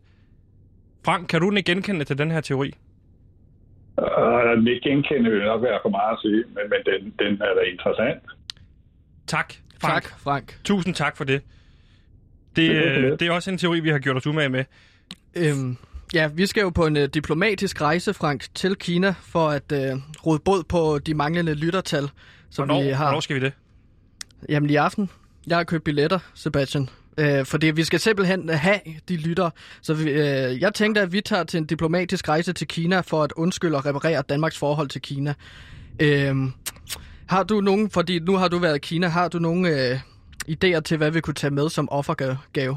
Frank, 1.04 1.28
kan 1.28 1.40
du 1.40 1.50
ikke 1.50 1.72
genkende 1.72 2.04
til 2.04 2.18
den 2.18 2.30
her 2.30 2.40
teori? 2.40 2.74
Uh, 3.98 4.64
det 4.64 4.82
genkende 4.82 5.30
vil 5.30 5.42
nok 5.42 5.62
være 5.62 5.78
for 5.82 5.88
meget 5.88 6.12
at 6.12 6.18
sige, 6.22 6.44
men, 6.54 6.64
men 6.72 6.80
den, 6.88 7.14
den 7.18 7.42
er 7.42 7.54
da 7.54 7.60
interessant. 7.72 8.22
Tak, 9.26 9.54
Frank. 9.80 10.02
Tak, 10.02 10.18
Frank. 10.20 10.58
Tusind 10.64 10.94
tak 10.94 11.16
for 11.16 11.24
det. 11.24 11.42
Det, 12.56 12.70
Det 12.70 12.76
er 12.86 12.96
øh, 12.96 13.02
lidt. 13.02 13.20
det 13.20 13.28
er 13.28 13.32
også 13.32 13.50
en 13.50 13.58
teori, 13.58 13.80
vi 13.80 13.88
har 13.88 13.98
gjort 13.98 14.16
os 14.16 14.26
umage 14.26 14.48
med. 14.48 14.64
Øhm, 15.36 15.76
ja, 16.14 16.26
vi 16.34 16.46
skal 16.46 16.60
jo 16.60 16.70
på 16.70 16.86
en 16.86 16.96
uh, 16.96 17.02
diplomatisk 17.02 17.80
rejse, 17.82 18.14
Frank, 18.14 18.44
til 18.54 18.76
Kina 18.76 19.14
for 19.22 19.48
at 19.48 19.72
uh, 19.72 20.00
rode 20.26 20.38
bod 20.44 20.62
på 20.68 20.98
de 20.98 21.14
manglende 21.14 21.54
lyttertal, 21.54 22.08
som 22.50 22.68
Hvornår, 22.68 22.82
vi 22.82 22.88
har. 22.88 23.04
hvornår 23.04 23.20
skal 23.20 23.36
vi 23.36 23.40
det? 23.40 23.52
Jamen 24.48 24.70
i 24.70 24.74
aften. 24.74 25.10
Jeg 25.46 25.56
har 25.56 25.64
købt 25.64 25.84
billetter, 25.84 26.18
Sebastian. 26.34 26.88
Øh, 27.20 27.44
fordi 27.44 27.66
vi 27.70 27.82
skal 27.82 27.98
simpelthen 27.98 28.48
have 28.48 28.80
de 29.08 29.16
lytter. 29.16 29.50
Så 29.82 29.94
vi, 29.94 30.10
øh, 30.10 30.62
jeg 30.62 30.74
tænkte, 30.74 31.00
at 31.00 31.12
vi 31.12 31.20
tager 31.20 31.44
til 31.44 31.58
en 31.58 31.66
diplomatisk 31.66 32.28
rejse 32.28 32.52
til 32.52 32.68
Kina 32.68 33.00
for 33.00 33.22
at 33.22 33.32
undskylde 33.32 33.76
og 33.76 33.86
reparere 33.86 34.22
Danmarks 34.28 34.58
forhold 34.58 34.88
til 34.88 35.02
Kina. 35.02 35.34
Øh, 36.02 36.34
har 37.28 37.42
du 37.42 37.60
nogen, 37.60 37.90
fordi 37.90 38.18
nu 38.18 38.36
har 38.36 38.48
du 38.48 38.58
været 38.58 38.76
i 38.76 38.78
Kina, 38.78 39.06
har 39.06 39.28
du 39.28 39.38
nogen 39.38 39.66
øh, 39.66 39.94
idéer 40.48 40.80
til, 40.80 40.96
hvad 40.96 41.10
vi 41.10 41.20
kunne 41.20 41.34
tage 41.34 41.54
med 41.54 41.68
som 41.68 41.88
offergave? 41.90 42.76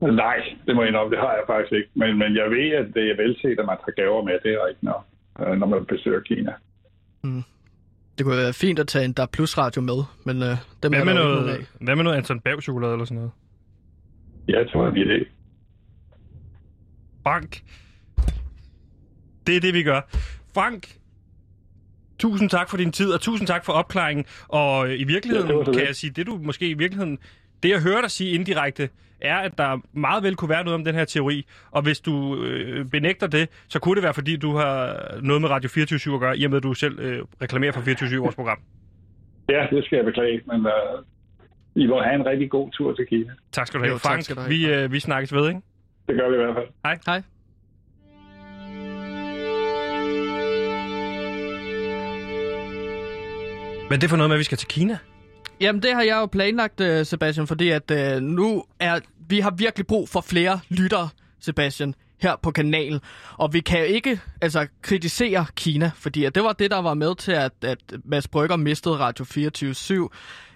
Nej, 0.00 0.36
det 0.66 0.74
må 0.74 0.82
jeg 0.82 0.88
indrømme, 0.88 1.10
det 1.10 1.18
har 1.18 1.32
jeg 1.32 1.44
faktisk 1.46 1.72
ikke. 1.72 1.90
Men, 1.94 2.18
men 2.18 2.36
jeg 2.36 2.50
ved, 2.50 2.70
at 2.70 2.86
det 2.94 3.10
er 3.10 3.16
velset, 3.16 3.58
at 3.58 3.66
man 3.66 3.76
tager 3.76 4.02
gaver 4.02 4.24
med, 4.24 4.32
det 4.42 4.52
er 4.52 4.66
rigtigt 4.66 4.82
nok, 4.82 5.04
øh, 5.40 5.58
når 5.60 5.66
man 5.66 5.84
besøger 5.84 6.20
Kina. 6.20 6.52
Det 8.18 8.26
kunne 8.26 8.36
være 8.36 8.52
fint 8.52 8.78
at 8.78 8.88
tage 8.88 9.04
en 9.04 9.12
Der 9.12 9.26
Plus 9.26 9.58
Radio 9.58 9.82
med, 9.82 10.04
men 10.24 10.42
øh, 10.42 10.48
dem 10.48 10.92
Hvad 10.92 11.00
er 11.00 11.04
med, 11.04 11.14
der 11.14 11.24
noget, 11.24 11.48
af. 11.48 11.66
hvad 11.80 11.96
med 11.96 12.04
noget 12.04 12.16
Anton 12.16 12.40
Bav 12.40 12.60
chokolade 12.60 12.92
eller 12.92 13.04
sådan 13.04 13.16
noget? 13.16 13.30
Ja, 14.48 14.58
det 14.58 14.70
var 14.74 14.88
en 14.90 14.96
idé. 14.96 15.26
Frank. 17.22 17.62
Det 19.46 19.56
er 19.56 19.60
det, 19.60 19.74
vi 19.74 19.82
gør. 19.82 20.00
Frank, 20.54 20.96
tusind 22.18 22.50
tak 22.50 22.70
for 22.70 22.76
din 22.76 22.92
tid, 22.92 23.12
og 23.12 23.20
tusind 23.20 23.46
tak 23.46 23.64
for 23.64 23.72
opklaringen. 23.72 24.24
Og 24.48 24.88
øh, 24.88 25.00
i 25.00 25.04
virkeligheden 25.04 25.50
Ja, 25.50 25.72
kan 25.72 25.86
jeg 25.86 25.96
sige, 25.96 26.10
det 26.10 26.26
du 26.26 26.38
måske 26.42 26.68
i 26.68 26.74
virkeligheden... 26.74 27.18
Det, 27.62 27.68
jeg 27.68 27.82
hører 27.82 28.00
dig 28.00 28.10
sige 28.10 28.30
indirekte, 28.30 28.88
er, 29.20 29.36
at 29.36 29.58
der 29.58 29.80
meget 29.92 30.22
vel 30.22 30.36
kunne 30.36 30.48
være 30.48 30.64
noget 30.64 30.74
om 30.74 30.84
den 30.84 30.94
her 30.94 31.04
teori. 31.04 31.46
Og 31.70 31.82
hvis 31.82 32.00
du 32.00 32.42
øh, 32.44 32.86
benægter 32.90 33.26
det, 33.26 33.48
så 33.68 33.78
kunne 33.78 33.94
det 33.94 34.02
være, 34.02 34.14
fordi 34.14 34.36
du 34.36 34.56
har 34.56 35.00
noget 35.22 35.40
med 35.42 35.50
Radio 35.50 35.70
24 35.70 36.14
at 36.14 36.20
gøre, 36.20 36.38
i 36.38 36.44
og 36.44 36.50
med, 36.50 36.56
at 36.56 36.62
du 36.62 36.74
selv 36.74 36.98
øh, 36.98 37.22
reklamerer 37.42 37.72
for 37.72 37.80
24 37.80 38.20
vores 38.20 38.34
program. 38.34 38.58
Ja, 39.48 39.66
det 39.70 39.84
skal 39.84 39.96
jeg 39.96 40.04
beklage, 40.04 40.40
men 40.46 40.60
uh, 40.66 41.82
I 41.82 41.86
må 41.86 42.02
have 42.02 42.14
en 42.14 42.26
rigtig 42.26 42.50
god 42.50 42.70
tur 42.70 42.94
til 42.94 43.06
Kina. 43.06 43.32
Tak 43.52 43.66
skal 43.66 43.80
du 43.80 43.84
have, 43.84 43.92
Jo, 43.92 43.98
Frank. 43.98 44.22
skal 44.22 44.36
du 44.36 44.40
have, 44.40 44.50
vi, 44.50 44.72
øh, 44.72 44.92
vi 44.92 45.00
snakkes 45.00 45.32
ved, 45.34 45.48
ikke? 45.48 45.60
Det 46.08 46.16
gør 46.16 46.28
vi 46.28 46.34
i 46.34 46.38
hvert 46.38 46.54
fald. 46.54 46.66
Hej. 46.84 46.98
Hej. 47.06 47.22
Men 53.90 54.00
det 54.00 54.04
er 54.04 54.08
for 54.08 54.16
noget 54.16 54.30
med, 54.30 54.36
at 54.36 54.38
vi 54.38 54.44
skal 54.44 54.58
til 54.58 54.68
Kina. 54.68 54.98
Jamen, 55.60 55.82
det 55.82 55.94
har 55.94 56.02
jeg 56.02 56.14
jo 56.16 56.26
planlagt, 56.26 56.80
øh, 56.80 57.06
Sebastian, 57.06 57.46
fordi 57.46 57.68
at 57.68 57.90
øh, 57.90 58.22
nu 58.22 58.64
er 58.80 58.98
vi 59.28 59.40
har 59.40 59.50
virkelig 59.50 59.86
brug 59.86 60.08
for 60.08 60.20
flere 60.20 60.60
lyttere, 60.68 61.08
Sebastian, 61.40 61.94
her 62.22 62.36
på 62.42 62.50
kanalen. 62.50 63.00
Og 63.32 63.52
vi 63.52 63.60
kan 63.60 63.78
jo 63.78 63.84
ikke 63.84 64.20
altså, 64.40 64.66
kritisere 64.82 65.46
Kina, 65.56 65.90
fordi 65.94 66.24
at 66.24 66.34
det 66.34 66.42
var 66.42 66.52
det, 66.52 66.70
der 66.70 66.78
var 66.82 66.94
med 66.94 67.14
til, 67.16 67.32
at, 67.32 67.52
at 67.62 67.78
Mads 68.04 68.28
Brygger 68.28 68.56
mistede 68.56 68.98
Radio 68.98 69.24
24 69.24 70.08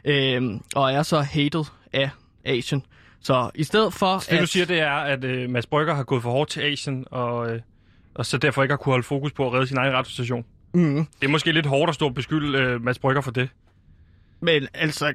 øh, 0.05 0.43
og 0.75 0.93
er 0.93 1.03
så 1.03 1.21
hated 1.21 1.65
af 1.93 2.11
Asien. 2.45 2.83
Så 3.23 3.51
i 3.55 3.65
stedet 3.65 3.95
for... 3.95 4.19
Det, 4.31 4.41
du 4.41 4.47
siger, 4.47 4.67
det 4.67 4.81
er, 4.81 4.91
at 4.93 5.25
øh, 5.25 5.51
Mads 5.51 5.67
Brygger 5.67 5.95
har 5.95 6.03
gået 6.03 6.23
for 6.23 6.31
hårdt 6.31 6.51
til 6.51 6.61
Asien, 6.61 7.05
og, 7.11 7.53
øh, 7.53 7.61
og 8.15 8.27
så 8.27 8.39
derfor 8.39 8.63
ikke 8.63 8.73
har 8.73 8.77
kunne 8.77 8.93
holde 8.93 9.07
fokus 9.07 9.33
på 9.33 9.47
at 9.47 9.53
redde 9.53 9.67
sin 9.67 9.77
egen 9.77 9.93
radiostation. 9.93 10.45
Mm, 10.75 11.07
Det 11.21 11.27
er 11.27 11.29
måske 11.29 11.53
lidt 11.53 11.67
hårdt 11.67 11.89
at 11.89 11.95
stå 11.95 12.07
og 12.07 12.15
beskylde 12.15 12.59
øh, 12.59 12.85
Mads 12.85 12.99
Brygger 12.99 13.21
for 13.23 13.31
det. 13.31 13.49
Men 14.43 14.69
altså, 14.75 15.15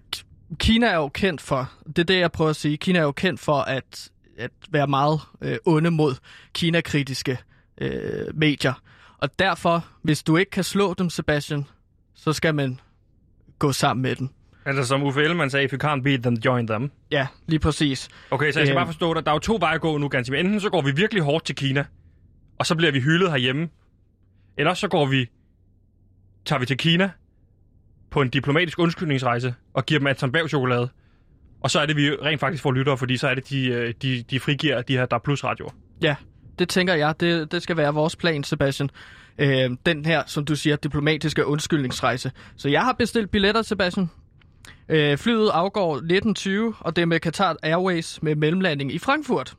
Kina 0.60 0.88
er 0.88 0.96
jo 0.96 1.08
kendt 1.08 1.42
for, 1.42 1.72
det 1.88 2.00
er 2.00 2.04
det, 2.04 2.20
jeg 2.20 2.32
prøver 2.32 2.50
at 2.50 2.56
sige, 2.56 2.78
Kina 2.78 3.00
er 3.00 3.04
jo 3.04 3.12
kendt 3.12 3.40
for 3.40 3.58
at, 3.58 4.10
at 4.38 4.52
være 4.70 4.88
meget 4.88 5.20
øh, 5.42 5.58
onde 5.66 5.92
mod 5.92 6.16
Kina-kritiske 6.54 7.38
øh, 7.82 8.38
medier. 8.38 8.74
Og 9.18 9.40
derfor, 9.40 9.88
hvis 10.02 10.24
du 10.24 10.38
ikke 10.38 10.52
kan 10.52 10.64
slå 10.64 10.94
dem, 10.94 11.10
Sebastian, 11.10 11.66
så 12.16 12.34
skal 12.34 12.56
man 12.56 12.80
gå 13.60 13.72
sammen 13.72 14.02
med 14.02 14.16
dem. 14.16 14.30
Altså 14.66 14.84
som 14.84 15.04
Uffe 15.04 15.22
Ellemann 15.24 15.50
sagde, 15.50 15.66
if 15.66 15.74
you 15.74 15.88
can't 15.90 16.02
beat 16.02 16.22
them, 16.24 16.34
join 16.36 16.68
them. 16.68 16.92
Ja, 17.12 17.28
lige 17.48 17.60
præcis. 17.60 18.10
Okay, 18.32 18.52
så 18.52 18.60
jeg 18.60 18.68
skal 18.68 18.74
Øhm. 18.74 18.78
bare 18.78 18.86
forstå 18.88 19.14
dig. 19.14 19.26
Der 19.26 19.32
er 19.32 19.36
jo 19.36 19.40
to 19.40 19.58
veje 19.60 19.76
at 19.76 19.82
gå 19.82 19.98
nu, 19.98 20.08
Gansim. 20.08 20.36
Enten 20.36 20.60
så 20.60 20.70
går 20.70 20.82
vi 20.82 20.92
virkelig 20.92 21.24
hårdt 21.24 21.46
til 21.46 21.56
Kina, 21.56 21.86
og 22.60 22.66
så 22.66 22.76
bliver 22.76 22.92
vi 22.92 23.00
hyldet 23.00 23.32
herhjemme. 23.32 23.70
Eller 24.58 24.74
så 24.74 24.88
går 24.88 25.06
vi, 25.06 25.30
tager 26.46 26.60
vi 26.60 26.66
til 26.66 26.78
Kina 26.78 27.10
på 28.16 28.22
en 28.22 28.30
diplomatisk 28.30 28.80
undskyldningsrejse 28.80 29.56
og 29.74 29.86
giver 29.86 30.00
dem 30.00 30.08
Anton 30.08 30.32
Bav 30.32 30.48
chokolade. 30.48 30.90
Og 31.62 31.72
så 31.72 31.80
er 31.80 31.86
det, 31.86 31.96
vi 31.96 32.12
rent 32.12 32.40
faktisk 32.40 32.64
får 32.64 32.72
lyttere, 32.72 32.98
fordi 32.98 33.18
så 33.18 33.28
er 33.28 33.36
det, 33.36 33.50
de, 33.50 33.68
øh, 33.68 33.94
de, 34.02 34.24
de 34.30 34.40
frigiver 34.40 34.82
de 34.82 34.94
her, 34.94 35.06
der 35.06 35.18
plus 35.18 35.44
radioer. 35.44 35.72
Ja, 36.02 36.16
det 36.60 36.70
tænker 36.70 36.94
jeg. 36.94 37.20
Det, 37.20 37.52
det 37.52 37.64
skal 37.64 37.78
være 37.78 37.94
vores 37.94 38.16
plan, 38.16 38.44
Sebastian. 38.44 38.90
Øh, 39.38 39.70
den 39.86 40.06
her, 40.06 40.24
som 40.28 40.46
du 40.46 40.56
siger, 40.56 40.76
diplomatiske 40.76 41.46
undskyldningsrejse. 41.46 42.32
Så 42.56 42.70
jeg 42.70 42.82
har 42.82 42.94
bestilt 42.94 43.32
billetter, 43.32 43.62
Sebastian. 43.62 44.10
Øh, 44.90 45.18
flyet 45.18 45.50
afgår 45.50 45.98
19.20, 46.72 46.78
og 46.80 46.96
det 46.96 47.02
er 47.02 47.06
med 47.06 47.20
Qatar 47.20 47.56
Airways 47.64 48.22
med 48.22 48.36
mellemlanding 48.36 48.94
i 48.94 49.00
Frankfurt. 49.00 49.56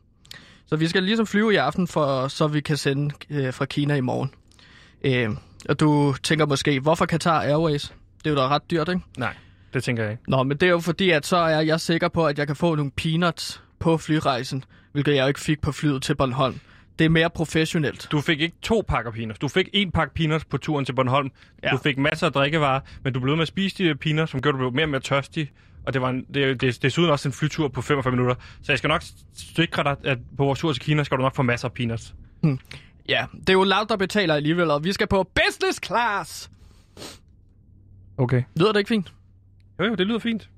Så 0.66 0.76
vi 0.76 0.88
skal 0.88 1.02
ligesom 1.02 1.26
flyve 1.26 1.52
i 1.52 1.56
aften, 1.56 1.88
for, 1.88 2.28
så 2.28 2.46
vi 2.46 2.60
kan 2.60 2.76
sende 2.76 3.14
øh, 3.30 3.54
fra 3.54 3.64
Kina 3.64 3.94
i 3.94 4.00
morgen. 4.00 4.30
Øh, 5.04 5.30
og 5.68 5.80
du 5.80 6.14
tænker 6.22 6.46
måske, 6.46 6.80
hvorfor 6.80 7.06
Qatar 7.06 7.40
Airways? 7.40 7.92
Det 8.18 8.26
er 8.26 8.31
jo 8.31 8.37
da 8.37 8.48
ret 8.48 8.70
dyrt, 8.70 8.88
ikke? 8.88 9.00
Nej, 9.18 9.35
det 9.74 9.85
tænker 9.85 10.02
jeg 10.02 10.12
ikke. 10.12 10.22
Nå, 10.29 10.42
men 10.42 10.57
det 10.57 10.66
er 10.66 10.70
jo 10.70 10.81
fordi, 10.81 11.11
at 11.11 11.26
så 11.26 11.37
er 11.37 11.61
jeg 11.61 11.81
sikker 11.81 12.09
på, 12.09 12.26
at 12.26 12.38
jeg 12.38 12.46
kan 12.46 12.57
få 12.57 12.74
nogle 12.74 12.90
peanuts 12.90 13.62
på 13.79 13.98
flyrejsen, 13.98 14.64
hvilket 14.92 15.14
jeg 15.14 15.22
jo 15.22 15.29
ikke 15.29 15.40
fik 15.40 15.61
på 15.61 15.72
flyet 15.72 16.02
til 16.02 16.14
Bornholm. 16.14 16.61
Det 16.98 17.05
er 17.05 17.09
mere 17.09 17.31
professionelt. 17.31 18.09
Du 18.12 18.20
fik 18.20 18.40
ikke 18.40 18.57
to 18.62 18.85
pakker 18.88 19.11
peanuts. 19.11 19.38
Du 19.38 19.48
fik 19.48 19.68
en 19.72 19.90
pakke 19.90 20.14
peanuts 20.14 20.44
på 20.44 20.59
turen 20.59 20.85
til 20.85 20.92
Bornholm. 20.92 21.31
Ja. 21.62 21.68
Du 21.70 21.76
fik 21.76 21.98
masser 21.98 22.26
af 22.26 22.33
drikkevarer, 22.33 22.81
men 23.05 23.12
du 23.12 23.20
blev 23.20 23.37
med 23.37 23.42
at 23.42 23.48
spise 23.48 23.85
de 23.85 23.94
peanuts, 23.94 24.31
som 24.31 24.42
gjorde, 24.42 24.57
at 24.57 24.59
du 24.59 24.70
blev 24.70 24.72
mere 24.72 24.85
og 24.85 24.90
mere 24.90 25.00
tørstig. 25.00 25.50
Og 25.87 25.92
det 25.92 26.02
var 26.02 26.11
en, 26.11 26.26
det, 26.35 26.61
det, 26.61 26.83
desuden 26.83 27.11
også 27.11 27.29
en 27.29 27.33
flytur 27.33 27.68
på 27.68 27.83
45 27.83 28.11
minutter. 28.12 28.35
Så 28.62 28.72
jeg 28.72 28.79
skal 28.79 28.88
nok 28.88 29.02
sikre 29.35 29.85
dig, 29.85 29.96
at 30.05 30.18
på 30.37 30.44
vores 30.44 30.59
tur 30.59 30.72
til 30.72 30.83
Kina 30.83 31.05
skal 31.05 31.18
du 31.18 31.22
nok 31.22 31.35
få 31.35 31.42
masser 31.42 31.68
af 31.68 31.72
peanuts. 31.72 32.14
Ja, 33.09 33.26
det 33.40 33.48
er 33.48 33.52
jo 33.52 33.64
lavt, 33.64 33.88
der 33.88 33.96
betaler 33.96 34.35
alligevel, 34.35 34.70
og 34.70 34.85
vi 34.85 34.92
skal 34.92 35.07
på 35.07 35.31
business 35.35 35.81
class! 35.85 36.50
Okay. 38.18 38.42
Lyder 38.57 38.72
det 38.72 38.79
ikke 38.79 38.88
fint? 38.88 39.14
Jo, 39.79 39.85
jo, 39.85 39.94
det 39.94 40.07
lyder 40.07 40.18
fint. 40.18 40.50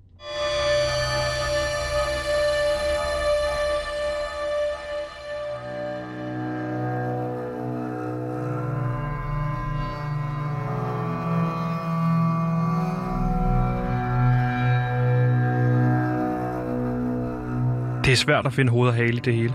Det 18.05 18.13
er 18.13 18.17
svært 18.17 18.47
at 18.47 18.53
finde 18.53 18.73
hoved 18.73 18.89
og 18.89 18.95
hale 18.95 19.17
i 19.17 19.21
det 19.21 19.35
hele. 19.35 19.55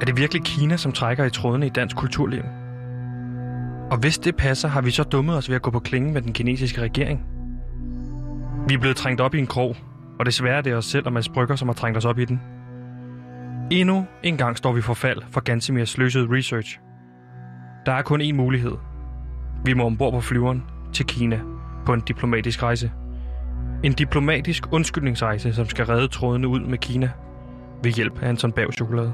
Er 0.00 0.04
det 0.06 0.16
virkelig 0.16 0.42
Kina, 0.42 0.76
som 0.76 0.92
trækker 0.92 1.24
i 1.24 1.30
trådene 1.30 1.66
i 1.66 1.70
dansk 1.70 1.96
kulturliv? 1.96 2.42
Og 3.94 4.00
hvis 4.00 4.18
det 4.18 4.36
passer, 4.36 4.68
har 4.68 4.80
vi 4.80 4.90
så 4.90 5.02
dummet 5.02 5.36
os 5.36 5.48
ved 5.48 5.56
at 5.56 5.62
gå 5.62 5.70
på 5.70 5.78
klingen 5.78 6.12
med 6.12 6.22
den 6.22 6.32
kinesiske 6.32 6.80
regering? 6.80 7.22
Vi 8.68 8.74
er 8.74 8.78
blevet 8.78 8.96
trængt 8.96 9.20
op 9.20 9.34
i 9.34 9.38
en 9.38 9.46
krog. 9.46 9.76
Og 10.18 10.26
desværre 10.26 10.56
er 10.56 10.60
det 10.60 10.74
os 10.74 10.84
selv 10.84 11.06
og 11.06 11.12
Mads 11.12 11.28
Brygger, 11.28 11.56
som 11.56 11.68
har 11.68 11.74
trængt 11.74 11.98
os 11.98 12.04
op 12.04 12.18
i 12.18 12.24
den. 12.24 12.40
Endnu 13.70 14.06
en 14.22 14.36
gang 14.36 14.56
står 14.56 14.72
vi 14.72 14.80
for 14.80 14.94
fald 14.94 15.22
for 15.30 15.40
Gansimirs 15.40 15.88
sløsede 15.88 16.26
research. 16.30 16.80
Der 17.86 17.92
er 17.92 18.02
kun 18.02 18.20
én 18.20 18.32
mulighed. 18.32 18.72
Vi 19.64 19.74
må 19.74 19.84
ombord 19.84 20.12
på 20.12 20.20
flyveren 20.20 20.64
til 20.92 21.06
Kina 21.06 21.40
på 21.86 21.92
en 21.92 22.00
diplomatisk 22.00 22.62
rejse. 22.62 22.92
En 23.84 23.92
diplomatisk 23.92 24.72
undskyldningsrejse, 24.72 25.52
som 25.52 25.68
skal 25.68 25.86
redde 25.86 26.08
trådene 26.08 26.48
ud 26.48 26.60
med 26.60 26.78
Kina 26.78 27.10
ved 27.82 27.92
hjælp 27.92 28.22
af 28.22 28.28
Anton 28.28 28.52
Bav 28.52 28.72
chokolade. 28.72 29.12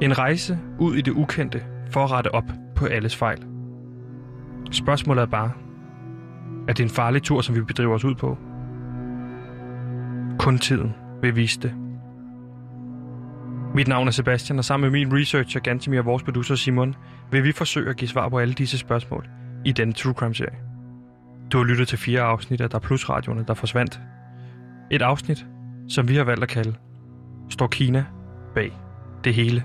En 0.00 0.18
rejse 0.18 0.58
ud 0.78 0.94
i 0.94 1.00
det 1.00 1.12
ukendte 1.12 1.62
for 1.90 2.04
at 2.04 2.10
rette 2.10 2.34
op 2.34 2.44
på 2.76 2.86
alles 2.86 3.16
fejl. 3.16 3.46
Spørgsmålet 4.70 5.22
er 5.22 5.26
bare, 5.26 5.52
er 6.68 6.72
det 6.72 6.84
en 6.84 6.90
farlig 6.90 7.22
tur, 7.22 7.40
som 7.40 7.54
vi 7.54 7.60
bedriver 7.60 7.94
os 7.94 8.04
ud 8.04 8.14
på? 8.14 8.38
Kun 10.38 10.58
tiden 10.58 10.94
vil 11.22 11.36
vise 11.36 11.60
det. 11.60 11.74
Mit 13.74 13.88
navn 13.88 14.06
er 14.06 14.12
Sebastian, 14.12 14.58
og 14.58 14.64
sammen 14.64 14.92
med 14.92 14.98
min 14.98 15.18
researcher 15.18 15.60
Gantemir 15.60 15.98
og 15.98 16.04
vores 16.04 16.22
producer 16.22 16.54
Simon, 16.54 16.94
vil 17.30 17.44
vi 17.44 17.52
forsøge 17.52 17.90
at 17.90 17.96
give 17.96 18.08
svar 18.08 18.28
på 18.28 18.38
alle 18.38 18.54
disse 18.54 18.78
spørgsmål 18.78 19.28
i 19.64 19.72
denne 19.72 19.92
True 19.92 20.12
Crime-serie. 20.12 20.58
Du 21.52 21.58
har 21.58 21.64
lyttet 21.64 21.88
til 21.88 21.98
fire 21.98 22.20
afsnit 22.20 22.60
af 22.60 22.70
Der 22.70 22.78
Plus 22.78 23.08
Radioerne, 23.08 23.44
der 23.48 23.54
forsvandt. 23.54 24.00
Et 24.90 25.02
afsnit, 25.02 25.46
som 25.88 26.08
vi 26.08 26.16
har 26.16 26.24
valgt 26.24 26.42
at 26.42 26.48
kalde 26.48 26.74
Står 27.50 27.66
Kina 27.66 28.04
bag 28.54 28.72
det 29.24 29.34
hele. 29.34 29.64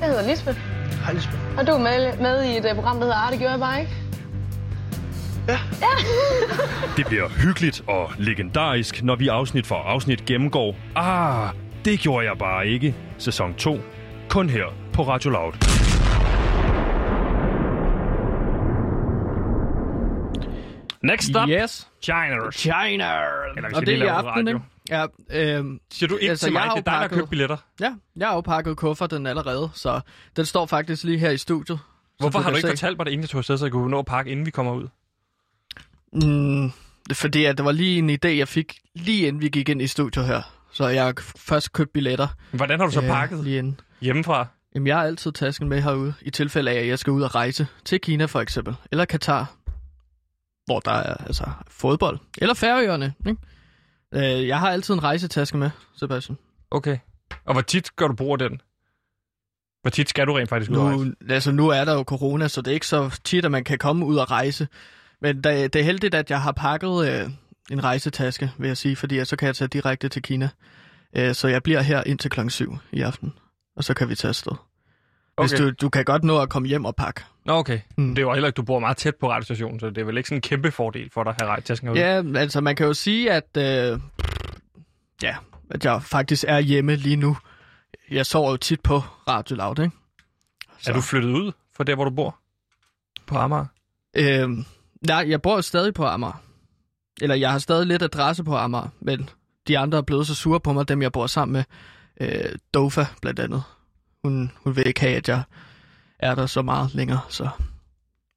Jeg 0.00 0.08
hedder 0.08 0.28
Lisbeth. 0.28 0.58
Hej 1.04 1.12
Lisbeth. 1.12 1.58
Og 1.58 1.66
du 1.66 1.72
er 1.72 1.78
med, 1.78 2.16
med 2.18 2.44
i 2.44 2.56
et 2.56 2.64
uh, 2.70 2.74
program, 2.74 2.96
der 2.96 3.02
hedder 3.02 3.16
Arte, 3.16 3.36
gjorde 3.36 3.50
jeg 3.52 3.60
bare 3.60 3.80
ikke? 3.80 3.92
Det 6.96 7.06
bliver 7.06 7.28
hyggeligt 7.28 7.82
og 7.86 8.10
legendarisk, 8.18 9.02
når 9.02 9.16
vi 9.16 9.28
afsnit 9.28 9.66
for 9.66 9.74
afsnit 9.76 10.24
gennemgår 10.24 10.76
Ah, 10.96 11.48
det 11.84 12.00
gjorde 12.00 12.26
jeg 12.26 12.38
bare 12.38 12.66
ikke. 12.66 12.94
Sæson 13.18 13.54
2. 13.54 13.80
Kun 14.28 14.48
her 14.48 14.64
på 14.92 15.02
Radio 15.02 15.30
Loud. 15.30 15.52
Next 21.02 21.36
up, 21.36 21.48
Yes. 21.48 21.88
China. 22.02 22.50
China. 22.52 23.10
Eller 23.56 23.68
Og 23.74 23.80
det 23.86 23.92
er 23.92 23.96
lige 23.96 24.04
i 24.04 24.08
aften, 24.08 24.48
ikke? 24.48 24.60
Ja, 24.90 25.06
øhm, 25.30 25.80
Siger 25.92 26.08
du 26.08 26.16
ikke 26.16 26.30
Altså, 26.30 26.46
til 26.46 26.52
mig, 26.52 26.62
det 26.62 26.70
er 26.70 26.74
dig, 26.74 26.84
der 26.84 26.90
har 26.90 27.00
pakket- 27.00 27.18
købt 27.18 27.30
billetter? 27.30 27.56
ja, 27.80 27.94
jeg 28.16 28.28
har 28.28 28.34
jo 28.34 28.40
pakket 28.40 28.76
kufferten 28.76 29.26
allerede, 29.26 29.70
så 29.74 30.00
den 30.36 30.44
står 30.44 30.66
faktisk 30.66 31.04
lige 31.04 31.18
her 31.18 31.30
i 31.30 31.36
studiet. 31.38 31.78
Hvorfor 32.18 32.38
du 32.38 32.42
har 32.42 32.50
du 32.50 32.56
ikke 32.56 32.68
se. 32.68 32.72
fortalt 32.72 32.96
mig 32.98 33.06
det, 33.06 33.12
inden 33.12 33.26
tog 33.26 33.38
afsted, 33.38 33.58
så 33.58 33.64
jeg 33.64 33.72
kunne 33.72 33.90
nå 33.90 33.98
at 33.98 34.06
pakke, 34.06 34.30
inden 34.30 34.46
vi 34.46 34.50
kommer 34.50 34.72
ud? 34.72 34.88
Mm, 36.12 36.70
det 37.08 37.16
fordi, 37.16 37.44
at 37.44 37.56
det 37.58 37.64
var 37.64 37.72
lige 37.72 37.98
en 37.98 38.10
idé, 38.10 38.28
jeg 38.28 38.48
fik 38.48 38.78
lige 38.94 39.26
inden 39.26 39.42
vi 39.42 39.48
gik 39.48 39.68
ind 39.68 39.82
i 39.82 39.86
studiet 39.86 40.26
her. 40.26 40.42
Så 40.72 40.88
jeg 40.88 41.04
har 41.04 41.14
først 41.36 41.72
købt 41.72 41.92
billetter. 41.92 42.28
Hvordan 42.52 42.78
har 42.80 42.86
du 42.86 42.92
så 42.92 43.00
øh, 43.02 43.06
pakket 43.08 43.44
Lige 43.44 43.58
inden. 43.58 43.80
hjemmefra? 44.00 44.46
Jamen, 44.74 44.86
jeg 44.86 44.96
har 44.96 45.04
altid 45.04 45.32
tasken 45.32 45.68
med 45.68 45.82
herude, 45.82 46.14
i 46.22 46.30
tilfælde 46.30 46.70
af, 46.70 46.74
at 46.80 46.88
jeg 46.88 46.98
skal 46.98 47.10
ud 47.10 47.22
og 47.22 47.34
rejse 47.34 47.66
til 47.84 48.00
Kina 48.00 48.24
for 48.24 48.40
eksempel, 48.40 48.76
eller 48.92 49.04
Katar, 49.04 49.52
hvor 50.66 50.80
der 50.80 50.90
er 50.90 51.14
altså 51.14 51.44
fodbold, 51.68 52.18
eller 52.38 52.54
Færøerne. 52.54 53.14
Ikke? 53.26 53.40
Øh, 54.14 54.48
jeg 54.48 54.60
har 54.60 54.70
altid 54.70 54.94
en 54.94 55.02
rejsetaske 55.02 55.56
med, 55.56 55.70
Sebastian. 55.96 56.38
Okay. 56.70 56.98
Og 57.44 57.52
hvor 57.52 57.62
tit 57.62 57.96
gør 57.96 58.08
du 58.08 58.14
brug 58.14 58.32
af 58.32 58.38
den? 58.38 58.60
Hvor 59.82 59.90
tit 59.90 60.08
skal 60.08 60.26
du 60.26 60.32
rent 60.32 60.48
faktisk 60.48 60.70
ud 60.70 60.76
og 60.76 60.84
rejse? 60.86 61.04
Nu, 61.04 61.14
altså, 61.28 61.52
nu 61.52 61.68
er 61.68 61.84
der 61.84 61.94
jo 61.94 62.02
corona, 62.02 62.48
så 62.48 62.60
det 62.62 62.70
er 62.70 62.74
ikke 62.74 62.86
så 62.86 63.20
tit, 63.24 63.44
at 63.44 63.50
man 63.50 63.64
kan 63.64 63.78
komme 63.78 64.06
ud 64.06 64.16
og 64.16 64.30
rejse. 64.30 64.68
Men 65.20 65.36
det, 65.36 65.72
det 65.72 65.80
er 65.80 65.84
heldigt, 65.84 66.14
at 66.14 66.30
jeg 66.30 66.42
har 66.42 66.52
pakket 66.52 67.08
øh, 67.08 67.30
en 67.70 67.84
rejsetaske, 67.84 68.52
vil 68.58 68.68
jeg 68.68 68.76
sige, 68.76 68.96
fordi 68.96 69.24
så 69.24 69.36
kan 69.36 69.46
jeg 69.46 69.56
tage 69.56 69.68
direkte 69.68 70.08
til 70.08 70.22
Kina. 70.22 70.48
Øh, 71.16 71.34
så 71.34 71.48
jeg 71.48 71.62
bliver 71.62 71.80
her 71.80 72.02
indtil 72.06 72.30
klokken 72.30 72.50
7 72.50 72.78
i 72.92 73.00
aften, 73.00 73.32
og 73.76 73.84
så 73.84 73.94
kan 73.94 74.08
vi 74.08 74.14
tage 74.14 74.28
afsted. 74.28 74.52
Hvis 75.40 75.52
Okay. 75.52 75.64
du, 75.64 75.70
du 75.70 75.88
kan 75.88 76.04
godt 76.04 76.24
nå 76.24 76.38
at 76.42 76.48
komme 76.48 76.68
hjem 76.68 76.84
og 76.84 76.96
pakke. 76.96 77.22
Nå, 77.46 77.52
okay. 77.52 77.80
Mm. 77.96 78.14
Det 78.14 78.22
jo 78.22 78.32
heller 78.32 78.46
ikke, 78.46 78.56
du 78.56 78.62
bor 78.62 78.78
meget 78.78 78.96
tæt 78.96 79.16
på 79.16 79.30
radiostationen, 79.30 79.80
så 79.80 79.90
det 79.90 79.98
er 79.98 80.04
vel 80.04 80.16
ikke 80.16 80.28
sådan 80.28 80.38
en 80.38 80.42
kæmpe 80.42 80.70
fordel 80.70 81.10
for 81.10 81.24
dig 81.24 81.34
at 81.40 81.46
have 81.46 81.78
herude? 81.82 82.00
Ja, 82.00 82.40
altså 82.40 82.60
man 82.60 82.76
kan 82.76 82.86
jo 82.86 82.94
sige, 82.94 83.32
at, 83.32 83.56
øh, 83.56 84.00
ja, 85.22 85.36
at 85.70 85.84
jeg 85.84 86.02
faktisk 86.02 86.44
er 86.48 86.58
hjemme 86.58 86.96
lige 86.96 87.16
nu. 87.16 87.36
Jeg 88.10 88.26
sover 88.26 88.50
jo 88.50 88.56
tit 88.56 88.80
på 88.80 88.98
Radio 89.28 89.56
Loud, 89.56 89.78
ikke? 89.78 89.96
Er 90.86 90.92
du 90.92 91.00
flyttet 91.00 91.30
ud 91.30 91.52
fra 91.76 91.84
der, 91.84 91.94
hvor 91.94 92.04
du 92.04 92.10
bor? 92.10 92.38
På 93.26 93.36
Amager? 93.36 93.66
Øh, 94.16 94.50
nej, 95.06 95.24
jeg 95.28 95.42
bor 95.42 95.60
stadig 95.60 95.94
på 95.94 96.04
Amager. 96.04 96.42
Eller 97.20 97.34
jeg 97.34 97.52
har 97.52 97.58
stadig 97.58 97.86
lidt 97.86 98.02
adresse 98.02 98.44
på 98.44 98.56
Amager, 98.56 98.88
men 99.00 99.28
de 99.68 99.78
andre 99.78 99.98
er 99.98 100.02
blevet 100.02 100.26
så 100.26 100.34
sure 100.34 100.60
på 100.60 100.72
mig, 100.72 100.88
dem 100.88 101.02
jeg 101.02 101.12
bor 101.12 101.26
sammen 101.26 101.52
med. 101.52 101.64
Øh, 102.20 102.58
Dofa 102.74 103.06
blandt 103.22 103.40
andet. 103.40 103.62
Hun, 104.24 104.52
hun 104.56 104.76
vil 104.76 104.86
ikke 104.86 105.00
have, 105.00 105.16
at 105.16 105.28
jeg 105.28 105.42
er 106.18 106.34
der 106.34 106.46
så 106.46 106.62
meget 106.62 106.94
længere, 106.94 107.20
så, 107.28 107.48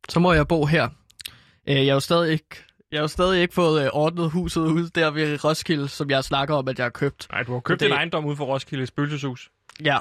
så 0.10 0.20
må 0.20 0.34
jeg 0.34 0.48
bo 0.48 0.66
her. 0.66 0.90
Øh, 1.68 1.76
jeg 1.76 1.86
har 1.86 1.94
jo 1.94 2.00
stadig 2.00 2.32
ikke, 2.32 2.46
jeg 2.92 2.98
har 2.98 3.02
jo 3.04 3.08
stadig 3.08 3.42
ikke 3.42 3.54
fået 3.54 3.84
øh, 3.84 3.90
ordnet 3.94 4.32
huset 4.32 4.62
ud 4.62 4.90
der 4.90 5.10
ved 5.12 5.44
Roskilde, 5.46 5.88
som 5.88 6.10
jeg 6.10 6.24
snakker 6.24 6.56
om, 6.56 6.68
at 6.68 6.78
jeg 6.80 6.86
har 6.86 6.90
købt. 6.90 7.28
Nej, 7.32 7.44
du 7.44 7.54
har 7.54 7.60
købt 7.60 7.80
Det- 7.80 7.86
en 7.86 7.92
ejendom 7.92 8.26
ude 8.26 8.36
for 8.36 8.46
Roskilde, 8.46 8.82
et 8.84 8.88
spøgelseshus. 8.88 9.50
Ja, 9.84 9.98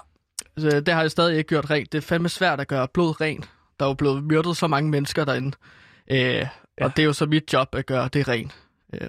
så 0.58 0.80
det 0.80 0.94
har 0.94 1.00
jeg 1.00 1.10
stadig 1.10 1.38
ikke 1.38 1.48
gjort 1.48 1.70
rent. 1.70 1.92
Det 1.92 1.98
er 1.98 2.02
fandme 2.02 2.28
svært 2.28 2.60
at 2.60 2.68
gøre 2.68 2.88
blod 2.88 3.20
rent. 3.20 3.50
Der 3.78 3.84
er 3.84 3.88
jo 3.90 3.94
blevet 3.94 4.24
myrdet 4.24 4.56
så 4.56 4.66
mange 4.66 4.90
mennesker 4.90 5.24
derinde. 5.24 5.56
Øh, 6.10 6.18
ja. 6.20 6.48
Og 6.80 6.96
det 6.96 7.02
er 7.02 7.06
jo 7.06 7.12
så 7.12 7.26
mit 7.26 7.52
job 7.52 7.68
at 7.74 7.86
gøre 7.86 8.08
det 8.12 8.28
rent. 8.28 8.56
Øh, 8.94 9.08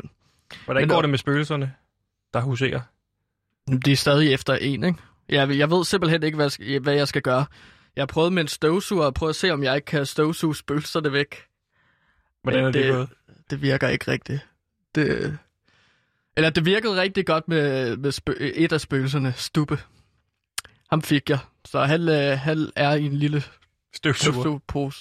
Hvordan 0.66 0.82
Men 0.82 0.90
går 0.90 1.02
det 1.02 1.10
med 1.10 1.18
spøgelserne, 1.18 1.74
der 2.34 2.42
huserer? 2.42 2.80
de 3.86 3.92
er 3.92 3.96
stadig 3.96 4.34
efter 4.34 4.56
en, 4.56 4.84
ikke? 4.84 5.00
Jeg, 5.30 5.58
jeg 5.58 5.72
ved 5.72 5.86
simpelthen 5.86 6.24
ikke, 6.24 6.36
hvad 6.36 6.80
hvad 6.80 6.94
jeg 6.94 7.08
skal 7.08 7.22
gøre. 7.22 7.46
Jeg 7.96 8.08
prøvet 8.08 8.34
med 8.34 8.42
en 8.42 8.48
støvsuger 8.48 9.06
og 9.06 9.14
prøvet 9.14 9.30
at 9.30 9.36
se, 9.36 9.52
om 9.52 9.64
jeg 9.64 9.76
ikke 9.76 9.86
kan 9.86 10.06
støvsuge 10.06 10.56
spøgelserne 10.56 11.12
væk. 11.14 11.44
Hvordan 12.44 12.66
er 12.66 12.72
det, 12.72 12.84
det- 12.84 12.94
gået? 12.94 13.10
Det 13.50 13.62
virker 13.62 13.88
ikke 13.88 14.12
rigtigt. 14.12 14.48
Det, 14.96 15.38
eller 16.38 16.50
det 16.50 16.66
virkede 16.66 17.02
rigtig 17.02 17.26
godt 17.26 17.48
med, 17.48 17.98
med 17.98 18.12
spø, 18.12 18.34
et 18.40 18.72
af 18.72 18.82
spøgelserne, 18.82 19.34
Stubbe. 19.38 19.80
Ham 20.90 21.02
fik 21.02 21.30
jeg. 21.30 21.40
Så 21.66 21.80
han, 21.86 22.02
øh, 22.10 22.40
han 22.40 22.72
er 22.76 22.94
i 22.94 23.06
en 23.06 23.14
lille 23.14 23.44
Støvsuger. 23.94 24.34
støvsugepose. 24.34 25.00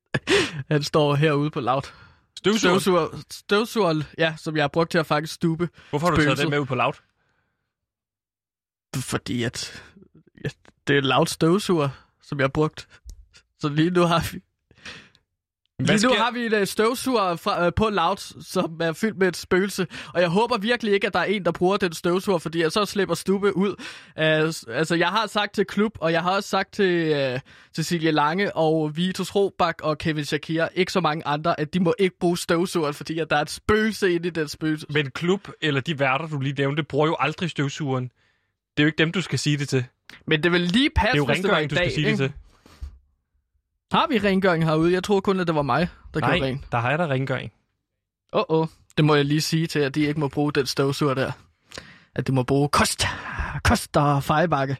Han 0.70 0.82
står 0.82 1.14
herude 1.14 1.50
på 1.50 1.60
laut. 1.60 1.94
Støvsuger. 2.38 2.78
Støvsuger, 2.78 3.22
støvsugeren, 3.30 4.02
ja, 4.18 4.34
som 4.38 4.56
jeg 4.56 4.62
har 4.62 4.68
brugt 4.68 4.90
til 4.90 4.98
at 4.98 5.06
fange 5.06 5.26
stube. 5.26 5.68
Hvorfor 5.90 6.06
har 6.06 6.14
du 6.14 6.22
taget 6.22 6.38
det 6.38 6.50
med 6.50 6.58
ud 6.58 6.66
på 6.66 6.74
laut? 6.74 7.02
Fordi 8.96 9.42
at 9.42 9.82
ja, 10.44 10.48
det 10.86 10.96
er 10.96 11.00
laut 11.00 11.30
støvsuger, 11.30 11.88
som 12.32 12.38
jeg 12.38 12.44
har 12.44 12.48
brugt. 12.48 12.88
Så 13.60 13.68
lige 13.68 13.90
nu 13.90 14.02
har 14.02 14.32
vi... 14.32 14.40
Lige 15.78 15.92
nu 15.92 15.98
sker- 15.98 16.22
har 16.22 16.30
vi 16.30 16.46
en 16.46 16.54
øh, 16.54 16.66
støvsuger 16.66 17.36
fra, 17.36 17.66
øh, 17.66 17.72
på 17.76 17.88
Loud, 17.88 18.42
som 18.44 18.80
er 18.80 18.92
fyldt 18.92 19.18
med 19.18 19.28
et 19.28 19.36
spøgelse. 19.36 19.86
Og 20.14 20.20
jeg 20.20 20.28
håber 20.28 20.58
virkelig 20.58 20.94
ikke, 20.94 21.06
at 21.06 21.12
der 21.12 21.20
er 21.20 21.24
en, 21.24 21.44
der 21.44 21.52
bruger 21.52 21.76
den 21.76 21.92
støvsuger, 21.92 22.38
fordi 22.38 22.60
jeg 22.60 22.72
så 22.72 22.84
slipper 22.84 23.14
Stube 23.14 23.56
ud. 23.56 23.68
Uh, 23.68 24.76
altså, 24.76 24.94
jeg 24.98 25.08
har 25.08 25.26
sagt 25.26 25.54
til 25.54 25.64
Klub, 25.64 25.92
og 26.00 26.12
jeg 26.12 26.22
har 26.22 26.30
også 26.36 26.48
sagt 26.48 26.74
til 26.74 27.12
uh, 27.34 27.40
Cecilie 27.76 28.10
Lange 28.10 28.56
og 28.56 28.96
Vitus 28.96 29.34
Robak 29.34 29.80
og 29.82 29.98
Kevin 29.98 30.24
Shakir, 30.24 30.68
ikke 30.74 30.92
så 30.92 31.00
mange 31.00 31.26
andre, 31.26 31.60
at 31.60 31.74
de 31.74 31.80
må 31.80 31.94
ikke 31.98 32.16
bruge 32.20 32.38
støvsugeren, 32.38 32.94
fordi 32.94 33.18
at 33.18 33.30
der 33.30 33.36
er 33.36 33.42
et 33.42 33.50
spøgelse 33.50 34.12
inde 34.12 34.28
i 34.28 34.30
den 34.30 34.48
spøgelse. 34.48 34.86
Men 34.90 35.10
klub, 35.10 35.48
eller 35.60 35.80
de 35.80 35.98
værter, 35.98 36.26
du 36.26 36.40
lige 36.40 36.54
nævnte, 36.58 36.82
bruger 36.82 37.06
jo 37.06 37.16
aldrig 37.18 37.50
støvsugeren. 37.50 38.04
Det 38.76 38.82
er 38.82 38.84
jo 38.84 38.86
ikke 38.86 38.98
dem, 38.98 39.12
du 39.12 39.20
skal 39.22 39.38
sige 39.38 39.56
det 39.56 39.68
til. 39.68 39.84
Men 40.26 40.42
det 40.42 40.52
vil 40.52 40.60
lige 40.60 40.84
Det 40.84 40.94
passe, 40.96 41.12
er 41.12 41.16
jo 41.16 41.26
hvis 41.26 41.36
det 41.38 41.50
var 41.50 41.56
rengøring, 41.56 41.70
du 41.70 41.74
dag. 41.76 41.92
sige 41.92 42.10
det 42.10 42.16
til. 42.18 42.32
Har 43.92 44.06
vi 44.06 44.18
rengøring 44.18 44.64
herude? 44.64 44.92
Jeg 44.92 45.04
troede 45.04 45.22
kun, 45.22 45.40
at 45.40 45.46
det 45.46 45.54
var 45.54 45.62
mig, 45.62 45.88
der 46.14 46.20
Nej, 46.20 46.30
gjorde 46.30 46.46
rent. 46.50 46.72
der 46.72 46.78
har 46.78 46.90
jeg 46.90 46.98
da 46.98 47.06
rengøring. 47.06 47.52
Åh, 48.32 48.42
oh, 48.48 48.60
oh. 48.60 48.66
det 48.96 49.04
må 49.04 49.14
jeg 49.14 49.24
lige 49.24 49.40
sige 49.40 49.66
til, 49.66 49.78
at 49.78 49.94
de 49.94 50.00
ikke 50.00 50.20
må 50.20 50.28
bruge 50.28 50.52
den 50.52 50.66
støvsuger 50.66 51.14
der. 51.14 51.32
At 52.14 52.26
de 52.26 52.32
må 52.32 52.42
bruge 52.42 52.68
kost, 52.68 53.04
kost 53.64 53.96
og 53.96 54.24
fejebakke. 54.24 54.76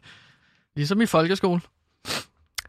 Ligesom 0.75 1.01
i 1.01 1.05
folkeskolen. 1.05 1.61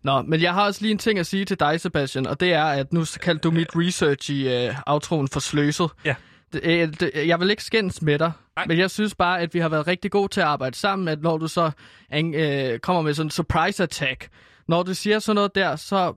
Nå, 0.02 0.22
men 0.22 0.42
jeg 0.42 0.54
har 0.54 0.64
også 0.64 0.82
lige 0.82 0.92
en 0.92 0.98
ting 0.98 1.18
at 1.18 1.26
sige 1.26 1.44
til 1.44 1.60
dig, 1.60 1.80
Sebastian, 1.80 2.26
og 2.26 2.40
det 2.40 2.52
er, 2.52 2.64
at 2.64 2.92
nu 2.92 3.04
kaldte 3.20 3.42
du 3.42 3.50
mit 3.50 3.68
research 3.76 4.30
i 4.30 4.68
uh, 4.68 4.74
outroen 4.86 5.28
for 5.28 5.40
sløset. 5.40 5.90
Ja. 6.04 6.14
Det, 6.52 6.60
øh, 6.64 6.88
det, 7.00 7.10
jeg 7.28 7.40
vil 7.40 7.50
ikke 7.50 7.64
skændes 7.64 8.02
med 8.02 8.18
dig, 8.18 8.32
Nej. 8.56 8.66
men 8.66 8.78
jeg 8.78 8.90
synes 8.90 9.14
bare, 9.14 9.40
at 9.40 9.54
vi 9.54 9.58
har 9.58 9.68
været 9.68 9.86
rigtig 9.86 10.10
gode 10.10 10.28
til 10.28 10.40
at 10.40 10.46
arbejde 10.46 10.76
sammen, 10.76 11.08
at 11.08 11.22
når 11.22 11.38
du 11.38 11.48
så 11.48 11.70
øh, 12.14 12.78
kommer 12.78 13.02
med 13.02 13.14
sådan 13.14 13.26
en 13.26 13.30
surprise 13.30 13.82
attack, 13.82 14.28
når 14.68 14.82
du 14.82 14.94
siger 14.94 15.18
sådan 15.18 15.34
noget 15.34 15.54
der, 15.54 15.76
så, 15.76 16.14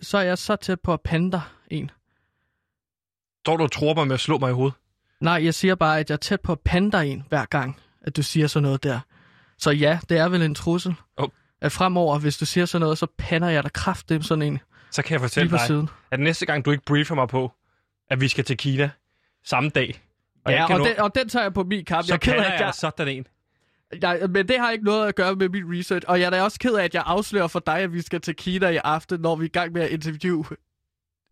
så 0.00 0.18
er 0.18 0.22
jeg 0.22 0.38
så 0.38 0.56
tæt 0.56 0.80
på 0.80 0.92
at 0.92 1.00
pande 1.00 1.32
dig 1.32 1.40
en. 1.70 1.90
Står 3.44 3.56
du 3.56 3.66
tror 3.66 3.94
mig 3.94 4.06
med 4.06 4.14
at 4.14 4.20
slå 4.20 4.38
mig 4.38 4.50
i 4.50 4.52
hovedet? 4.52 4.74
Nej, 5.20 5.44
jeg 5.44 5.54
siger 5.54 5.74
bare, 5.74 6.00
at 6.00 6.10
jeg 6.10 6.14
er 6.14 6.18
tæt 6.18 6.40
på 6.40 6.52
at 6.52 6.60
pande 6.60 6.92
dig 6.92 7.06
en 7.08 7.24
hver 7.28 7.44
gang, 7.44 7.80
at 8.02 8.16
du 8.16 8.22
siger 8.22 8.46
sådan 8.46 8.62
noget 8.62 8.82
der. 8.82 9.00
Så 9.58 9.70
ja, 9.70 9.98
det 10.08 10.18
er 10.18 10.28
vel 10.28 10.42
en 10.42 10.54
trussel. 10.54 10.94
Oh. 11.16 11.28
At 11.60 11.72
fremover, 11.72 12.18
hvis 12.18 12.38
du 12.38 12.46
siger 12.46 12.66
sådan 12.66 12.82
noget, 12.82 12.98
så 12.98 13.06
pander 13.18 13.48
jeg 13.48 13.62
dig 13.62 13.72
kraftigt 13.72 14.24
sådan 14.24 14.42
en 14.42 14.58
Så 14.90 15.02
kan 15.02 15.12
jeg 15.12 15.20
fortælle 15.20 15.50
dig, 15.50 15.60
siden. 15.60 15.88
at 16.10 16.20
næste 16.20 16.46
gang 16.46 16.64
du 16.64 16.70
ikke 16.70 16.84
briefer 16.84 17.14
mig 17.14 17.28
på, 17.28 17.52
at 18.10 18.20
vi 18.20 18.28
skal 18.28 18.44
til 18.44 18.56
Kina 18.56 18.90
samme 19.44 19.70
dag, 19.70 20.02
og 20.44 20.52
Ja, 20.52 20.66
kan 20.66 20.74
og 20.76 20.80
nå, 20.80 20.86
den, 20.86 20.98
og 20.98 21.14
den 21.14 21.28
tager 21.28 21.42
jeg 21.44 21.54
på 21.54 21.62
min 21.64 21.84
kamp. 21.84 22.06
så 22.06 22.12
Jeg 22.12 22.14
er 22.14 22.18
ked 22.18 22.32
pander 22.32 22.44
af, 22.44 22.52
jeg, 22.52 22.60
jeg, 22.60 22.74
sådan 22.74 23.08
en. 23.08 23.26
jeg, 24.02 24.20
men 24.30 24.48
det 24.48 24.58
har 24.58 24.70
ikke 24.70 24.84
noget 24.84 25.08
at 25.08 25.14
gøre 25.14 25.34
med 25.34 25.48
min 25.48 25.78
research. 25.78 26.04
Og 26.08 26.20
jeg 26.20 26.26
er 26.26 26.30
da 26.30 26.42
også 26.42 26.58
ked 26.58 26.74
af, 26.74 26.84
at 26.84 26.94
jeg 26.94 27.02
afslører 27.06 27.46
for 27.48 27.58
dig, 27.66 27.78
at 27.78 27.92
vi 27.92 28.02
skal 28.02 28.20
til 28.20 28.36
Kina 28.36 28.68
i 28.68 28.76
aften, 28.84 29.20
når 29.20 29.36
vi 29.36 29.44
er 29.44 29.48
i 29.48 29.50
gang 29.52 29.72
med 29.72 29.82
at 29.82 29.90
interviewe 29.90 30.44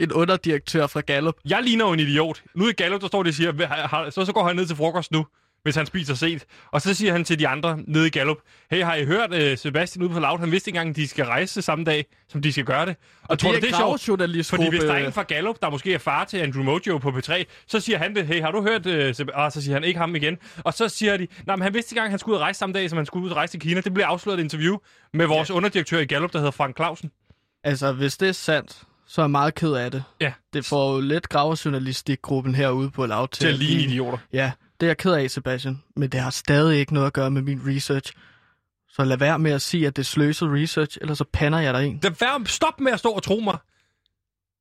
en 0.01 0.13
underdirektør 0.13 0.87
fra 0.87 1.01
Gallup. 1.01 1.35
Jeg 1.49 1.63
ligner 1.63 1.87
jo 1.87 1.93
en 1.93 2.01
idiot. 2.01 2.43
Nu 2.55 2.69
i 2.69 2.73
Gallup, 2.73 3.01
der 3.01 3.07
står 3.07 3.23
det 3.23 3.31
og 3.31 3.35
siger, 3.35 3.67
"Har- 3.67 3.89
har- 3.89 4.11
så, 4.11 4.25
så 4.25 4.33
går 4.33 4.47
han 4.47 4.57
ned 4.57 4.67
til 4.67 4.77
frokost 4.77 5.13
nu, 5.13 5.27
hvis 5.63 5.77
han 5.77 5.87
spiser 5.87 6.15
sent. 6.15 6.47
Og 6.71 6.83
så 6.83 6.95
siger 6.95 7.13
han 7.13 7.25
til 7.25 7.39
de 7.39 7.49
andre 7.49 7.79
nede 7.87 8.07
i 8.07 8.11
Gallup, 8.11 8.37
hey, 8.71 8.83
har 8.85 8.95
I 8.95 9.05
hørt 9.05 9.31
uh, 9.35 9.59
Sebastian 9.59 10.03
ude 10.03 10.13
på 10.13 10.21
Loud? 10.21 10.39
Han 10.39 10.53
vidste 10.53 10.69
ikke 10.69 10.77
engang, 10.77 10.91
at 10.91 10.97
de 10.97 11.09
skal 11.09 11.25
rejse 11.25 11.63
samme 11.63 11.85
dag, 11.85 12.07
som 12.29 12.43
de 12.43 12.53
skal 12.53 12.65
gøre 12.65 12.87
det. 12.87 12.97
Og, 13.23 13.31
Og 13.31 13.39
tror 13.39 13.53
det 13.53 13.63
det 13.63 13.71
er 13.71 13.77
sjovt? 13.77 14.47
Fordi 14.47 14.69
hvis 14.69 14.83
der 14.83 14.93
er 14.93 15.07
en 15.07 15.13
fra 15.13 15.23
Gallup, 15.23 15.57
der 15.63 15.71
måske 15.71 15.95
er 15.95 15.99
far 15.99 16.25
til 16.25 16.37
Andrew 16.37 16.65
Mojo 16.65 16.99
på 16.99 17.11
P3, 17.11 17.45
så 17.67 17.81
siger 17.81 17.99
han 17.99 18.15
det, 18.15 18.27
hey, 18.27 18.43
har 18.43 18.51
du 18.51 18.63
hørt, 18.63 18.87
Seb-" 19.21 19.35
og 19.35 19.53
så 19.53 19.63
siger 19.63 19.75
han 19.75 19.85
ikke 19.85 20.01
ham 20.01 20.17
igen. 20.17 20.37
Og 20.59 20.75
så 20.75 20.89
siger 20.89 21.17
de, 21.17 21.27
nej, 21.47 21.57
men 21.57 21.63
han 21.63 21.75
vidste 21.75 21.93
ikke 21.93 21.99
engang, 21.99 22.07
at 22.07 22.11
han 22.11 22.19
skulle 22.19 22.35
ud 22.35 22.37
og 22.37 22.43
rejse 22.43 22.59
samme 22.59 22.73
dag, 22.73 22.91
som 22.91 22.97
han 22.97 23.07
skulle 23.07 23.25
ud 23.25 23.31
og 23.31 23.37
rejse 23.37 23.53
til 23.53 23.61
Kina. 23.61 23.81
Det 23.81 23.95
blev 23.95 24.05
afsløret 24.05 24.39
i 24.39 24.41
et 24.41 24.45
interview 24.45 24.77
med 25.15 25.27
vores 25.27 25.51
ja. 25.51 25.55
underdirektør 25.55 25.99
i 25.99 26.05
Gallup, 26.05 26.33
der 26.33 26.39
hedder 26.39 26.51
Frank 26.51 26.77
Clausen. 26.77 27.11
Altså, 27.65 27.93
hvis 27.93 28.17
det 28.17 28.29
er 28.29 28.33
sandt, 28.33 28.83
så 29.07 29.21
er 29.21 29.25
jeg 29.25 29.31
meget 29.31 29.55
ked 29.55 29.73
af 29.73 29.91
det. 29.91 30.05
Ja. 30.21 30.33
Det 30.53 30.65
får 30.65 30.95
jo 30.95 31.01
lidt 31.01 31.29
gravejournalistikgruppen 31.29 32.55
herude 32.55 32.91
på 32.91 33.07
Loud 33.07 33.29
Til 33.29 33.49
at 33.49 33.55
ligne 33.55 33.83
idioter. 33.83 34.19
Ja, 34.33 34.53
det 34.81 34.87
er 34.87 34.91
jeg 34.91 34.99
ked 34.99 35.13
af, 35.13 35.31
Sebastian. 35.31 35.83
Men 35.97 36.09
det 36.09 36.21
har 36.21 36.31
stadig 36.31 36.79
ikke 36.79 36.95
noget 36.95 37.07
at 37.07 37.13
gøre 37.13 37.31
med 37.31 37.43
min 37.43 37.61
research. 37.67 38.13
Så 38.89 39.05
lad 39.05 39.17
være 39.17 39.39
med 39.39 39.53
at 39.53 39.63
sige, 39.63 39.87
at 39.87 39.97
det 39.97 40.03
er 40.03 40.07
sløset 40.07 40.49
research, 40.53 40.99
eller 41.01 41.15
så 41.15 41.25
pander 41.33 41.59
jeg 41.59 41.75
dig 41.75 41.87
en. 41.87 41.99
Det 41.99 42.21
vær, 42.21 42.43
stop 42.47 42.81
med 42.81 42.93
at 42.93 42.99
stå 42.99 43.11
og 43.11 43.23
tro 43.23 43.41
mig. 43.41 43.59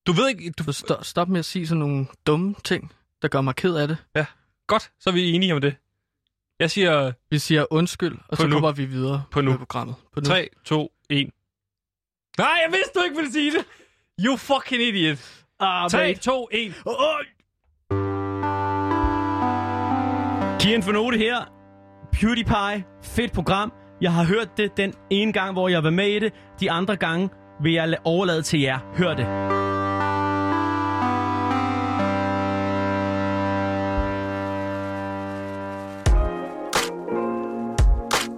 Du 0.07 0.11
ved 0.11 0.29
ikke, 0.29 0.51
du, 0.51 0.63
Så 0.63 0.71
stop, 0.71 1.05
stop 1.05 1.29
med 1.29 1.39
at 1.39 1.45
sige 1.45 1.67
sådan 1.67 1.79
nogle 1.79 2.07
dumme 2.27 2.55
ting, 2.63 2.91
der 3.21 3.27
gør 3.27 3.41
mig 3.41 3.55
ked 3.55 3.75
af 3.75 3.87
det. 3.87 3.97
godt, 4.67 4.91
så 4.99 5.09
er 5.09 5.13
vi 5.13 5.31
enige 5.31 5.53
om 5.55 5.61
det. 5.61 5.75
Jeg 6.59 6.71
siger 6.71 7.11
Vi 7.29 7.39
siger 7.39 7.65
undskyld, 7.73 8.17
og 8.27 8.37
så 8.37 8.47
nu. 8.47 8.55
kommer 8.55 8.71
vi 8.71 8.85
videre 8.85 9.23
På 9.31 9.41
nu. 9.41 9.49
med 9.51 9.57
programmet. 9.57 9.95
På 10.13 10.19
nu. 10.19 10.25
3, 10.25 10.49
2, 10.65 10.91
1. 11.09 11.29
Nej, 12.37 12.47
jeg 12.65 12.71
vidste, 12.71 12.99
du 12.99 13.03
ikke 13.03 13.15
ville 13.15 13.31
sige 13.31 13.51
det. 13.51 13.65
You 14.25 14.37
fucking 14.37 14.81
idiot. 14.83 15.17
Ah, 15.59 15.89
3, 15.89 15.97
mate. 15.97 16.19
2, 16.19 16.47
1. 16.51 16.73
Oh, 16.85 16.93
oh. 16.99 17.19
Kian 20.69 20.83
Fornote 20.83 21.17
her. 21.17 21.51
PewDiePie. 22.11 22.83
Fedt 23.01 23.33
program. 23.33 23.71
Jeg 24.01 24.13
har 24.13 24.23
hørt 24.23 24.57
det 24.57 24.77
den 24.77 24.93
ene 25.09 25.33
gang, 25.33 25.53
hvor 25.53 25.69
jeg 25.69 25.83
var 25.83 25.89
med 25.89 26.07
i 26.07 26.19
det. 26.19 26.33
De 26.59 26.71
andre 26.71 26.95
gange 26.95 27.29
vil 27.61 27.73
jeg 27.73 27.97
overlade 28.03 28.41
til 28.41 28.59
jer. 28.59 28.79
Hør 28.97 29.13
det. 29.13 29.25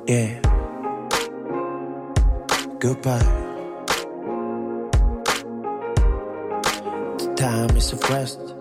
Yeah. 0.10 0.42
Goodbye. 2.80 3.28
The 7.20 7.36
time 7.36 7.78
is 7.78 7.94
of 7.94 8.10
rest. 8.10 8.61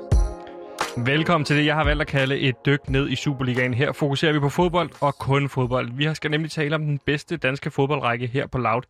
Velkommen 1.06 1.44
til 1.44 1.56
det, 1.56 1.66
jeg 1.66 1.74
har 1.74 1.84
valgt 1.84 2.00
at 2.00 2.06
kalde 2.06 2.38
et 2.38 2.66
dyk 2.66 2.88
ned 2.88 3.08
i 3.08 3.16
Superligaen. 3.16 3.74
Her 3.74 3.92
fokuserer 3.92 4.32
vi 4.32 4.40
på 4.40 4.48
fodbold 4.48 4.90
og 5.00 5.14
kun 5.14 5.48
fodbold. 5.48 5.90
Vi 5.92 6.14
skal 6.14 6.30
nemlig 6.30 6.50
tale 6.50 6.74
om 6.74 6.82
den 6.82 6.98
bedste 6.98 7.36
danske 7.36 7.70
fodboldrække 7.70 8.26
her 8.26 8.46
på 8.46 8.58
Loud 8.58 8.82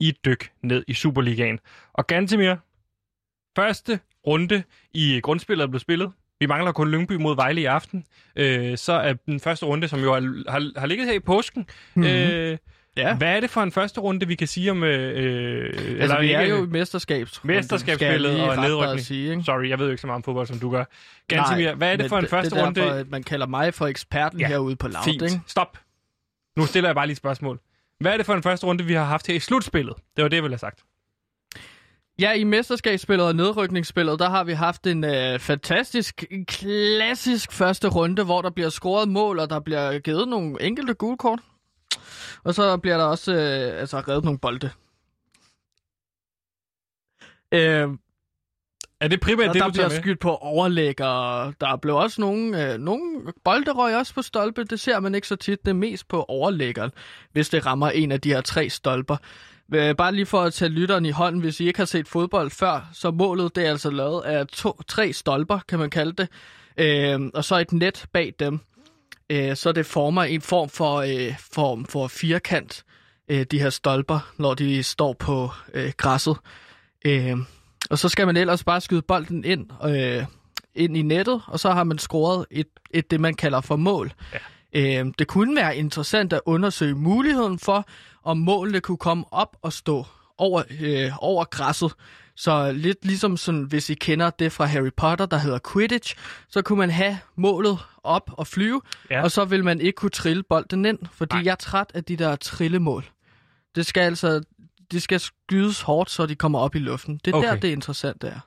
i 0.00 0.08
et 0.08 0.24
dyk 0.24 0.50
ned 0.62 0.84
i 0.88 0.94
Superligaen. 0.94 1.58
Og 1.92 2.06
Gantemir, 2.06 2.54
første 3.56 4.00
runde 4.26 4.62
i 4.94 5.20
grundspillet 5.20 5.64
er 5.64 5.68
blevet 5.68 5.80
spillet. 5.80 6.12
Vi 6.40 6.46
mangler 6.46 6.72
kun 6.72 6.90
Lyngby 6.90 7.12
mod 7.12 7.36
Vejle 7.36 7.60
i 7.60 7.64
aften. 7.64 8.04
Øh, 8.36 8.78
så 8.78 8.92
er 8.92 9.12
den 9.12 9.40
første 9.40 9.66
runde, 9.66 9.88
som 9.88 10.00
jo 10.00 10.12
har, 10.14 10.50
har, 10.50 10.80
har 10.80 10.86
ligget 10.86 11.06
her 11.06 11.14
i 11.14 11.20
påsken. 11.20 11.66
Mm-hmm. 11.94 12.12
Øh, 12.12 12.58
Ja. 12.98 13.14
Hvad 13.16 13.36
er 13.36 13.40
det 13.40 13.50
for 13.50 13.62
en 13.62 13.72
første 13.72 14.00
runde, 14.00 14.26
vi 14.26 14.34
kan 14.34 14.46
sige 14.48 14.70
om... 14.70 14.84
Øh, 14.84 15.72
Altså, 16.00 16.18
vi 16.20 16.32
er 16.32 16.40
ikke- 16.40 16.56
jo 16.56 16.64
i 16.64 16.66
mesterskabs. 16.68 17.44
Mesterskabsspillet 17.44 18.40
og 18.42 18.56
nedrykning. 18.56 19.00
Sige, 19.06 19.30
ikke? 19.30 19.42
Sorry, 19.42 19.68
jeg 19.68 19.78
ved 19.78 19.86
jo 19.86 19.90
ikke 19.90 20.00
så 20.00 20.06
meget 20.06 20.16
om 20.16 20.22
fodbold, 20.22 20.46
som 20.46 20.58
du 20.58 20.70
gør. 20.70 20.84
Gantemir, 21.28 21.74
hvad 21.74 21.92
er 21.92 21.96
det 21.96 22.08
for 22.08 22.18
en 22.18 22.26
første 22.26 22.50
det 22.50 22.60
er 22.62 22.66
runde? 22.66 22.80
derfor, 22.80 23.04
man 23.10 23.22
kalder 23.22 23.46
mig 23.46 23.74
for 23.74 23.86
eksperten 23.86 24.40
Ja, 24.40 24.44
ja, 24.44 24.48
herude 24.48 24.76
på 24.76 24.88
Loud, 24.88 25.04
Fint. 25.04 25.22
ikke? 25.22 25.40
Stop. 25.46 25.78
Nu 26.56 26.66
stiller 26.66 26.88
jeg 26.88 26.94
bare 26.94 27.06
lige 27.06 27.12
et 27.12 27.16
spørgsmål. 27.18 27.60
Hvad 28.00 28.12
er 28.12 28.16
det 28.16 28.26
for 28.26 28.34
en 28.34 28.42
første 28.42 28.66
runde, 28.66 28.84
vi 28.84 28.94
har 28.94 29.04
haft 29.04 29.26
her 29.26 29.34
i 29.34 29.38
slutspillet? 29.38 29.94
Det 30.16 30.22
var 30.22 30.28
det, 30.28 30.36
jeg 30.36 30.42
ville 30.42 30.52
have 30.54 30.58
sagt. 30.58 30.80
Ja, 32.20 32.32
i 32.32 32.44
mesterskabsspillet 32.44 33.26
og 33.26 33.36
nedrykningsspillet, 33.36 34.18
der 34.18 34.28
har 34.30 34.44
vi 34.44 34.52
haft 34.52 34.86
en 34.86 35.04
øh, 35.04 35.38
fantastisk, 35.38 36.24
en 36.30 36.44
klassisk 36.46 37.52
første 37.52 37.88
runde, 37.88 38.24
hvor 38.24 38.42
der 38.42 38.50
bliver 38.50 38.68
scoret 38.70 39.08
mål, 39.08 39.38
og 39.38 39.50
der 39.50 39.60
bliver 39.60 39.98
givet 39.98 40.28
nogle 40.28 40.62
enkelte 40.62 40.94
gule 40.94 41.16
kort. 41.16 41.38
Og 42.44 42.54
så 42.54 42.76
bliver 42.76 42.96
der 42.96 43.04
også 43.04 43.32
øh, 43.32 43.80
altså, 43.80 43.98
reddet 44.00 44.24
nogle 44.24 44.38
bolde. 44.38 44.70
Øh, 47.52 47.88
Er 49.00 49.08
det 49.08 49.20
primært 49.20 49.54
det, 49.54 49.60
der 49.60 49.66
du 49.66 49.72
bliver 49.72 49.88
med? 49.88 49.96
skydt 49.96 50.20
på 50.20 50.34
overlæg, 50.36 51.00
og 51.00 51.54
der 51.60 51.76
blev 51.76 51.96
også 51.96 52.20
nogle, 52.20 52.72
øh, 52.72 52.78
nogle 52.78 53.32
bolde 53.44 53.72
røg 53.72 53.96
også 53.96 54.14
på 54.14 54.22
stolpe. 54.22 54.64
Det 54.64 54.80
ser 54.80 55.00
man 55.00 55.14
ikke 55.14 55.28
så 55.28 55.36
tit. 55.36 55.64
Det 55.64 55.70
er 55.70 55.74
mest 55.74 56.08
på 56.08 56.22
overlæggeren, 56.28 56.90
hvis 57.32 57.48
det 57.48 57.66
rammer 57.66 57.90
en 57.90 58.12
af 58.12 58.20
de 58.20 58.28
her 58.32 58.40
tre 58.40 58.68
stolper. 58.70 59.16
Øh, 59.74 59.96
Bare 59.96 60.12
lige 60.12 60.26
for 60.26 60.40
at 60.40 60.52
tage 60.54 60.68
lytteren 60.68 61.06
i 61.06 61.10
hånden, 61.10 61.40
hvis 61.40 61.60
I 61.60 61.66
ikke 61.66 61.78
har 61.78 61.84
set 61.84 62.08
fodbold 62.08 62.50
før, 62.50 62.88
så 62.92 63.10
målet 63.10 63.56
det 63.56 63.66
er 63.66 63.70
altså 63.70 63.90
lavet 63.90 64.22
af 64.22 64.46
to, 64.46 64.80
tre 64.88 65.12
stolper, 65.12 65.58
kan 65.68 65.78
man 65.78 65.90
kalde 65.90 66.12
det, 66.12 66.28
øh, 66.76 67.20
og 67.34 67.44
så 67.44 67.56
et 67.56 67.72
net 67.72 68.06
bag 68.12 68.34
dem. 68.38 68.60
Øh, 69.30 69.56
så 69.56 69.72
det 69.72 69.86
former 69.86 70.22
en 70.22 70.40
form 70.40 70.68
for, 70.68 70.96
øh, 70.96 71.34
form 71.52 71.84
for 71.84 72.08
firkant, 72.08 72.84
øh, 73.28 73.46
de 73.50 73.60
her 73.60 73.70
stolper, 73.70 74.32
når 74.36 74.54
de 74.54 74.82
står 74.82 75.12
på 75.12 75.50
øh, 75.74 75.92
græsset. 75.96 76.36
Øh, 77.04 77.36
og 77.90 77.98
så 77.98 78.08
skal 78.08 78.26
man 78.26 78.36
ellers 78.36 78.64
bare 78.64 78.80
skyde 78.80 79.02
bolden 79.02 79.44
ind, 79.44 79.66
øh, 79.84 80.24
ind 80.74 80.96
i 80.96 81.02
nettet, 81.02 81.42
og 81.46 81.60
så 81.60 81.70
har 81.70 81.84
man 81.84 81.98
scoret 81.98 82.46
et, 82.50 82.68
et 82.90 83.10
det, 83.10 83.20
man 83.20 83.34
kalder 83.34 83.60
for 83.60 83.76
mål. 83.76 84.12
Ja. 84.32 84.38
Øh, 85.00 85.06
det 85.18 85.26
kunne 85.26 85.56
være 85.56 85.76
interessant 85.76 86.32
at 86.32 86.40
undersøge 86.46 86.94
muligheden 86.94 87.58
for, 87.58 87.88
om 88.24 88.38
målene 88.38 88.80
kunne 88.80 88.98
komme 88.98 89.24
op 89.30 89.56
og 89.62 89.72
stå 89.72 90.06
over, 90.38 90.62
øh, 90.80 91.10
over 91.20 91.44
græsset. 91.44 91.92
Så 92.40 92.72
lidt 92.72 92.98
ligesom 93.04 93.36
sådan, 93.36 93.62
hvis 93.62 93.90
I 93.90 93.94
kender 93.94 94.30
det 94.30 94.52
fra 94.52 94.64
Harry 94.64 94.90
Potter, 94.96 95.26
der 95.26 95.38
hedder 95.38 95.58
Quidditch, 95.72 96.14
så 96.48 96.62
kunne 96.62 96.78
man 96.78 96.90
have 96.90 97.18
målet 97.36 97.78
op 98.04 98.30
og 98.32 98.46
flyve, 98.46 98.80
Ja. 99.10 99.22
og 99.22 99.30
så 99.30 99.44
vil 99.44 99.64
man 99.64 99.80
ikke 99.80 99.96
kunne 99.96 100.10
trille 100.10 100.42
bolden 100.42 100.84
ind, 100.84 100.98
fordi 101.12 101.34
Nej. 101.34 101.44
Jeg 101.44 101.50
er 101.50 101.54
træt 101.56 101.90
af 101.94 102.04
de 102.04 102.16
der 102.16 102.36
trillemål. 102.36 103.04
Det 103.74 103.86
skal 103.86 104.00
altså, 104.00 104.42
de 104.92 105.00
skal 105.00 105.20
skydes 105.20 105.80
hårdt, 105.80 106.10
så 106.10 106.26
de 106.26 106.34
kommer 106.34 106.58
op 106.58 106.74
i 106.74 106.78
luften. 106.78 107.20
Det 107.24 107.32
er 107.32 107.36
Okay. 107.36 107.48
der, 107.48 107.56
det 107.56 107.68
interessante 107.68 108.26
er. 108.26 108.40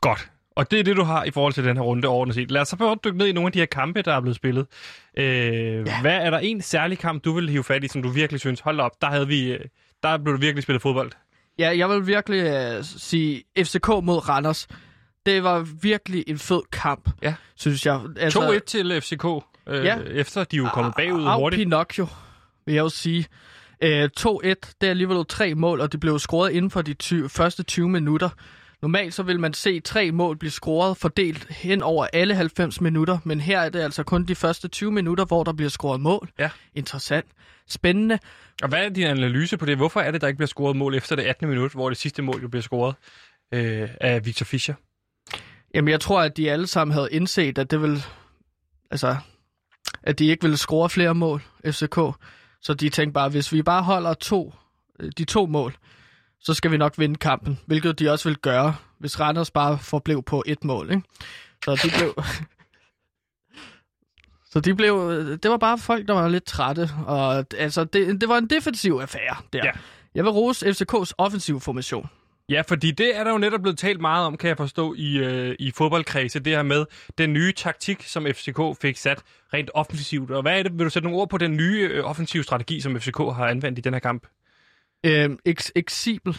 Godt. 0.00 0.30
Og 0.56 0.70
det 0.70 0.80
er 0.80 0.84
det, 0.84 0.96
du 0.96 1.02
har 1.02 1.24
i 1.24 1.30
forhold 1.30 1.52
til 1.52 1.64
den 1.64 1.76
her 1.76 1.84
runde 1.84 2.08
overordnet 2.08 2.34
set. 2.34 2.50
Lad 2.50 2.60
os 2.60 2.68
så 2.68 2.76
prøve 2.76 2.92
at 2.92 2.98
dykke 3.04 3.18
ned 3.18 3.26
i 3.26 3.32
nogle 3.32 3.46
af 3.46 3.52
de 3.52 3.58
her 3.58 3.66
kampe, 3.66 4.02
der 4.02 4.14
er 4.14 4.20
blevet 4.20 4.36
spillet. 4.36 4.66
Øh, 5.16 5.24
ja. 5.86 6.00
Hvad 6.00 6.16
er 6.16 6.30
der 6.30 6.38
en 6.38 6.62
særlig 6.62 6.98
kamp, 6.98 7.24
du 7.24 7.32
vil 7.32 7.48
hive 7.48 7.64
fat 7.64 7.84
i, 7.84 7.88
som 7.88 8.02
du 8.02 8.08
virkelig 8.08 8.40
synes, 8.40 8.60
hold 8.60 8.80
op, 8.80 8.92
der, 9.00 9.06
havde 9.06 9.26
vi, 9.28 9.52
øh, 9.52 9.60
der 10.02 10.18
blev 10.18 10.34
du 10.34 10.40
virkelig 10.40 10.62
spillet 10.62 10.82
fodbold? 10.82 11.12
Ja, 11.62 11.78
jeg 11.78 11.88
vil 11.90 12.06
virkelig 12.06 12.42
uh, 12.78 12.84
sige 12.84 13.42
FCK 13.58 13.88
mod 13.88 14.28
Randers. 14.28 14.66
Det 15.26 15.42
var 15.44 15.66
virkelig 15.82 16.24
en 16.26 16.38
fed 16.38 16.60
kamp, 16.72 17.10
Ja. 17.22 17.34
synes 17.56 17.86
jeg. 17.86 18.00
2-1 18.36 18.58
til 18.66 19.00
FCK, 19.02 19.24
øh, 19.68 19.84
Ja. 19.84 19.98
efter 19.98 20.44
de 20.44 20.56
jo 20.56 20.68
kommet 20.74 20.94
bagud 20.96 21.24
Au, 21.26 21.38
hurtigt. 21.40 21.60
Pinocchio, 21.60 22.06
vil 22.66 22.74
jeg 22.74 22.82
jo 22.82 22.88
sige. 22.88 23.26
Uh, 23.84 23.88
2-1, 23.88 24.44
det 24.80 24.86
er 24.86 24.90
alligevel 24.90 25.24
tre 25.28 25.54
mål, 25.54 25.80
og 25.80 25.92
det 25.92 26.00
blev 26.00 26.18
scoret 26.18 26.50
inden 26.52 26.70
for 26.70 26.82
de 26.82 26.94
20, 26.94 27.28
første 27.28 27.62
20 27.62 27.88
minutter. 27.88 28.28
Normalt 28.82 29.14
så 29.14 29.22
vil 29.22 29.40
man 29.40 29.54
se 29.54 29.80
tre 29.80 30.12
mål 30.12 30.36
blive 30.36 30.50
scoret 30.50 30.96
fordelt 30.96 31.46
hen 31.50 31.82
over 31.82 32.06
alle 32.12 32.34
90 32.34 32.80
minutter, 32.80 33.18
men 33.24 33.40
her 33.40 33.60
er 33.60 33.68
det 33.68 33.80
altså 33.80 34.02
kun 34.02 34.24
de 34.24 34.34
første 34.34 34.68
20 34.68 34.92
minutter, 34.92 35.24
hvor 35.24 35.44
der 35.44 35.52
bliver 35.52 35.70
scoret 35.70 36.00
mål. 36.00 36.30
Ja. 36.38 36.50
Interessant. 36.74 37.26
Spændende. 37.68 38.18
Og 38.62 38.68
hvad 38.68 38.84
er 38.84 38.88
din 38.88 39.06
analyse 39.06 39.56
på 39.56 39.66
det? 39.66 39.76
Hvorfor 39.76 40.00
er 40.00 40.10
det, 40.10 40.20
der 40.20 40.26
ikke 40.26 40.36
bliver 40.36 40.46
scoret 40.46 40.76
mål 40.76 40.94
efter 40.94 41.16
det 41.16 41.22
18. 41.22 41.48
minut, 41.48 41.72
hvor 41.72 41.88
det 41.88 41.98
sidste 41.98 42.22
mål 42.22 42.42
jo 42.42 42.48
bliver 42.48 42.62
scoret 42.62 42.94
øh, 43.54 43.88
af 44.00 44.26
Victor 44.26 44.44
Fischer? 44.44 44.74
Jamen, 45.74 45.88
jeg 45.88 46.00
tror, 46.00 46.20
at 46.20 46.36
de 46.36 46.50
alle 46.50 46.66
sammen 46.66 46.94
havde 46.94 47.08
indset, 47.12 47.58
at 47.58 47.70
det 47.70 47.82
vil... 47.82 48.04
Altså, 48.90 49.16
at 50.02 50.18
de 50.18 50.26
ikke 50.26 50.42
ville 50.42 50.56
score 50.56 50.90
flere 50.90 51.14
mål, 51.14 51.42
FCK. 51.66 51.98
Så 52.60 52.74
de 52.74 52.88
tænkte 52.88 53.12
bare, 53.12 53.28
hvis 53.28 53.52
vi 53.52 53.62
bare 53.62 53.82
holder 53.82 54.14
to, 54.14 54.54
øh, 55.00 55.10
de 55.18 55.24
to 55.24 55.46
mål, 55.46 55.74
så 56.42 56.54
skal 56.54 56.70
vi 56.70 56.76
nok 56.76 56.98
vinde 56.98 57.16
kampen. 57.16 57.58
Hvilket 57.66 57.98
de 57.98 58.10
også 58.10 58.28
vil 58.28 58.38
gøre, 58.38 58.74
hvis 58.98 59.20
Randers 59.20 59.50
bare 59.50 59.78
forblev 59.78 60.22
på 60.22 60.42
et 60.46 60.64
mål. 60.64 60.90
Ikke? 60.90 61.02
Så 61.64 61.80
de 61.84 61.90
blev... 61.98 62.14
Så 64.50 64.60
de 64.60 64.74
blev, 64.74 65.10
det 65.42 65.50
var 65.50 65.56
bare 65.56 65.78
folk, 65.78 66.08
der 66.08 66.14
var 66.14 66.28
lidt 66.28 66.44
trætte, 66.44 66.90
og 67.06 67.46
altså, 67.58 67.84
det, 67.84 68.20
det 68.20 68.28
var 68.28 68.38
en 68.38 68.46
defensiv 68.46 68.98
affære 69.02 69.36
der. 69.52 69.60
Ja. 69.64 69.70
Jeg 70.14 70.24
vil 70.24 70.30
rose 70.30 70.66
FCK's 70.66 71.12
offensiv 71.18 71.60
formation. 71.60 72.08
Ja, 72.48 72.62
fordi 72.68 72.90
det 72.90 73.16
er 73.16 73.24
der 73.24 73.30
jo 73.30 73.38
netop 73.38 73.60
blevet 73.60 73.78
talt 73.78 74.00
meget 74.00 74.26
om, 74.26 74.36
kan 74.36 74.48
jeg 74.48 74.56
forstå, 74.56 74.94
i, 74.94 75.18
øh, 75.18 75.56
i 75.58 75.70
fodboldkredse. 75.70 76.38
Det 76.38 76.52
her 76.52 76.62
med 76.62 76.84
den 77.18 77.32
nye 77.32 77.52
taktik, 77.52 78.02
som 78.02 78.26
FCK 78.26 78.60
fik 78.80 78.96
sat 78.96 79.22
rent 79.54 79.70
offensivt. 79.74 80.30
Og 80.30 80.42
hvad 80.42 80.58
er 80.58 80.62
det? 80.62 80.72
Vil 80.72 80.84
du 80.84 80.90
sætte 80.90 81.08
nogle 81.08 81.20
ord 81.20 81.28
på 81.28 81.38
den 81.38 81.56
nye 81.56 81.88
øh, 81.92 82.04
offensive 82.04 82.42
strategi, 82.42 82.80
som 82.80 83.00
FCK 83.00 83.18
har 83.18 83.46
anvendt 83.46 83.78
i 83.78 83.82
den 83.82 83.92
her 83.92 84.00
kamp? 84.00 84.26
Øhm, 85.06 85.38
ex- 85.48 85.70
exibel. 85.76 86.36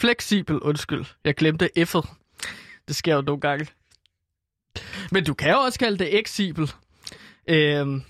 Flexibel, 0.00 0.58
undskyld. 0.58 1.04
Jeg 1.24 1.34
glemte 1.34 1.70
F'et. 1.78 2.08
Det 2.88 2.96
sker 2.96 3.14
jo 3.14 3.20
nogle 3.20 3.40
gange. 3.40 3.66
Men 5.12 5.24
du 5.24 5.34
kan 5.34 5.50
jo 5.50 5.58
også 5.58 5.78
kalde 5.78 5.98
det 5.98 6.18
exibel. 6.20 6.70
Øhm, 7.48 7.88
nej, 7.88 8.02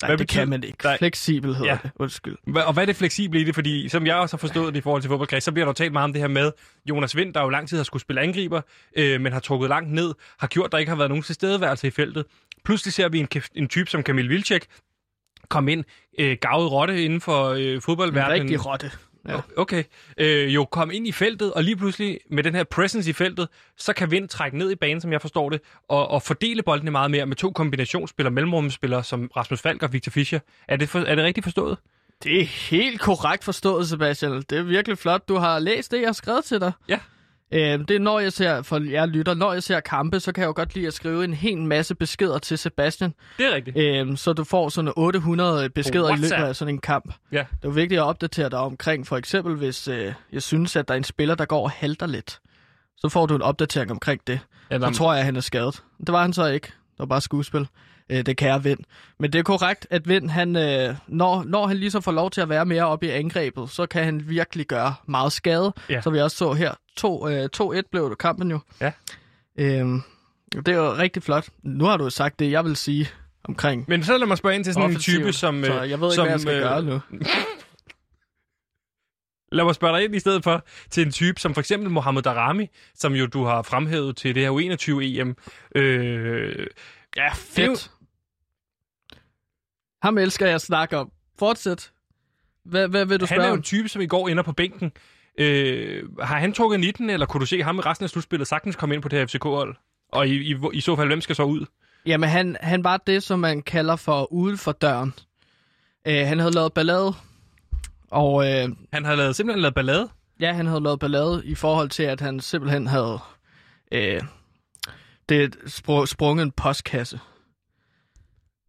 Hvad 0.00 0.08
det 0.08 0.18
betyder- 0.18 0.40
kan 0.40 0.48
man 0.48 0.64
ikke. 0.64 0.78
Nej. 0.84 0.98
Flexibel 0.98 1.54
hedder 1.54 1.70
Ja. 1.72 1.78
det. 1.82 1.90
Undskyld. 1.96 2.36
Hva- 2.48 2.62
Og 2.62 2.72
hvad 2.72 2.82
er 2.84 2.86
det 2.86 2.96
fleksible 2.96 3.40
i 3.40 3.44
det? 3.44 3.54
Fordi 3.54 3.88
som 3.88 4.06
jeg 4.06 4.16
også 4.16 4.36
har 4.36 4.38
forstået 4.38 4.74
det 4.74 4.80
i 4.80 4.82
forhold 4.82 5.02
til 5.02 5.08
fodboldkreds, 5.08 5.44
så 5.44 5.52
bliver 5.52 5.64
der 5.64 5.70
jo 5.70 5.74
talt 5.74 5.92
meget 5.92 6.04
om 6.04 6.12
det 6.12 6.20
her 6.22 6.28
med 6.28 6.52
Jonas 6.88 7.16
Vind, 7.16 7.34
der 7.34 7.42
jo 7.42 7.48
lang 7.48 7.68
tid 7.68 7.76
har 7.76 7.84
skulle 7.84 8.00
spille 8.00 8.20
angriber, 8.22 8.60
øh, 8.96 9.20
men 9.20 9.32
har 9.32 9.40
trukket 9.40 9.68
langt 9.68 9.90
ned, 9.92 10.14
har 10.38 10.46
gjort, 10.46 10.66
at 10.66 10.72
der 10.72 10.78
ikke 10.78 10.90
har 10.90 10.96
været 10.96 11.10
nogen 11.10 11.22
tilstedeværelse 11.22 11.86
i 11.86 11.90
feltet. 11.90 12.24
Pludselig 12.64 12.92
ser 12.92 13.08
vi 13.08 13.18
en, 13.18 13.28
en 13.54 13.68
type 13.68 13.90
som 13.90 14.02
Kamil 14.02 14.28
Vilcek 14.28 14.66
komme 15.50 15.72
ind, 15.72 15.84
øh, 16.18 16.36
gavet 16.40 16.72
rotte 16.72 17.04
inden 17.04 17.20
for 17.20 17.44
øh, 17.48 17.62
En 17.74 17.80
fodboldverdenen. 17.80 18.40
rigtig 18.42 18.66
rotte. 18.66 18.90
Ja. 19.28 19.40
Okay. 19.56 19.84
Øh, 20.18 20.54
jo 20.54 20.64
kom 20.64 20.90
ind 20.90 21.06
i 21.06 21.12
feltet, 21.12 21.52
og 21.52 21.64
lige 21.64 21.76
pludselig 21.76 22.18
med 22.30 22.42
den 22.42 22.54
her 22.54 22.64
presence 22.64 23.10
i 23.10 23.12
feltet, 23.12 23.48
så 23.76 23.92
kan 23.92 24.10
Vind 24.10 24.28
trække 24.28 24.58
ned 24.58 24.70
i 24.70 24.74
banen, 24.74 25.00
som 25.00 25.12
jeg 25.12 25.20
forstår 25.20 25.50
det, 25.50 25.60
og, 25.88 26.08
og 26.08 26.22
fordele 26.22 26.62
boldene 26.62 26.90
meget 26.90 27.10
mere 27.10 27.26
med 27.26 27.36
to 27.36 27.50
kombinationsspillere, 27.50 28.32
mellemrumspillere 28.34 29.04
som 29.04 29.30
Rasmus 29.36 29.60
Falk 29.60 29.82
og 29.82 29.92
Victor 29.92 30.10
Fischer. 30.10 30.38
Er 30.68 30.76
det, 30.76 30.88
for, 30.88 30.98
er 31.00 31.14
det 31.14 31.24
rigtigt 31.24 31.44
forstået? 31.44 31.78
Det 32.24 32.40
er 32.40 32.44
helt 32.44 33.00
korrekt 33.00 33.44
forstået, 33.44 33.88
Sebastian. 33.88 34.32
Det 34.50 34.58
er 34.58 34.62
virkelig 34.62 34.98
flot. 34.98 35.28
Du 35.28 35.36
har 35.36 35.58
læst 35.58 35.90
det, 35.92 36.00
jeg 36.00 36.08
har 36.08 36.12
skrevet 36.12 36.44
til 36.44 36.60
dig. 36.60 36.72
Ja. 36.88 36.98
Øhm, 37.52 37.84
det 37.86 37.96
er, 37.96 38.00
når 38.00 38.20
jeg 38.20 38.32
ser, 38.32 38.62
for 38.62 38.90
jeg 38.90 39.08
lytter, 39.08 39.34
når 39.34 39.52
jeg 39.52 39.62
ser 39.62 39.80
kampe, 39.80 40.20
så 40.20 40.32
kan 40.32 40.42
jeg 40.42 40.48
jo 40.48 40.52
godt 40.56 40.74
lide 40.74 40.86
at 40.86 40.94
skrive 40.94 41.24
en 41.24 41.34
hel 41.34 41.58
masse 41.58 41.94
beskeder 41.94 42.38
til 42.38 42.58
Sebastian. 42.58 43.14
Det 43.38 43.46
er 43.46 43.54
rigtigt. 43.54 43.76
Øhm, 43.78 44.16
så 44.16 44.32
du 44.32 44.44
får 44.44 44.68
sådan 44.68 44.92
800 44.96 45.70
beskeder 45.70 46.10
i 46.10 46.16
løbet 46.16 46.30
af 46.32 46.56
sådan 46.56 46.74
en 46.74 46.80
kamp. 46.80 47.14
Ja. 47.32 47.38
Det 47.38 47.44
er 47.44 47.44
jo 47.64 47.70
vigtigt 47.70 47.98
at 48.00 48.04
opdatere 48.04 48.48
dig 48.50 48.58
omkring, 48.58 49.06
for 49.06 49.16
eksempel 49.16 49.54
hvis 49.56 49.88
øh, 49.88 50.12
jeg 50.32 50.42
synes, 50.42 50.76
at 50.76 50.88
der 50.88 50.94
er 50.94 50.98
en 50.98 51.04
spiller, 51.04 51.34
der 51.34 51.44
går 51.44 51.62
og 51.62 51.70
halter 51.70 52.06
lidt. 52.06 52.40
Så 52.96 53.08
får 53.08 53.26
du 53.26 53.34
en 53.34 53.42
opdatering 53.42 53.90
omkring 53.90 54.20
det. 54.26 54.40
Eller, 54.70 54.92
Så 54.92 54.98
tror 54.98 55.12
jeg, 55.12 55.18
at 55.18 55.24
han 55.24 55.36
er 55.36 55.40
skadet. 55.40 55.82
Det 56.00 56.12
var 56.12 56.22
han 56.22 56.32
så 56.32 56.46
ikke. 56.46 56.66
Det 56.66 56.98
var 56.98 57.06
bare 57.06 57.20
skuespil. 57.20 57.66
Øh, 58.10 58.26
det 58.26 58.36
kære 58.36 58.62
Vind. 58.62 58.78
Men 59.18 59.32
det 59.32 59.38
er 59.38 59.42
korrekt, 59.42 59.86
at 59.90 60.08
Vind, 60.08 60.30
han, 60.30 60.56
øh, 60.56 60.94
når, 61.06 61.42
når 61.46 61.66
han 61.66 61.76
lige 61.76 61.90
så 61.90 62.00
får 62.00 62.12
lov 62.12 62.30
til 62.30 62.40
at 62.40 62.48
være 62.48 62.64
mere 62.66 62.84
oppe 62.86 63.06
i 63.06 63.10
angrebet, 63.10 63.70
så 63.70 63.86
kan 63.86 64.04
han 64.04 64.28
virkelig 64.28 64.66
gøre 64.66 64.94
meget 65.08 65.32
skade. 65.32 65.72
Ja. 65.90 66.00
Så 66.00 66.10
vi 66.10 66.18
også 66.18 66.36
så 66.36 66.52
her. 66.52 66.74
2, 66.96 67.28
øh, 67.28 67.48
2-1 67.56 67.80
blev 67.92 68.10
det 68.10 68.18
kampen 68.18 68.50
jo. 68.50 68.60
Ja. 68.80 68.92
Øhm, 69.58 70.02
det 70.52 70.68
er 70.68 70.76
jo 70.76 70.92
rigtig 70.94 71.22
flot. 71.22 71.48
Nu 71.62 71.84
har 71.84 71.96
du 71.96 72.10
sagt 72.10 72.38
det, 72.38 72.50
jeg 72.50 72.64
vil 72.64 72.76
sige 72.76 73.08
omkring 73.44 73.84
Men 73.88 74.04
så 74.04 74.18
lad 74.18 74.26
mig 74.26 74.38
spørge 74.38 74.54
ind 74.54 74.64
til 74.64 74.72
sådan 74.74 74.90
en 74.90 74.96
offensiv. 74.96 75.18
type, 75.18 75.32
som... 75.32 75.64
Så 75.64 75.82
øh, 75.82 75.90
jeg 75.90 76.00
ved 76.00 76.06
ikke, 76.08 76.14
som, 76.14 76.24
hvad 76.24 76.32
jeg 76.32 76.40
skal 76.40 76.54
øh, 76.54 76.60
gøre 76.62 76.82
nu. 76.82 77.00
Lad 79.52 79.64
mig 79.64 79.74
spørge 79.74 79.96
dig 79.96 80.04
ind 80.04 80.14
i 80.14 80.20
stedet 80.20 80.44
for 80.44 80.64
til 80.90 81.06
en 81.06 81.12
type 81.12 81.40
som 81.40 81.54
for 81.54 81.60
eksempel 81.60 81.90
Mohamed 81.90 82.22
Darami, 82.22 82.66
som 82.94 83.12
jo 83.14 83.26
du 83.26 83.44
har 83.44 83.62
fremhævet 83.62 84.16
til 84.16 84.34
det 84.34 84.42
her 84.42 84.50
U21-EM. 84.50 85.36
Øh, 85.76 86.66
Ja, 87.16 87.28
det 87.56 87.62
er 87.62 87.66
jo- 87.66 87.70
fedt. 87.76 87.90
Ham 90.02 90.18
elsker 90.18 90.46
jeg 90.46 90.54
at 90.54 90.60
snakke 90.62 90.96
om. 90.98 91.10
Fortsæt. 91.38 91.90
Hvad, 92.64 92.88
hvad 92.88 93.04
vil 93.06 93.20
du 93.20 93.24
han 93.24 93.36
spørge 93.36 93.44
er 93.44 93.48
jo 93.48 93.54
en 93.56 93.62
type, 93.62 93.88
som 93.88 94.02
i 94.02 94.06
går 94.06 94.28
ender 94.28 94.42
på 94.42 94.52
bænken. 94.52 94.92
Øh, 95.38 96.04
har 96.20 96.38
han 96.38 96.52
trukket 96.52 96.80
19, 96.80 97.10
eller 97.10 97.26
kunne 97.26 97.40
du 97.40 97.46
se 97.46 97.62
ham 97.62 97.78
i 97.78 97.80
resten 97.80 98.04
af 98.04 98.10
slutspillet 98.10 98.48
sagtens 98.48 98.76
komme 98.76 98.94
ind 98.94 99.02
på 99.02 99.08
det 99.08 99.18
her 99.18 99.26
FCK-hold? 99.26 99.76
Og 100.12 100.28
i, 100.28 100.52
i, 100.52 100.56
i 100.72 100.80
så 100.80 100.96
fald, 100.96 101.08
hvem 101.08 101.20
skal 101.20 101.36
så 101.36 101.42
ud? 101.42 101.66
Jamen, 102.06 102.28
han, 102.28 102.56
han 102.60 102.84
var 102.84 102.96
det, 102.96 103.22
som 103.22 103.38
man 103.38 103.62
kalder 103.62 103.96
for 103.96 104.32
uden 104.32 104.58
for 104.58 104.72
døren. 104.72 105.14
Øh, 106.06 106.26
han 106.26 106.38
havde 106.38 106.52
lavet 106.54 106.72
ballade, 106.72 107.12
og 108.10 108.44
øh, 108.52 108.68
Han 108.92 109.04
har 109.04 109.14
lavet, 109.14 109.36
simpelthen 109.36 109.62
lavet 109.62 109.74
ballade. 109.74 110.08
ja, 110.40 110.52
han 110.52 110.66
havde 110.66 110.82
lavet 110.82 111.00
ballade 111.00 111.42
i 111.44 111.54
forhold 111.54 111.88
til, 111.88 112.02
at 112.02 112.20
han 112.20 112.40
simpelthen 112.40 112.86
havde 112.86 113.18
øh, 113.92 114.20
det 115.28 115.56
spr- 115.56 116.06
sprunget 116.06 116.42
en 116.42 116.50
postkasse 116.52 117.20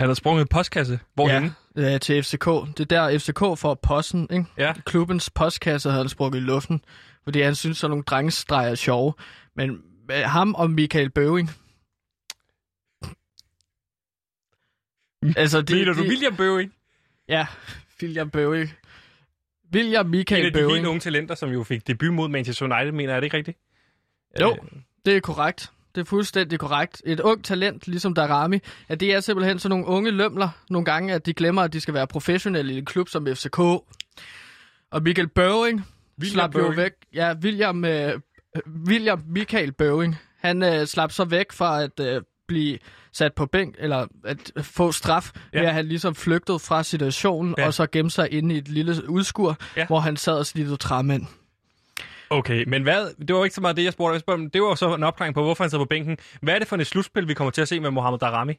Han 0.01 0.09
har 0.09 0.13
sprunget 0.13 0.41
en 0.41 0.47
postkasse. 0.47 0.99
Hvorhenne? 1.13 1.53
ja, 1.75 1.93
øh, 1.93 1.99
til 1.99 2.23
FCK. 2.23 2.45
Det 2.77 2.79
er 2.79 2.85
der, 3.09 3.19
FCK 3.19 3.59
får 3.59 3.79
posten, 3.83 4.27
ikke? 4.31 4.45
Ja. 4.57 4.73
Klubbens 4.85 5.29
postkasse 5.29 5.89
havde 5.89 6.03
han 6.03 6.09
sprunget 6.09 6.37
i 6.39 6.41
luften, 6.41 6.85
fordi 7.23 7.41
han 7.41 7.55
synes, 7.55 7.83
at 7.83 7.89
nogle 7.89 8.03
drengestreger 8.03 8.69
er 8.71 8.75
sjove. 8.75 9.13
Men 9.55 9.81
øh, 10.11 10.17
ham 10.17 10.55
og 10.55 10.69
Michael 10.71 11.09
Bøving... 11.09 11.49
altså, 15.37 15.61
de, 15.61 15.73
Mener 15.75 15.93
du 15.93 16.03
de, 16.03 16.07
William 16.09 16.35
Bøving? 16.35 16.73
Ja, 17.27 17.47
William 18.01 18.29
Bøving. 18.29 18.69
William 19.73 20.05
En 20.05 20.11
Michael 20.11 20.45
af 20.45 20.53
de 20.53 20.59
helt 20.59 20.69
Bøving. 20.69 20.87
unge 20.87 20.99
talenter, 20.99 21.35
som 21.35 21.49
jo 21.49 21.63
fik 21.63 21.87
debut 21.87 22.13
mod 22.13 22.27
Manchester 22.29 22.65
United, 22.65 22.91
mener 22.91 23.09
jeg, 23.09 23.15
er 23.15 23.19
det 23.19 23.25
ikke 23.25 23.37
rigtigt? 23.37 23.57
Jo. 24.41 24.51
Øh, 24.51 24.79
Det 25.05 25.17
er 25.17 25.21
korrekt. 25.21 25.71
Det 25.95 26.01
er 26.01 26.05
fuldstændig 26.05 26.59
korrekt. 26.59 27.01
Et 27.05 27.19
ung 27.19 27.43
talent, 27.43 27.87
ligesom 27.87 28.13
Darami, 28.13 28.59
at 28.87 28.99
det 28.99 29.13
er 29.13 29.19
simpelthen 29.19 29.59
sådan 29.59 29.69
nogle 29.79 29.85
unge 29.95 30.11
lømler 30.11 30.49
nogle 30.69 30.85
gange, 30.85 31.13
at 31.13 31.25
de 31.25 31.33
glemmer, 31.33 31.61
at 31.61 31.73
de 31.73 31.79
skal 31.81 31.93
være 31.93 32.07
professionelle 32.07 32.73
i 32.73 32.77
en 32.77 32.85
klub 32.85 33.09
som 33.09 33.27
FCK. 33.35 33.59
Og 34.91 35.03
Michael 35.03 35.27
Bøving 35.27 35.85
slap 36.23 36.51
Bøving. 36.51 36.69
jo 36.75 36.81
væk. 36.81 36.91
Ja, 37.13 37.33
William, 37.43 37.85
øh, 37.85 38.19
William 38.87 39.23
Michael 39.27 39.71
Bøving. 39.71 40.15
Han 40.39 40.63
øh, 40.63 40.85
slap 40.87 41.11
så 41.11 41.25
væk 41.25 41.51
fra 41.51 41.83
at 41.83 41.99
øh, 41.99 42.21
blive 42.47 42.77
sat 43.13 43.33
på 43.33 43.45
bænk, 43.45 43.75
eller 43.79 44.07
at 44.25 44.51
få 44.61 44.91
straf, 44.91 45.31
Ja. 45.53 45.59
ved 45.59 45.67
at 45.67 45.73
han 45.73 45.85
ligesom 45.85 46.15
flygtede 46.15 46.59
fra 46.59 46.83
situationen, 46.83 47.55
Ja. 47.57 47.65
og 47.65 47.73
så 47.73 47.87
gemte 47.91 48.15
sig 48.15 48.33
inde 48.33 48.55
i 48.55 48.57
et 48.57 48.67
lille 48.67 49.09
udskur, 49.09 49.57
ja. 49.77 49.87
hvor 49.87 49.99
han 49.99 50.17
sad 50.17 50.33
og 50.33 50.45
slittede 50.45 50.77
træmænd. 50.77 51.25
Okay, 52.31 52.63
men 52.67 52.83
hvad, 52.83 53.25
det 53.27 53.35
var 53.35 53.43
ikke 53.43 53.55
så 53.55 53.61
meget 53.61 53.77
det, 53.77 53.83
jeg 53.83 53.93
spurgte. 53.93 54.13
Jeg 54.13 54.19
spurgte 54.21 54.49
det 54.53 54.61
var 54.61 54.75
så 54.75 54.95
en 54.95 55.03
opklaring 55.03 55.35
på, 55.35 55.43
hvorfor 55.43 55.63
han 55.63 55.69
sidder 55.69 55.85
på 55.85 55.89
bænken. 55.89 56.17
Hvad 56.41 56.53
er 56.53 56.59
det 56.59 56.67
for 56.67 56.77
et 56.77 56.87
slutspil, 56.87 57.27
vi 57.27 57.33
kommer 57.33 57.51
til 57.51 57.61
at 57.61 57.67
se 57.67 57.79
med 57.79 57.91
Mohamed 57.91 58.19
Darami? 58.19 58.53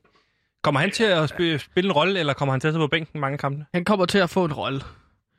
Kommer 0.62 0.80
han 0.80 0.90
til 0.90 1.04
at 1.04 1.32
sp- 1.32 1.56
spille 1.58 1.88
en 1.88 1.92
rolle, 1.92 2.20
eller 2.20 2.32
kommer 2.32 2.52
han 2.52 2.60
til 2.60 2.68
at 2.68 2.74
sidde 2.74 2.84
på 2.84 2.88
bænken 2.88 3.20
mange 3.20 3.38
kampe? 3.38 3.64
Han 3.74 3.84
kommer 3.84 4.06
til 4.06 4.18
at 4.18 4.30
få 4.30 4.44
en 4.44 4.52
rolle. 4.52 4.80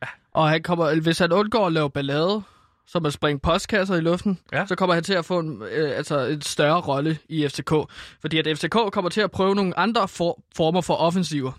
Ja. 0.01 0.07
Og 0.33 0.49
han 0.49 0.63
kommer, 0.63 0.99
hvis 1.01 1.19
han 1.19 1.31
undgår 1.31 1.67
at 1.67 1.73
lave 1.73 1.89
ballade, 1.89 2.41
som 2.87 3.05
at 3.05 3.13
springe 3.13 3.39
postkasser 3.39 3.95
i 3.95 4.01
luften, 4.01 4.39
ja. 4.53 4.65
så 4.65 4.75
kommer 4.75 4.93
han 4.93 5.03
til 5.03 5.13
at 5.13 5.25
få 5.25 5.39
en, 5.39 5.63
øh, 5.71 5.97
altså 5.97 6.19
en 6.19 6.41
større 6.41 6.81
rolle 6.81 7.17
i 7.29 7.47
FCK. 7.47 7.73
Fordi 8.21 8.37
at 8.37 8.57
FCK 8.57 8.77
kommer 8.91 9.09
til 9.09 9.21
at 9.21 9.31
prøve 9.31 9.55
nogle 9.55 9.79
andre 9.79 10.07
for, 10.07 10.41
former 10.55 10.81
for 10.81 10.93
offensiver. 10.93 11.51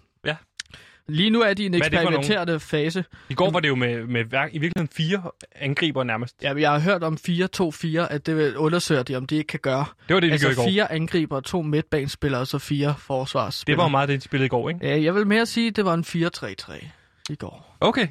Lige 1.09 1.31
nu 1.31 1.41
er 1.43 1.55
de 1.55 1.63
i 1.63 1.67
en 1.67 1.75
er 1.75 1.79
det 1.79 1.87
eksperimenterende 1.87 2.61
fase. 2.61 3.05
I 3.29 3.35
går 3.35 3.51
var 3.51 3.61
det 3.61 3.69
jo 3.69 3.75
med, 3.75 4.07
med 4.07 4.25
hver- 4.25 4.49
i 4.53 4.59
virkeligheden 4.59 4.89
fire 4.93 5.23
angriber 5.57 6.05
nærmest. 6.05 6.37
Ja, 6.43 6.55
jeg 6.55 6.71
har 6.73 6.79
hørt 6.79 7.03
om 7.03 7.19
4-2-4, 7.29 8.13
at 8.13 8.27
det 8.27 8.37
vil 8.37 8.57
undersøger 8.57 9.03
de, 9.03 9.17
om 9.17 9.27
de 9.27 9.37
ikke 9.37 9.47
kan 9.49 9.61
gøre. 9.63 9.85
Det 10.09 10.15
var 10.15 10.21
det, 10.21 10.29
de 10.29 10.33
altså 10.33 10.47
gjorde 10.49 10.55
i 10.55 10.57
går. 10.57 10.69
fire 10.71 10.93
angriber, 10.93 11.41
to 11.41 11.63
midtbanespillere 11.63 12.41
og 12.41 12.47
så 12.47 12.59
fire 12.59 12.89
Det 12.89 12.97
forsvarsspillere. 12.99 13.79
var 13.79 13.85
jo 13.85 13.89
meget 13.89 14.09
det, 14.09 14.21
de 14.21 14.25
spillede 14.25 14.47
i 14.47 14.49
går, 14.49 14.69
ikke? 14.69 14.87
Ja, 14.87 15.03
jeg 15.03 15.15
vil 15.15 15.27
mere 15.27 15.47
sige, 15.47 15.69
at 15.69 15.77
det 15.77 15.85
var 15.85 15.95
en 15.95 16.05
4-3-3 16.05 16.89
i 17.31 17.35
går. 17.35 17.77
Okay. 17.81 18.07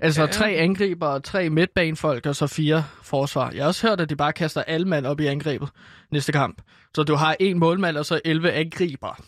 Altså 0.00 0.20
Ja. 0.20 0.26
ja. 0.26 0.32
tre 0.32 0.50
angriber, 0.50 1.18
tre 1.18 1.50
midtbanefolk 1.50 2.26
og 2.26 2.36
så 2.36 2.46
fire 2.46 2.84
forsvar. 3.02 3.50
Jeg 3.50 3.62
har 3.62 3.66
også 3.68 3.88
hørt, 3.88 4.00
at 4.00 4.10
de 4.10 4.16
bare 4.16 4.32
kaster 4.32 4.62
alle 4.62 4.88
mand 4.88 5.06
op 5.06 5.20
i 5.20 5.26
angrebet 5.26 5.68
næste 6.12 6.32
kamp. 6.32 6.62
Så 6.94 7.02
du 7.02 7.14
har 7.14 7.36
en 7.40 7.58
målmand 7.58 7.96
og 7.96 8.06
så 8.06 8.20
11 8.24 8.50
angriber. 8.52 9.20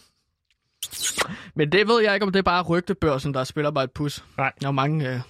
Men 1.54 1.72
det 1.72 1.88
ved 1.88 2.02
jeg 2.02 2.14
ikke, 2.14 2.26
om 2.26 2.32
det 2.32 2.38
er 2.38 2.42
bare 2.42 2.62
rygtebørsen, 2.62 3.34
der 3.34 3.44
spiller 3.44 3.70
mig 3.70 3.84
et 3.84 3.90
pus. 3.90 4.24
Nej. 4.38 4.52
Der 4.60 4.68
er 4.68 4.72
mange... 4.72 5.08
Øh, 5.14 5.20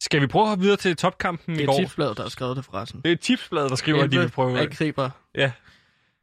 Skal 0.00 0.20
vi 0.20 0.26
prøve 0.26 0.42
at 0.42 0.48
hoppe 0.48 0.62
videre 0.62 0.76
til 0.76 0.96
topkampen 0.96 1.54
det 1.54 1.60
i 1.60 1.62
er 1.62 1.66
går? 1.66 1.78
tipsbladet, 1.78 2.16
der 2.16 2.22
har 2.22 2.30
skrevet 2.30 2.56
det 2.56 2.64
forresten. 2.64 3.00
Det 3.04 3.12
er 3.12 3.16
tipsbladet, 3.16 3.70
der 3.70 3.76
skriver, 3.76 4.04
at 4.04 4.12
de 4.12 4.18
vil 4.18 4.30
prøve. 4.30 4.60
angriber. 4.60 5.10
Ja. 5.34 5.52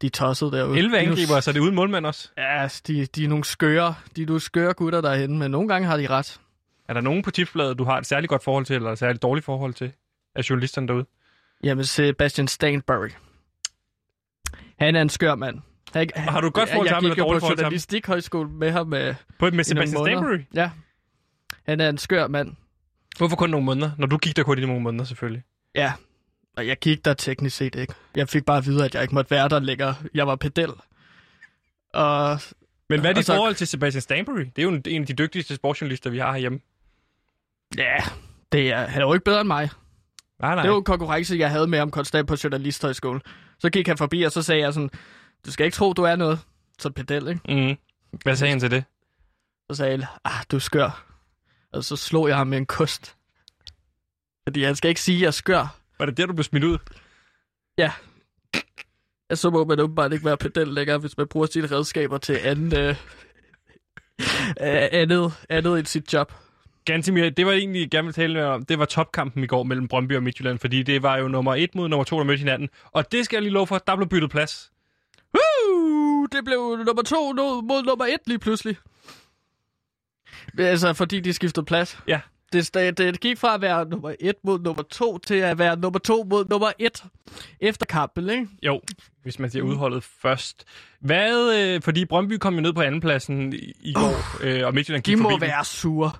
De 0.00 0.06
er 0.06 0.10
tosset 0.10 0.52
derude. 0.52 0.78
11 0.78 0.96
De 0.96 1.00
er 1.00 1.04
nu- 1.06 1.10
angriber, 1.10 1.40
så 1.40 1.50
er 1.50 1.52
det 1.52 1.60
uden 1.60 1.74
målmand 1.74 2.06
også. 2.06 2.28
Ja, 2.38 2.68
de, 2.86 3.06
de 3.06 3.24
er 3.24 3.28
nogle 3.28 3.44
skøre, 3.44 3.94
de 4.16 4.22
er 4.22 4.26
nogle 4.26 4.40
skøre 4.40 4.72
gutter 4.74 5.00
derhenne, 5.00 5.38
men 5.38 5.50
nogle 5.50 5.68
gange 5.68 5.88
har 5.88 5.96
de 5.96 6.06
ret. 6.06 6.40
Er 6.88 6.92
der 6.94 7.00
nogen 7.00 7.22
på 7.22 7.30
tipsbladet, 7.30 7.78
du 7.78 7.84
har 7.84 7.98
et 7.98 8.06
særligt 8.06 8.28
godt 8.30 8.44
forhold 8.44 8.64
til, 8.64 8.76
eller 8.76 8.92
et 8.92 8.98
særligt 8.98 9.22
dårligt 9.22 9.44
forhold 9.44 9.74
til, 9.74 9.92
af 10.34 10.50
journalisterne 10.50 10.88
derude? 10.88 11.04
Jamen, 11.64 11.84
Sebastian 11.84 12.48
Stanbury. 12.48 13.08
Han 14.78 14.96
er 14.96 15.02
en 15.02 15.08
skør 15.08 15.34
mand. 15.34 15.58
Han, 15.94 16.10
Har 16.16 16.40
du 16.40 16.50
godt 16.50 16.68
forhold 16.68 16.86
til 16.86 16.90
jeg 16.90 16.96
ham, 16.96 17.04
eller 17.04 17.14
gik 17.14 17.18
jo 17.18 17.24
dårligt 17.24 17.40
på 17.40 17.40
forhold 17.40 17.56
til 17.58 17.64
ham? 17.64 17.70
journalistikhøjskole 17.70 18.48
med 18.50 18.70
ham 18.70 18.94
øh, 18.94 19.14
På 19.38 19.44
med 19.44 19.52
i 19.52 19.54
nogle 19.56 19.64
Sebastian. 19.64 20.04
Stanbury? 20.06 20.38
Ja. 20.54 20.70
Han 21.66 21.80
er 21.80 21.88
en 21.88 21.98
skør 21.98 22.26
mand. 22.28 22.52
Hvorfor 23.18 23.36
kun 23.36 23.50
nogle 23.50 23.66
måneder? 23.66 23.90
Når 23.98 24.06
du 24.06 24.16
gik 24.18 24.36
der 24.36 24.42
kun 24.42 24.58
i 24.58 24.66
nogle 24.66 24.82
måneder, 24.82 25.04
selvfølgelig. 25.04 25.42
Ja. 25.74 25.92
Og 26.56 26.66
jeg 26.66 26.76
gik 26.76 27.04
der 27.04 27.14
teknisk 27.14 27.56
set 27.56 27.74
ikke. 27.74 27.94
Jeg 28.16 28.28
fik 28.28 28.44
bare 28.44 28.58
at 28.58 28.66
vide, 28.66 28.84
at 28.84 28.94
jeg 28.94 29.02
ikke 29.02 29.14
måtte 29.14 29.30
være 29.30 29.48
der 29.48 29.58
længere. 29.60 29.94
Jeg 30.14 30.26
var 30.26 30.36
pedel. 30.36 30.70
Og 31.94 32.40
Men 32.88 33.00
hvad 33.00 33.10
er 33.10 33.14
dit 33.14 33.26
så- 33.26 33.34
forhold 33.34 33.54
til 33.54 33.66
Sebastian 33.66 34.02
Stanbury? 34.02 34.40
Det 34.40 34.58
er 34.58 34.62
jo 34.62 34.68
en, 34.68 34.82
en 34.86 35.00
af 35.02 35.06
de 35.06 35.12
dygtigste 35.12 35.54
sportsjournalister, 35.54 36.10
vi 36.10 36.18
har 36.18 36.32
herhjemme. 36.32 36.60
ja, 37.78 37.96
det 38.52 38.72
er, 38.72 38.86
han 38.86 39.02
er 39.02 39.06
jo 39.06 39.12
ikke 39.14 39.24
bedre 39.24 39.40
end 39.40 39.46
mig. 39.46 39.70
Nej, 40.40 40.54
nej. 40.54 40.62
Det 40.62 40.70
var 40.70 40.76
en 40.78 40.84
konkurrence, 40.84 41.36
jeg 41.38 41.50
havde 41.50 41.66
med 41.66 41.78
ham 41.78 41.90
konstant 41.90 42.28
på 42.28 42.36
journalisthøjskole. 42.44 43.20
Så 43.58 43.70
gik 43.70 43.86
han 43.88 43.98
forbi, 43.98 44.22
og 44.22 44.32
så 44.32 44.42
sagde 44.42 44.60
jeg 44.62 44.72
sådan, 44.74 44.90
du 45.46 45.52
skal 45.52 45.66
ikke 45.66 45.74
tro, 45.74 45.92
du 45.92 46.02
er 46.02 46.16
noget. 46.16 46.40
Så 46.78 46.90
pedel, 46.90 47.28
ikke? 47.28 47.40
Mm. 47.48 47.76
Hvad 48.22 48.36
sagde 48.36 48.50
han 48.50 48.60
til 48.60 48.70
det? 48.70 48.84
Så 49.70 49.76
sagde 49.76 49.98
jeg, 49.98 50.06
ah, 50.24 50.44
du 50.50 50.56
er 50.56 50.60
skør. 50.60 51.04
Og 51.72 51.84
så 51.84 51.96
slog 51.96 52.28
jeg 52.28 52.36
ham 52.36 52.46
med 52.46 52.58
en 52.58 52.66
kost. 52.66 53.16
Fordi 54.48 54.62
han 54.62 54.76
skal 54.76 54.88
ikke 54.88 55.00
sige, 55.00 55.16
at 55.16 55.20
jeg 55.20 55.26
er 55.26 55.30
skør. 55.30 55.76
Var 55.98 56.06
det 56.06 56.16
der, 56.16 56.26
du 56.26 56.32
blev 56.32 56.44
smidt 56.44 56.64
ud? 56.64 56.78
Ja. 57.78 57.92
Ja, 59.30 59.34
så 59.34 59.50
må 59.50 59.64
man 59.64 59.80
åbenbart 59.80 60.12
ikke 60.12 60.24
være 60.24 60.36
pedel 60.36 60.68
længere, 60.68 60.98
hvis 60.98 61.16
man 61.16 61.26
bruger 61.28 61.46
sine 61.46 61.66
redskaber 61.66 62.18
til 62.18 62.38
anden, 62.42 62.76
øh, 62.76 62.96
andet, 64.92 65.32
andet 65.48 65.78
end 65.78 65.86
sit 65.86 66.12
job. 66.12 66.32
Gantimir, 66.84 67.30
det 67.30 67.46
var 67.46 67.52
egentlig, 67.52 67.80
jeg 67.80 67.90
gerne 67.90 68.04
ville 68.04 68.12
tale 68.12 68.34
med 68.34 68.42
om. 68.42 68.64
Det 68.64 68.78
var 68.78 68.84
topkampen 68.84 69.44
i 69.44 69.46
går 69.46 69.62
mellem 69.62 69.88
Brøndby 69.88 70.16
og 70.16 70.22
Midtjylland, 70.22 70.58
fordi 70.58 70.82
det 70.82 71.02
var 71.02 71.16
jo 71.16 71.28
nummer 71.28 71.54
et 71.54 71.74
mod 71.74 71.88
nummer 71.88 72.04
to, 72.04 72.18
der 72.18 72.24
mødte 72.24 72.38
hinanden. 72.38 72.68
Og 72.92 73.12
det 73.12 73.24
skal 73.24 73.36
jeg 73.36 73.42
lige 73.42 73.52
love 73.52 73.66
for, 73.66 73.78
der 73.78 73.96
blev 73.96 74.08
byttet 74.08 74.30
plads. 74.30 74.69
Det 76.32 76.44
blev 76.44 76.76
nummer 76.86 77.02
to 77.02 77.32
mod, 77.32 77.82
nummer 77.82 78.04
et 78.06 78.20
lige 78.26 78.38
pludselig. 78.38 78.76
Altså, 80.58 80.92
fordi 80.92 81.20
de 81.20 81.32
skiftede 81.32 81.66
plads. 81.66 81.98
Ja. 82.08 82.20
Det, 82.52 82.74
det, 82.74 82.98
det 82.98 83.20
gik 83.20 83.38
fra 83.38 83.54
at 83.54 83.60
være 83.60 83.84
nummer 83.88 84.14
et 84.20 84.34
mod 84.44 84.58
nummer 84.60 84.82
to, 84.82 85.18
til 85.18 85.34
at 85.34 85.58
være 85.58 85.76
nummer 85.76 85.98
to 85.98 86.26
mod 86.30 86.44
nummer 86.50 86.72
et 86.78 87.04
efter 87.60 87.86
kampen, 87.86 88.30
ikke? 88.30 88.48
Jo, 88.62 88.80
hvis 89.22 89.38
man 89.38 89.50
siger 89.50 89.62
udholdet 89.62 90.02
først. 90.22 90.64
Hvad, 91.00 91.54
øh, 91.58 91.82
fordi 91.82 92.04
Brøndby 92.04 92.32
kom 92.38 92.54
jo 92.54 92.60
ned 92.60 92.72
på 92.72 92.80
andenpladsen 92.80 93.52
i, 93.52 93.72
i 93.80 93.92
går, 93.92 94.42
øh, 94.44 94.66
og 94.66 94.74
Midtjylland 94.74 95.02
De 95.04 95.10
gik 95.10 95.18
må 95.18 95.22
forbi. 95.30 95.32
dem. 95.34 95.40
være 95.40 95.64
sure 95.64 96.10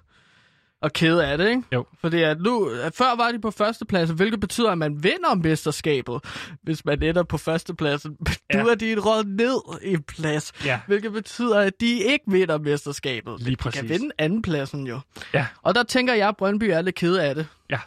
og 0.83 0.93
kede 0.93 1.27
af 1.27 1.39
det, 1.39 1.49
ikke? 1.49 1.63
Jo. 1.73 1.87
Fordi 2.01 2.23
at 2.23 2.41
nu, 2.41 2.69
at 2.83 2.95
før 2.95 3.17
var 3.17 3.33
de 3.33 3.39
på 3.41 3.51
førstepladsen, 3.51 4.17
hvilket 4.17 4.41
betyder, 4.41 4.71
at 4.71 4.79
man 4.79 5.03
vinder 5.05 5.35
mesterskabet, 5.35 6.21
hvis 6.63 6.85
man 6.85 7.03
ender 7.03 7.23
på 7.23 7.39
førstepladsen. 7.39 8.17
Ja. 8.55 8.63
Nu 8.63 8.69
er 8.69 8.75
de 8.75 8.93
et 8.93 9.07
råd 9.07 9.25
ned 9.25 9.79
i 9.93 9.97
plads, 10.09 10.53
Ja. 10.65 10.81
hvilket 10.87 11.13
betyder, 11.13 11.59
at 11.61 11.73
de 11.81 11.93
ikke 12.03 12.25
vinder 12.29 12.59
mesterskabet. 12.59 13.35
Lige 13.41 13.51
de 13.51 13.57
præcis. 13.57 13.81
kan 13.81 13.89
vinde 13.89 14.11
andenpladsen 14.19 14.87
jo. 14.87 15.01
Ja. 15.35 15.47
Og 15.63 15.75
der 15.75 15.83
tænker 15.83 16.15
jeg, 16.15 16.29
at 16.29 16.37
Brøndby 16.37 16.65
er 16.65 16.83
lidt 16.83 16.95
kede 16.97 17.23
af 17.23 17.35
det. 17.35 17.47
Ja. 17.71 17.79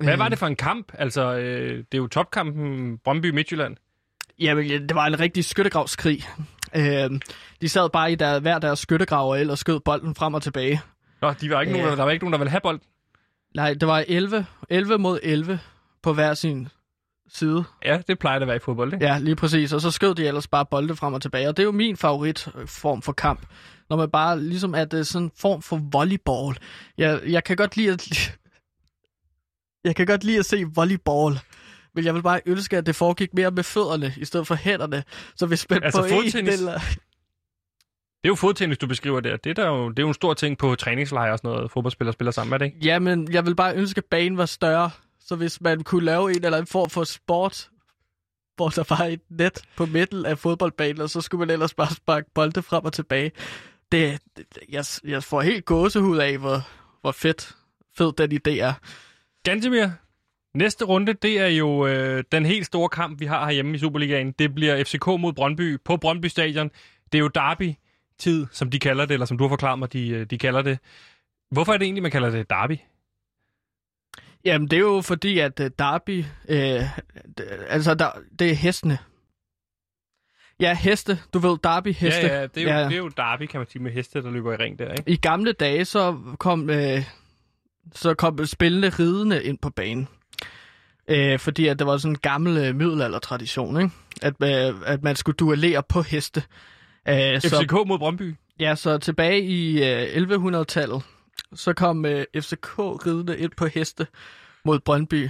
Hvad 0.00 0.12
Øh. 0.12 0.18
var 0.18 0.28
det 0.28 0.38
for 0.38 0.46
en 0.46 0.56
kamp? 0.56 0.92
Altså, 0.98 1.34
øh, 1.36 1.78
det 1.78 1.86
er 1.92 1.98
jo 1.98 2.06
topkampen 2.06 2.98
Brøndby-Midtjylland. 3.04 3.76
Jamen, 4.40 4.66
ja, 4.66 4.78
det 4.78 4.94
var 4.94 5.06
en 5.06 5.20
rigtig 5.20 5.44
skyttegravskrig. 5.44 6.24
Øh, 6.76 7.10
de 7.60 7.68
sad 7.68 7.90
bare 7.90 8.12
i 8.12 8.14
der, 8.14 8.40
hver 8.40 8.58
deres 8.58 8.78
skyttegrav 8.78 9.30
og 9.30 9.40
ellers 9.40 9.58
skød 9.58 9.80
bolden 9.80 10.14
frem 10.14 10.34
og 10.34 10.42
tilbage. 10.42 10.80
Nå, 11.26 11.32
de 11.40 11.50
var 11.50 11.60
ikke 11.60 11.72
Ja. 11.76 11.82
nogen, 11.82 11.98
der, 11.98 12.04
var 12.04 12.10
ikke 12.10 12.24
nogen, 12.24 12.32
der 12.32 12.38
ville 12.38 12.50
have 12.50 12.60
bold. 12.60 12.80
Nej, 13.54 13.74
det 13.74 13.88
var 13.88 14.04
11, 14.08 14.46
11 14.70 14.98
mod 14.98 15.18
11 15.22 15.60
på 16.02 16.12
hver 16.12 16.34
sin 16.34 16.68
side. 17.28 17.64
Ja, 17.84 18.00
det 18.06 18.18
plejer 18.18 18.38
det 18.38 18.42
at 18.42 18.46
være 18.48 18.56
i 18.56 18.60
fodbold, 18.60 18.92
ikke? 18.94 19.06
Ja, 19.06 19.18
lige 19.18 19.36
præcis. 19.36 19.72
Og 19.72 19.80
så 19.80 19.90
skød 19.90 20.14
de 20.14 20.26
ellers 20.26 20.46
bare 20.48 20.66
bolde 20.66 20.96
frem 20.96 21.14
og 21.14 21.22
tilbage. 21.22 21.48
Og 21.48 21.56
det 21.56 21.62
er 21.62 21.64
jo 21.64 21.72
min 21.72 21.96
favoritform 21.96 23.02
for 23.02 23.12
kamp. 23.12 23.46
Når 23.90 23.96
man 23.96 24.10
bare 24.10 24.40
ligesom 24.40 24.74
er 24.74 24.84
det 24.84 25.06
sådan 25.06 25.24
en 25.26 25.30
form 25.36 25.62
for 25.62 25.80
volleyball. 25.92 26.56
Jeg, 26.98 27.20
jeg 27.26 27.44
kan 27.44 27.56
godt 27.56 27.76
lide 27.76 27.92
at... 27.92 28.08
Jeg 29.84 29.96
kan 29.96 30.06
godt 30.06 30.24
lide 30.24 30.38
at 30.38 30.46
se 30.46 30.64
volleyball. 30.74 31.38
Men 31.94 32.04
jeg 32.04 32.14
vil 32.14 32.22
bare 32.22 32.40
ønske, 32.46 32.76
at 32.76 32.86
det 32.86 32.96
foregik 32.96 33.34
mere 33.34 33.50
med 33.50 33.62
fødderne, 33.62 34.14
i 34.16 34.24
stedet 34.24 34.46
for 34.46 34.54
hænderne. 34.54 35.04
Så 35.36 35.46
hvis 35.46 35.70
man 35.70 35.82
Altså 35.82 36.00
på 36.00 36.38
en 36.38 36.48
eller... 36.48 36.80
Det 38.24 38.28
er 38.28 38.32
jo 38.32 38.34
fodtennis, 38.34 38.78
du 38.78 38.86
beskriver 38.86 39.20
der. 39.20 39.36
Det 39.36 39.50
er, 39.50 39.54
der 39.54 39.68
jo, 39.68 39.88
det 39.88 39.98
er 39.98 40.02
jo 40.02 40.08
en 40.08 40.14
stor 40.14 40.34
ting 40.34 40.58
på 40.58 40.74
træningslejre 40.74 41.32
og 41.32 41.38
sådan 41.38 41.50
noget, 41.50 41.70
fodboldspillere 41.70 42.12
spiller 42.12 42.32
sammen, 42.32 42.54
er 42.54 42.58
det 42.58 42.64
ikke? 42.64 42.78
Jamen, 42.82 43.32
jeg 43.32 43.46
vil 43.46 43.54
bare 43.54 43.74
ønske, 43.74 43.98
at 43.98 44.04
banen 44.04 44.38
var 44.38 44.46
større. 44.46 44.90
Så 45.20 45.36
hvis 45.36 45.60
man 45.60 45.82
kunne 45.82 46.04
lave 46.04 46.30
en 46.30 46.44
eller 46.44 46.56
anden 46.56 46.66
form 46.66 46.90
for 46.90 47.04
sport, 47.04 47.70
hvor 48.56 48.68
der 48.68 48.84
var 48.88 49.04
et 49.04 49.20
net 49.30 49.62
på 49.76 49.86
midten 49.86 50.26
af 50.26 50.38
fodboldbanen, 50.38 51.00
og 51.00 51.10
så 51.10 51.20
skulle 51.20 51.38
man 51.38 51.50
ellers 51.50 51.74
bare 51.74 51.94
sparke 51.94 52.30
bolde 52.34 52.62
frem 52.62 52.84
og 52.84 52.92
tilbage. 52.92 53.32
Det, 53.92 54.18
det 54.36 54.46
jeg, 54.68 54.84
jeg 55.04 55.24
får 55.24 55.42
helt 55.42 55.64
gåsehud 55.64 56.18
af, 56.18 56.38
hvor, 56.38 56.68
hvor 57.00 57.12
fedt, 57.12 57.56
fed 57.98 58.12
den 58.12 58.32
idé 58.32 58.60
er. 58.60 58.72
Gantemir, 59.42 59.88
næste 60.54 60.84
runde, 60.84 61.12
det 61.12 61.40
er 61.40 61.48
jo 61.48 61.86
øh, 61.86 62.24
den 62.32 62.46
helt 62.46 62.66
store 62.66 62.88
kamp, 62.88 63.20
vi 63.20 63.26
har 63.26 63.44
herhjemme 63.44 63.74
i 63.74 63.78
Superligaen. 63.78 64.32
Det 64.32 64.54
bliver 64.54 64.84
FCK 64.84 65.06
mod 65.06 65.32
Brøndby 65.32 65.80
på 65.84 65.96
Brøndby 65.96 66.26
Stadion. 66.26 66.70
Det 67.12 67.18
er 67.18 67.22
jo 67.22 67.28
derby-tid, 68.24 68.46
som 68.52 68.70
de 68.70 68.78
kalder 68.78 69.06
det, 69.06 69.14
eller 69.14 69.26
som 69.26 69.38
du 69.38 69.44
har 69.44 69.48
forklaret 69.48 69.78
mig, 69.78 69.92
de, 69.92 70.08
øh, 70.08 70.26
de 70.26 70.38
kalder 70.38 70.62
det. 70.62 70.78
Hvorfor 71.50 71.72
er 71.72 71.76
det 71.76 71.84
egentlig, 71.84 72.02
man 72.02 72.12
kalder 72.12 72.30
det 72.30 72.50
derby? 72.50 72.78
Jamen, 74.44 74.68
det 74.68 74.76
er 74.76 74.80
jo 74.80 75.00
fordi, 75.00 75.38
at 75.38 75.60
uh, 75.60 75.66
Derby, 75.78 76.24
øh, 76.48 76.98
altså, 77.68 77.94
der, 77.94 78.08
det 78.38 78.50
er 78.50 78.54
hestene. 78.54 78.98
Ja, 80.60 80.74
heste. 80.74 81.18
Du 81.34 81.38
ved, 81.38 81.58
Derby-heste. 81.64 82.26
Ja, 82.26 82.40
ja, 82.40 82.46
det 82.46 82.58
er, 82.58 82.62
jo, 82.62 82.68
ja. 82.68 82.84
det 82.84 82.92
er 82.92 82.98
jo 82.98 83.08
derby, 83.08 83.46
kan 83.46 83.60
man 83.60 83.66
sige, 83.68 83.82
med 83.82 83.92
heste, 83.92 84.22
der 84.22 84.30
løber 84.30 84.52
i 84.52 84.56
ring 84.56 84.78
der, 84.78 84.92
ikke? 84.92 85.10
I 85.10 85.16
gamle 85.16 85.52
dage, 85.52 85.84
så 85.84 86.18
kom, 86.38 86.70
øh, 86.70 87.04
så 87.94 88.14
kom 88.14 88.46
spillende 88.46 88.88
ridende 88.88 89.44
ind 89.44 89.58
på 89.58 89.70
banen. 89.70 90.08
Øh, 91.08 91.38
fordi 91.38 91.66
at 91.66 91.78
det 91.78 91.86
var 91.86 91.96
sådan 91.96 92.12
en 92.12 92.18
gammel 92.18 92.56
øh, 92.56 92.74
middelalder-tradition, 92.74 93.80
ikke? 93.80 93.90
At, 94.22 94.34
øh, 94.42 94.74
at 94.86 95.02
man 95.02 95.16
skulle 95.16 95.36
duellere 95.36 95.82
på 95.88 96.02
heste. 96.02 96.42
Øh, 97.08 97.40
så, 97.40 97.60
FCK 97.62 97.72
mod 97.72 97.98
Brøndby. 97.98 98.34
ja, 98.60 98.74
så 98.74 98.98
tilbage 98.98 99.42
i 99.42 99.82
øh, 99.82 100.22
1100-tallet, 100.22 101.02
så 101.54 101.72
kom 101.72 102.04
øh, 102.06 102.24
FCK 102.40 102.78
ridende 102.78 103.38
ind 103.38 103.50
på 103.56 103.66
heste 103.66 104.06
mod 104.64 104.80
Brøndby. 104.80 105.28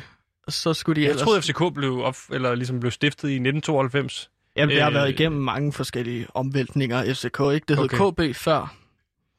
Så 0.48 0.74
skulle 0.74 1.00
de 1.00 1.04
Jeg 1.06 1.10
ellers... 1.10 1.24
troede, 1.24 1.42
FCK 1.42 1.74
blev, 1.74 2.00
op, 2.02 2.16
eller 2.32 2.54
ligesom 2.54 2.80
blev 2.80 2.90
stiftet 2.92 3.28
i 3.28 3.32
1992. 3.34 4.30
Jamen, 4.56 4.74
det 4.74 4.82
har 4.82 4.88
øh, 4.90 4.94
været 4.94 5.10
igennem 5.10 5.40
mange 5.42 5.72
forskellige 5.72 6.26
omvæltninger 6.34 6.98
af 7.02 7.16
FCK, 7.16 7.40
ikke? 7.54 7.64
Det 7.68 7.76
hed 7.76 7.84
Okay. 7.84 8.30
KB 8.32 8.36
før. 8.36 8.74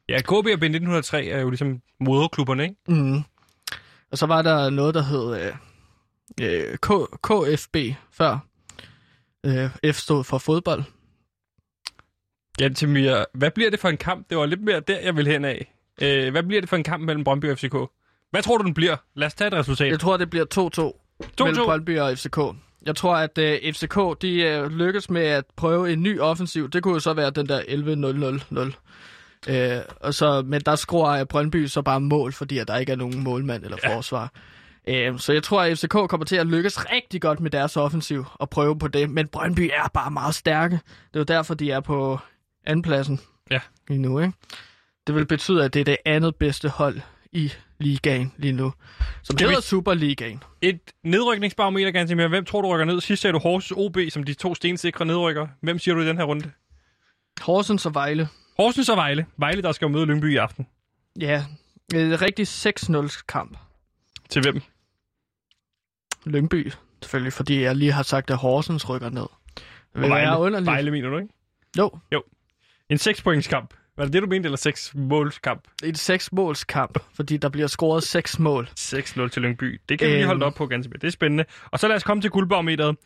Ja, 0.08 0.20
KB 0.20 0.30
og 0.32 0.42
B 0.44 0.46
1903 0.48 1.24
er 1.26 1.40
jo 1.40 1.50
ligesom 1.50 1.80
moderklubberne, 2.00 2.62
ikke? 2.62 2.74
Mm. 2.88 3.22
Og 4.12 4.18
så 4.18 4.26
var 4.26 4.42
der 4.42 4.70
noget, 4.70 4.94
der 4.94 5.02
hed 5.02 5.40
øh, 5.40 5.52
øh, 6.40 6.76
K, 6.78 6.88
KFB 7.22 7.76
før. 8.12 8.38
Øh, 9.46 9.92
F 9.94 9.96
stod 9.98 10.24
for 10.24 10.38
fodbold. 10.38 10.82
Ja, 12.60 12.68
Timir, 12.68 13.24
hvad 13.34 13.50
bliver 13.50 13.70
det 13.70 13.80
for 13.80 13.88
en 13.88 13.96
kamp? 13.96 14.30
Det 14.30 14.38
var 14.38 14.46
lidt 14.46 14.62
mere 14.62 14.80
der, 14.80 14.98
jeg 15.00 15.16
vil 15.16 15.26
hen 15.26 15.44
af. 15.44 15.72
Øh, 16.02 16.30
hvad 16.30 16.42
bliver 16.42 16.60
det 16.60 16.68
for 16.68 16.76
en 16.76 16.82
kamp 16.84 17.04
mellem 17.04 17.24
Brøndby 17.24 17.50
og 17.50 17.58
FCK? 17.58 17.74
Hvad 18.30 18.42
tror 18.42 18.58
du, 18.58 18.64
den 18.64 18.74
bliver? 18.74 18.96
Lad 19.14 19.26
os 19.26 19.34
tage 19.34 19.48
et 19.48 19.54
resultat. 19.54 19.90
Jeg 19.90 20.00
tror, 20.00 20.16
det 20.16 20.30
bliver 20.30 20.44
2-2 20.44 21.42
mellem 21.44 21.56
2-2. 21.62 21.64
Brøndby 21.64 21.98
og 21.98 22.18
FCK. 22.18 22.38
Jeg 22.86 22.96
tror, 22.96 23.16
at 23.16 23.38
øh, 23.38 23.72
FCK 23.72 24.22
de 24.22 24.42
øh, 24.42 24.70
lykkes 24.70 25.10
med 25.10 25.22
at 25.22 25.44
prøve 25.56 25.92
en 25.92 26.02
ny 26.02 26.20
offensiv. 26.20 26.70
Det 26.70 26.82
kunne 26.82 26.94
jo 26.94 27.00
så 27.00 27.12
være 27.12 27.30
den 27.30 27.48
der 27.48 27.60
11-0-0-0. 27.60 29.52
Øh, 29.52 29.78
og 30.00 30.14
så, 30.14 30.42
men 30.46 30.60
der 30.60 30.76
skruer 30.76 31.24
Brøndby 31.24 31.66
så 31.66 31.82
bare 31.82 32.00
mål, 32.00 32.32
fordi 32.32 32.58
at 32.58 32.68
der 32.68 32.76
ikke 32.76 32.92
er 32.92 32.96
nogen 32.96 33.24
målmand 33.24 33.64
eller 33.64 33.78
Ja. 33.84 33.96
forsvar. 33.96 34.32
Øh, 34.88 35.18
så 35.18 35.32
jeg 35.32 35.42
tror, 35.42 35.62
at 35.62 35.78
FCK 35.78 35.90
kommer 36.08 36.24
til 36.24 36.36
at 36.36 36.46
lykkes 36.46 36.92
rigtig 36.92 37.20
godt 37.22 37.40
med 37.40 37.50
deres 37.50 37.76
offensiv 37.76 38.24
og 38.34 38.50
prøve 38.50 38.78
på 38.78 38.88
det. 38.88 39.10
Men 39.10 39.28
Brøndby 39.28 39.70
er 39.74 39.88
bare 39.94 40.10
meget 40.10 40.34
stærke. 40.34 40.74
Det 40.74 41.16
er 41.16 41.20
jo 41.20 41.24
derfor, 41.24 41.54
de 41.54 41.70
er 41.70 41.80
på 41.80 42.18
andenpladsen 42.66 43.20
Ja. 43.50 43.60
lige 43.88 43.98
nu. 44.02 44.20
Ikke? 44.20 44.32
Det 45.06 45.14
vil 45.14 45.26
betyde, 45.26 45.64
at 45.64 45.74
det 45.74 45.80
er 45.80 45.84
det 45.84 45.96
andet 46.04 46.36
bedste 46.36 46.68
hold 46.68 47.00
i 47.32 47.52
ligaen 47.78 48.32
lige 48.36 48.52
nu. 48.52 48.72
Som 49.22 49.36
Skal 49.38 49.46
vi- 49.46 49.50
hedder 49.50 49.62
Superligaen. 49.62 50.42
Et 50.62 50.80
nedrykningsbarometer, 51.02 51.90
Gansimir. 51.90 52.28
Hvem 52.28 52.44
tror 52.44 52.62
du 52.62 52.68
rykker 52.68 52.84
ned? 52.84 53.00
Sidst 53.00 53.22
sagde 53.22 53.32
du 53.32 53.38
Horsens 53.38 53.72
OB 53.76 53.96
som 54.10 54.22
de 54.24 54.34
to 54.34 54.54
stensikre 54.54 55.04
nedrykker. 55.06 55.46
Hvem 55.60 55.78
siger 55.78 55.94
du 55.94 56.00
i 56.00 56.06
den 56.06 56.16
her 56.16 56.24
runde? 56.24 56.50
Horsens 57.40 57.86
og 57.86 57.94
Vejle. 57.94 58.28
Horsens 58.56 58.88
og 58.88 58.96
Vejle. 58.96 59.26
Vejle, 59.36 59.62
der 59.62 59.72
skal 59.72 59.86
jo 59.86 59.92
møde 59.92 60.06
Lyngby 60.06 60.32
i 60.32 60.36
aften. 60.36 60.66
Ja, 61.20 61.44
en 61.94 62.22
rigtig 62.22 62.46
6-0 62.48 63.22
kamp. 63.28 63.58
Til 64.28 64.42
hvem? 64.42 64.60
Lyngby, 66.26 66.72
selvfølgelig, 67.02 67.32
fordi 67.32 67.62
jeg 67.62 67.76
lige 67.76 67.92
har 67.92 68.02
sagt, 68.02 68.30
at 68.30 68.36
Horsens 68.36 68.88
rykker 68.88 69.10
ned. 69.10 69.26
Vil 69.94 70.04
Og 70.04 70.10
være 70.10 70.40
Vejle. 70.40 70.66
Vejle 70.66 70.90
mener 70.90 71.08
du, 71.08 71.18
ikke? 71.18 71.32
Jo, 71.78 71.90
En 72.90 72.98
6 72.98 73.22
points 73.22 73.46
kamp. 73.48 73.74
Var 73.96 74.04
det 74.04 74.12
det, 74.12 74.22
du 74.22 74.26
mente, 74.26 74.46
eller 74.46 74.56
6 74.56 74.92
måls 74.94 75.38
kamp? 75.38 75.62
det 75.80 75.86
er 75.86 75.88
en 75.88 75.94
6 75.94 76.32
måls 76.32 76.64
kamp, 76.64 76.98
fordi 77.14 77.36
der 77.36 77.48
bliver 77.48 77.66
scoret 77.66 78.02
6 78.02 78.38
mål. 78.38 78.68
6-0 78.80 79.28
til 79.28 79.42
Lyngby. 79.42 79.80
Det 79.88 79.98
kan 79.98 80.08
vi 80.08 80.12
lige 80.12 80.20
Øhm. 80.22 80.26
holde 80.28 80.46
op 80.46 80.54
på 80.54 80.66
ganske 80.66 80.92
Det 80.92 81.04
er 81.04 81.10
spændende. 81.10 81.44
Og 81.70 81.78
så 81.78 81.88
lad 81.88 81.96
os 81.96 82.02
komme 82.02 82.20
til 82.20 82.30
guldbarometeret, 82.30 82.96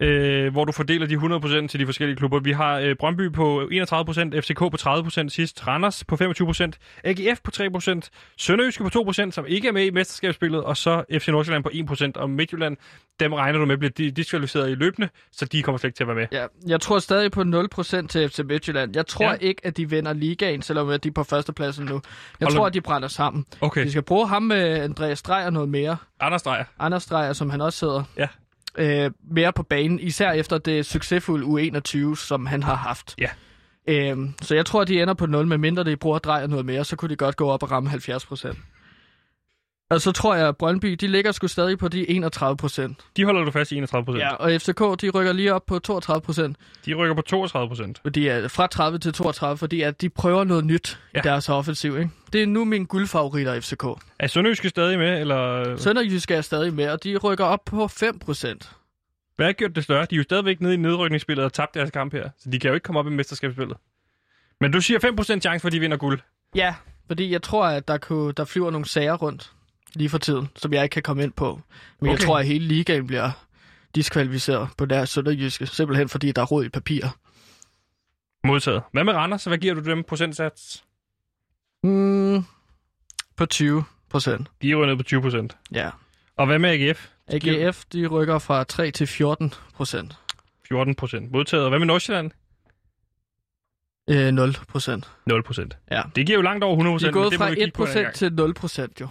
øh, 0.00 0.52
hvor 0.52 0.64
du 0.64 0.72
fordeler 0.72 1.06
de 1.06 1.14
100% 1.62 1.66
til 1.68 1.80
de 1.80 1.86
forskellige 1.86 2.16
klubber. 2.16 2.40
Vi 2.40 2.52
har 2.52 2.78
øh, 2.78 2.96
Brøndby 2.96 3.32
på 3.32 3.62
31%, 3.62 4.40
FCK 4.40 4.58
på 4.58 4.76
30% 4.80 5.28
sidst, 5.28 5.66
Randers 5.66 6.04
på 6.04 6.14
25%, 6.14 6.70
AGF 7.04 7.40
på 7.44 7.50
3%, 7.56 8.00
Sønderjyske 8.38 8.84
på 8.90 9.10
2%, 9.10 9.30
som 9.30 9.44
ikke 9.48 9.68
er 9.68 9.72
med 9.72 9.84
i 9.84 9.90
mesterskabsspillet, 9.90 10.62
og 10.64 10.76
så 10.76 11.04
FC 11.18 11.28
Nordsjælland 11.28 11.64
på 11.64 11.70
1%, 11.94 12.22
og 12.22 12.30
Midtjylland, 12.30 12.76
dem 13.20 13.32
regner 13.32 13.58
du 13.58 13.64
med 13.64 13.76
bliver 13.78 13.92
di- 14.00 14.10
diskvalificeret 14.10 14.70
i 14.70 14.74
løbende, 14.74 15.08
så 15.32 15.44
de 15.44 15.62
kommer 15.62 15.78
slet 15.78 15.88
ikke 15.88 15.96
til 15.96 16.04
at 16.04 16.08
være 16.08 16.16
med. 16.16 16.26
Ja, 16.32 16.46
jeg 16.66 16.80
tror 16.80 16.98
stadig 16.98 17.32
på 17.32 17.40
0% 17.40 18.06
til 18.06 18.28
FC 18.28 18.38
Midtjylland. 18.44 18.96
Jeg 18.96 19.06
tror 19.06 19.30
Ja. 19.30 19.36
ikke, 19.40 19.66
at 19.66 19.76
de 19.76 19.90
vinder 19.90 20.12
ligaen, 20.12 20.62
selvom 20.62 21.00
de 21.00 21.08
er 21.08 21.12
på 21.12 21.22
førstepladsen 21.24 21.84
nu. 21.86 22.00
Jeg 22.40 22.46
Hold 22.46 22.54
tror, 22.56 22.66
at 22.66 22.74
de 22.74 22.80
brænder 22.80 23.08
sammen. 23.08 23.44
Okay, 23.60 23.84
De 23.84 23.90
skal 23.90 24.02
bruge 24.02 24.28
ham 24.28 24.42
med 24.42 24.78
Andreas 24.80 25.22
Dreyer 25.22 25.50
noget 25.50 25.68
mere. 25.68 25.96
Anders 26.20 26.42
Dreyer. 26.42 26.64
Anders 26.78 27.06
Dreyer, 27.06 27.32
som 27.32 27.50
han 27.50 27.60
også 27.60 27.86
hedder. 27.86 28.02
Ja. 28.16 28.26
Øh, 28.78 29.10
mere 29.30 29.52
på 29.52 29.62
banen, 29.62 30.00
især 30.00 30.32
efter 30.32 30.58
det 30.58 30.86
succesfulde 30.86 31.46
U21, 31.46 32.16
som 32.16 32.46
han 32.46 32.62
har 32.62 32.74
haft. 32.74 33.14
Ja. 33.18 33.28
Øhm, 33.88 34.34
så 34.42 34.54
jeg 34.54 34.66
tror, 34.66 34.82
at 34.82 34.88
de 34.88 35.02
ender 35.02 35.14
på 35.14 35.26
0, 35.26 35.46
medmindre 35.46 35.84
de 35.84 35.96
bruger 35.96 36.18
Dreyer 36.18 36.46
noget 36.46 36.64
mere, 36.64 36.84
så 36.84 36.96
kunne 36.96 37.08
de 37.08 37.16
godt 37.16 37.36
gå 37.36 37.48
op 37.48 37.62
og 37.62 37.70
ramme 37.70 37.90
70 37.90 38.26
procent. 38.26 38.58
Og 39.90 40.00
så 40.00 40.12
tror 40.12 40.34
jeg, 40.34 40.48
at 40.48 40.56
Brøndby, 40.56 40.92
de 40.92 41.06
ligger 41.06 41.32
sgu 41.32 41.46
stadig 41.46 41.78
på 41.78 41.88
de 41.88 42.10
31 42.10 42.56
procent. 42.56 42.98
De 43.16 43.24
holder 43.24 43.44
du 43.44 43.50
fast 43.50 43.72
i 43.72 43.82
31%. 43.82 44.16
Ja, 44.16 44.34
og 44.34 44.60
FCK, 44.60 44.80
de 45.00 45.10
rykker 45.10 45.32
lige 45.32 45.54
op 45.54 45.66
på 45.66 45.78
32 45.78 46.20
procent. 46.20 46.56
De 46.86 46.94
rykker 46.94 47.14
på 47.14 47.22
32%. 47.86 47.92
Fordi 48.02 48.26
er 48.26 48.48
fra 48.48 48.66
30 48.66 48.98
til 48.98 49.12
32, 49.12 49.58
fordi 49.58 49.80
at 49.82 50.00
de 50.00 50.08
prøver 50.08 50.44
noget 50.44 50.64
nyt. 50.64 51.00
Ja. 51.14 51.18
i 51.18 51.22
deres 51.22 51.48
offensiv. 51.48 51.98
Ikke? 51.98 52.10
Det 52.32 52.42
er 52.42 52.46
nu 52.46 52.64
min 52.64 52.84
guldfavoritter 52.84 53.60
FCK. 53.60 53.84
Er 54.18 54.26
Sønderjyske 54.26 54.68
stadig 54.68 54.98
med, 54.98 55.20
eller 55.20 55.76
Sønderjyske 55.76 56.34
er 56.34 56.40
stadig 56.40 56.74
med, 56.74 56.88
og 56.88 57.04
de 57.04 57.16
rykker 57.16 57.44
op 57.44 57.64
på 57.64 57.88
5 57.88 58.18
procent. 58.18 58.70
hvad 59.36 59.46
har 59.46 59.52
gjort 59.52 59.76
det 59.76 59.84
større? 59.84 60.06
De 60.10 60.14
er 60.14 60.16
jo 60.16 60.22
stadigvæk 60.22 60.60
nede 60.60 60.74
i 60.74 60.76
nedrykningsspillet 60.76 61.44
og 61.44 61.52
tabt 61.52 61.74
deres 61.74 61.90
kamp 61.90 62.12
her, 62.12 62.28
så 62.38 62.50
de 62.50 62.58
kan 62.58 62.68
jo 62.68 62.74
ikke 62.74 62.84
komme 62.84 62.98
op 62.98 63.06
i 63.06 63.10
mesterskabsspillet. 63.10 63.76
Men 64.60 64.72
du 64.72 64.80
siger 64.80 64.98
5% 65.36 65.40
chance 65.40 65.60
for, 65.60 65.66
at 65.66 65.72
de 65.72 65.80
vinder 65.80 65.96
guld. 65.96 66.20
Ja, 66.54 66.74
fordi 67.06 67.32
jeg 67.32 67.42
tror, 67.42 67.66
at 67.66 67.88
der, 67.88 67.98
kunne, 67.98 68.32
der 68.32 68.44
flyver 68.44 68.70
nogle 68.70 68.88
sager 68.88 69.14
rundt 69.14 69.52
lige 69.96 70.08
for 70.08 70.18
tiden, 70.18 70.48
som 70.56 70.72
jeg 70.72 70.82
ikke 70.82 70.94
kan 70.94 71.02
komme 71.02 71.22
ind 71.22 71.32
på. 71.32 71.60
Men 72.00 72.10
okay. 72.10 72.18
jeg 72.18 72.26
tror, 72.26 72.38
at 72.38 72.46
hele 72.46 72.64
ligaen 72.64 73.06
bliver 73.06 73.30
diskvalificeret 73.94 74.68
på 74.78 74.84
deres 74.84 75.10
sønderjyske, 75.10 75.66
simpelthen 75.66 76.08
fordi 76.08 76.32
der 76.32 76.42
er 76.42 76.46
rod 76.46 76.64
i 76.64 76.68
papir. 76.68 77.06
Modtaget. 78.44 78.82
Hvad 78.92 79.04
med 79.04 79.12
Randers? 79.12 79.44
Hvad 79.44 79.58
giver 79.58 79.74
du 79.74 79.80
dem 79.80 80.04
procentsats? 80.04 80.84
Mm, 81.82 82.44
på 83.36 83.46
20 83.46 83.84
procent. 84.10 84.48
De 84.62 84.70
er 84.70 84.86
ned 84.86 84.96
på 84.96 85.28
20%. 85.52 85.68
Ja. 85.72 85.90
Og 86.36 86.46
hvad 86.46 86.58
med 86.58 86.70
AGF? 86.70 87.08
De 87.32 87.66
AGF, 87.66 87.84
de 87.92 88.06
rykker 88.06 88.38
fra 88.38 88.64
3 88.64 88.90
til 88.90 89.06
14 89.06 89.52
procent. 89.74 90.18
14%. 90.72 91.32
Modtaget. 91.32 91.64
Og 91.64 91.68
hvad 91.68 91.78
med 91.78 91.86
Nordsjælland? 91.86 92.30
Øh, 94.10 94.32
0 94.32 94.56
procent. 94.68 95.10
0%. 95.30 95.68
Ja. 95.90 96.02
Det 96.16 96.26
giver 96.26 96.38
jo 96.38 96.42
langt 96.42 96.64
over 96.64 96.98
100%. 96.98 97.04
De 97.04 97.08
er 97.08 97.12
gået 97.12 97.34
fra 97.34 97.46
vi 97.46 97.52
1 97.52 97.58
kigge 97.58 97.72
på 97.72 97.82
en 97.82 97.88
anden 97.88 98.04
procent 98.04 98.16
til 98.16 98.32
0 98.32 98.54
procent, 98.54 99.00
jo. 99.00 99.08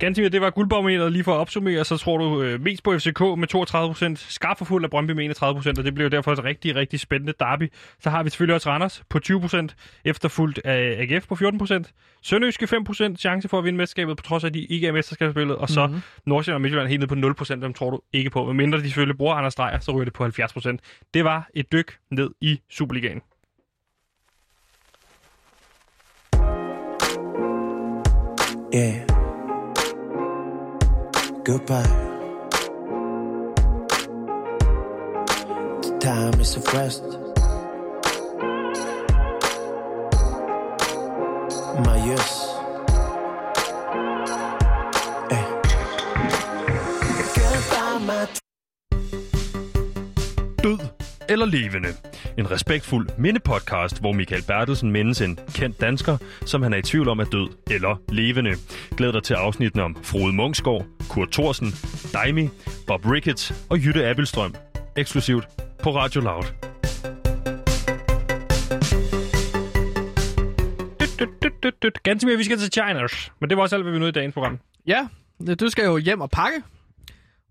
Ganske 0.00 0.28
det 0.28 0.40
var 0.40 0.50
guldbarometeret 0.50 1.12
lige 1.12 1.24
for 1.24 1.34
at 1.34 1.38
opsummere, 1.38 1.84
så 1.84 1.96
tror 1.96 2.18
du 2.18 2.42
øh, 2.42 2.60
mest 2.60 2.82
på 2.82 2.98
FCK 2.98 3.20
med 3.20 3.54
32%, 4.18 4.30
skarp 4.30 4.58
for 4.58 4.64
fuld 4.64 4.84
af 4.84 4.90
Brøndby 4.90 5.10
med 5.12 5.42
31%, 5.42 5.44
og 5.78 5.84
det 5.84 5.94
bliver 5.94 6.04
jo 6.04 6.08
derfor 6.08 6.32
et 6.32 6.44
rigtig, 6.44 6.76
rigtig 6.76 7.00
spændende 7.00 7.32
derby. 7.40 7.72
Så 8.00 8.10
har 8.10 8.22
vi 8.22 8.30
selvfølgelig 8.30 8.54
også 8.54 8.70
Randers 8.70 9.02
på 9.08 9.18
20%, 9.26 9.66
efterfulgt 10.04 10.60
af 10.64 11.06
AGF 11.10 11.26
på 11.26 11.34
14%, 11.34 12.18
Sønderjyske 12.22 12.64
5% 13.10 13.16
chance 13.16 13.48
for 13.48 13.58
at 13.58 13.64
vinde 13.64 13.76
mesterskabet, 13.76 14.16
på 14.16 14.22
trods 14.22 14.44
af, 14.44 14.48
at 14.48 14.54
de 14.54 14.64
ikke 14.64 14.86
er 14.86 14.92
mesterskabsspillet, 14.92 15.56
og 15.56 15.68
så 15.68 15.80
Mhm. 15.86 15.90
mm-hmm. 15.90 16.02
Nordsjælland 16.26 16.54
og 16.56 16.60
Midtjylland 16.60 16.88
helt 16.88 17.00
ned 17.00 17.08
på 17.08 17.14
0%, 17.44 17.60
dem 17.62 17.74
tror 17.74 17.90
du 17.90 18.00
ikke 18.12 18.30
på. 18.30 18.44
Men 18.46 18.56
mindre 18.56 18.78
de 18.78 18.84
selvfølgelig 18.84 19.16
bruger 19.16 19.34
Anders 19.34 19.54
Dreyer, 19.54 19.78
så 19.78 19.92
ryger 19.92 20.04
det 20.04 20.12
på 20.12 20.24
70%. 20.24 20.76
Det 21.14 21.24
var 21.24 21.48
et 21.54 21.72
dyk 21.72 21.98
ned 22.10 22.30
i 22.40 22.60
Superligaen. 22.70 23.20
Yeah. 28.74 29.09
Goodbye. 31.50 31.82
The 35.82 35.98
time 36.00 36.40
is 36.40 36.54
of 36.54 36.72
rest. 36.72 37.02
My 41.84 41.96
yes. 42.06 42.39
Eller 51.30 51.46
levende. 51.46 51.88
En 52.38 52.50
respektfuld 52.50 53.08
mindepodcast, 53.18 54.00
hvor 54.00 54.12
Michael 54.12 54.42
Bertelsen 54.42 54.90
mindes 54.90 55.20
en 55.20 55.38
kendt 55.54 55.80
dansker, 55.80 56.16
som 56.46 56.62
han 56.62 56.72
er 56.72 56.76
i 56.76 56.82
tvivl 56.82 57.08
om 57.08 57.18
er 57.18 57.24
død 57.24 57.48
eller 57.70 58.02
levende. 58.08 58.54
Glæd 58.96 59.12
dig 59.12 59.22
til 59.22 59.34
afsnittene 59.34 59.82
om 59.82 59.96
Frode 60.02 60.32
Munksgaard, 60.32 60.86
Kurt 61.08 61.28
Thorsen, 61.30 61.74
Daimi, 62.12 62.48
Bob 62.86 63.06
Ricketts 63.06 63.52
og 63.70 63.78
Jytte 63.78 64.06
Abelstrøm. 64.06 64.54
Eksklusivt 64.96 65.44
på 65.82 65.90
Radio 65.96 66.20
Loud. 66.20 66.44
Ganske 72.02 72.26
mere, 72.26 72.36
vi 72.36 72.44
skal 72.44 72.58
til 72.58 72.72
Chiners. 72.72 73.32
Men 73.40 73.50
det 73.50 73.56
var 73.56 73.62
også 73.62 73.76
alt, 73.76 73.84
hvad 73.84 73.92
vi 73.92 73.98
nåede 73.98 74.08
i 74.08 74.12
dagens 74.12 74.34
program. 74.34 74.58
Ja, 74.86 75.08
du 75.60 75.68
skal 75.68 75.84
jo 75.84 75.96
hjem 75.96 76.20
og 76.20 76.30
pakke. 76.30 76.62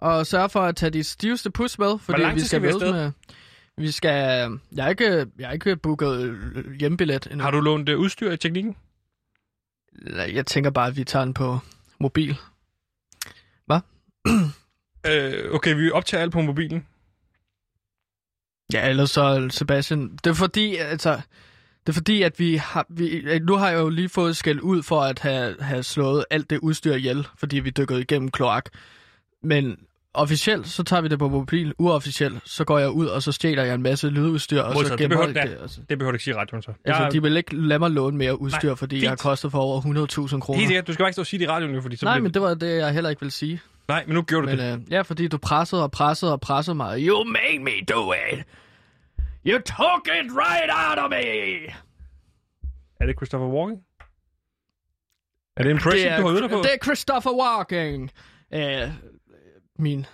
Og 0.01 0.27
sørge 0.27 0.49
for 0.49 0.59
at 0.59 0.75
tage 0.75 0.89
de 0.89 1.03
stiveste 1.03 1.51
pus 1.51 1.80
med, 1.80 1.99
fordi 1.99 2.21
lang 2.21 2.36
vi 2.36 2.39
tid 2.39 2.47
skal 2.47 2.59
skal 2.59 2.61
vi 2.61 2.67
mødes 2.67 2.84
afsted? 2.84 2.93
med... 2.93 3.11
Vi 3.80 3.91
skal... 3.91 4.11
Jeg 4.75 4.84
har 4.84 4.89
ikke, 4.89 5.25
jeg 5.39 5.47
har 5.47 5.53
ikke 5.53 5.75
booket 5.75 6.21
øh, 6.21 6.71
hjembillet 6.71 7.27
endnu. 7.32 7.43
Har 7.43 7.51
du 7.51 7.59
lånt 7.59 7.89
uh, 7.89 7.99
udstyr 7.99 8.32
i 8.32 8.38
teknikken? 8.38 8.75
Jeg 10.17 10.45
tænker 10.45 10.69
bare, 10.69 10.88
at 10.88 10.97
vi 10.97 11.03
tager 11.03 11.25
den 11.25 11.34
på 11.34 11.59
mobil. 11.99 12.38
Øh, 15.05 15.51
okay, 15.51 15.75
vi 15.75 15.91
optager 15.91 16.21
alt 16.21 16.32
på 16.32 16.41
mobilen. 16.41 16.88
Ja, 18.73 18.89
ellers 18.89 19.11
så 19.11 19.47
Sebastian... 19.49 20.17
Det 20.23 20.30
er 20.30 20.34
fordi, 20.34 20.75
altså... 20.75 21.21
Det 21.88 21.89
er 21.89 21.93
fordi, 21.93 22.21
at 22.21 22.39
vi 22.39 22.55
har... 22.55 22.86
Vi, 22.89 23.39
nu 23.39 23.55
har 23.55 23.69
jeg 23.69 23.80
jo 23.80 23.89
lige 23.89 24.09
fået 24.09 24.38
skæld 24.38 24.61
ud 24.61 24.84
for 24.84 25.01
at 25.01 25.19
have, 25.19 25.55
have 25.61 25.84
slået 25.84 26.25
alt 26.30 26.49
det 26.49 26.59
udstyr 26.59 26.93
ihjel, 26.93 27.27
fordi 27.38 27.59
vi 27.59 27.69
dykkede 27.69 28.01
igennem 28.01 28.32
kloak. 28.32 28.69
Men 29.43 29.77
officielt, 30.22 30.67
så 30.67 30.84
tager 30.84 31.01
vi 31.01 31.07
det 31.07 31.20
på 31.20 31.30
mobil. 31.30 31.74
Uofficielt, 31.78 32.41
så 32.45 32.63
går 32.65 32.80
jeg 32.80 32.89
ud, 32.89 33.05
og 33.05 33.24
så 33.24 33.32
stjæler 33.32 33.63
jeg 33.63 33.76
en 33.76 33.82
masse 33.82 34.09
lydudstyr, 34.09 34.61
og 34.61 34.72
så 34.74 34.78
Modtaget. 34.78 34.99
Det 34.99 35.03
gemmer 35.09 35.17
behøver- 35.17 35.39
jeg 35.39 35.47
ja. 35.49 35.55
det. 35.55 35.61
Altså. 35.61 35.80
Det 35.89 35.97
behøver 35.97 36.11
du 36.11 36.15
ikke 36.15 36.24
sige 36.24 36.36
radioen 36.36 36.61
så. 36.63 36.72
Altså, 36.86 37.03
Jeg- 37.03 37.11
de 37.11 37.22
vil 37.22 37.38
ikke 37.38 37.55
lade 37.55 37.80
mig 37.80 37.91
låne 37.91 38.17
mere 38.17 38.41
udstyr, 38.41 38.67
Nej, 38.67 38.76
fordi 38.76 38.95
fint. 38.95 39.03
jeg 39.03 39.11
har 39.11 39.15
kostet 39.15 39.51
for 39.51 39.59
over 39.59 39.82
100.000 39.82 40.39
kroner. 40.41 40.57
Helt 40.59 40.70
sikkert. 40.70 40.88
Du 40.88 40.93
skal 40.93 41.03
bare 41.03 41.09
ikke 41.09 41.13
stå 41.13 41.22
og 41.22 41.26
sige 41.28 41.39
det 41.39 41.45
i 41.45 41.49
radioen 41.49 41.74
nu, 41.74 41.82
fordi 41.82 41.95
så 41.95 42.05
Nej, 42.05 42.13
bliver... 42.15 42.24
men 42.24 42.34
det 42.34 42.41
var 42.41 42.53
det, 42.53 42.78
jeg 42.78 42.93
heller 42.93 43.09
ikke 43.09 43.22
vil 43.22 43.32
sige. 43.32 43.61
Nej, 43.88 44.03
men 44.07 44.15
nu 44.15 44.22
gjorde 44.22 44.47
du 44.47 44.51
Men 44.51 44.59
det. 44.59 44.74
øh, 44.88 44.91
ja, 44.91 45.01
fordi 45.01 45.28
du 45.28 45.38
pressede 45.38 45.84
og 45.84 45.91
pressede 45.91 46.32
og 46.32 46.41
pressede 46.41 46.76
mig. 46.76 46.99
You 47.07 47.24
made 47.24 47.59
me 47.63 47.72
do 47.93 48.13
it! 48.13 48.39
You 49.45 49.59
took 49.65 50.07
it 50.24 50.32
right 50.32 50.72
out 50.89 51.03
of 51.05 51.09
me! 51.09 51.65
Er 53.01 53.05
det 53.05 53.15
Christopher 53.17 53.47
Walken? 53.47 53.78
Er 55.57 55.63
det 55.63 55.70
impression, 55.70 55.93
det 56.05 56.11
er, 56.11 56.17
du 56.17 56.24
har 56.24 56.30
øvet 56.30 56.41
dig 56.41 56.49
på? 56.49 56.57
Det 56.57 56.74
er 56.74 56.78
Christopher 56.84 57.32
Walking. 57.32 58.11
Øh, 58.53 58.89
min 59.80 60.05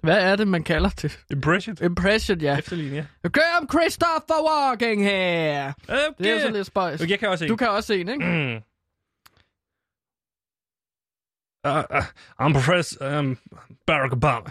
Hvad 0.00 0.18
er 0.18 0.36
det, 0.36 0.48
man 0.48 0.64
kalder 0.64 0.88
det? 0.88 1.24
Impression. 1.30 1.76
Impression, 1.82 2.38
ja. 2.38 2.58
Efterlinje. 2.58 3.08
Okay, 3.24 3.40
I'm 3.40 3.66
Christopher 3.72 4.44
Walking 4.50 5.04
her. 5.04 5.72
Okay. 5.88 5.98
Det 6.18 6.30
er 6.30 6.38
sådan 6.38 6.52
lidt 6.52 6.66
spøjs. 6.66 7.00
Okay, 7.00 7.10
jeg 7.10 7.18
kan 7.18 7.28
også 7.28 7.44
en. 7.44 7.48
Du 7.48 7.56
kan 7.56 7.70
også 7.70 7.86
se 7.86 8.00
en, 8.00 8.08
ikke? 8.08 8.24
Mm. 8.24 8.62
Uh, 11.66 11.82
uh, 11.90 12.04
I'm 12.40 12.52
Professor 12.52 13.18
um, 13.18 13.38
Barack 13.86 14.12
Obama. 14.12 14.50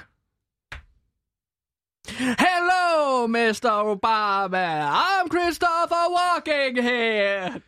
Hello, 2.46 3.28
Mr. 3.28 3.70
Obama. 3.94 4.68
I'm 4.92 5.30
Christopher 5.30 6.06
Walking 6.18 6.84
here. 6.84 7.62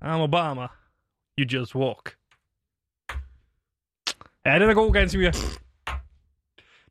I'm 0.00 0.20
Obama. 0.20 0.68
You 1.38 1.44
just 1.44 1.74
walk. 1.74 2.16
Ja, 4.46 4.58
den 4.58 4.70
er 4.70 4.74
god, 4.74 4.92
Gansimir. 4.92 5.32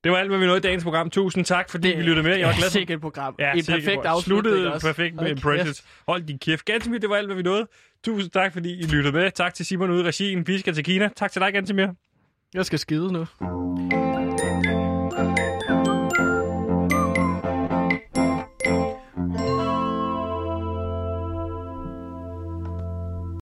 Det 0.04 0.12
var 0.12 0.18
alt, 0.18 0.30
hvad 0.30 0.40
vi 0.40 0.46
nåede 0.46 0.58
i 0.58 0.62
dagens 0.62 0.84
program. 0.84 1.10
Tusind 1.10 1.46
tak, 1.46 1.70
fordi 1.70 1.88
vi 1.88 2.02
lyttede 2.02 2.24
med. 2.28 2.38
Jeg 2.38 2.48
var 2.48 2.54
glad 2.54 2.64
for... 2.64 2.72
Sikkert 2.72 2.96
et 2.96 3.02
program. 3.02 3.36
Ja, 3.40 3.52
en 3.54 3.64
sikkert. 3.64 3.84
perfekt 3.84 4.06
afslutning 4.06 4.44
Sluttede 4.54 4.74
også. 4.74 4.88
perfekt 4.88 5.16
med 5.16 5.24
Hold 5.24 5.32
Impressions. 5.32 5.84
Hold 6.08 6.24
din 6.24 6.40
kæft. 6.40 6.66
Gansimir, 6.66 7.00
det 7.00 7.10
var 7.10 7.16
alt, 7.16 7.28
hvad 7.28 7.36
vi 7.36 7.44
nåede. 7.44 7.68
Tusind 8.06 8.32
tak, 8.32 8.54
fordi 8.54 8.80
I 8.80 8.84
lyttede 8.84 9.12
med. 9.16 9.32
Tak 9.32 9.54
til 9.54 9.66
Simon 9.66 9.90
ude 9.92 10.02
i 10.04 10.08
regien. 10.08 10.48
Vi 10.48 10.60
skal 10.60 10.74
til 10.74 10.84
Kina. 10.84 11.10
Tak 11.16 11.32
til 11.32 11.42
dig, 11.42 11.54
Gansimir. 11.54 11.88
Jeg 12.54 12.66
skal 12.66 12.80
skide 12.80 13.14
nu. 13.14 13.26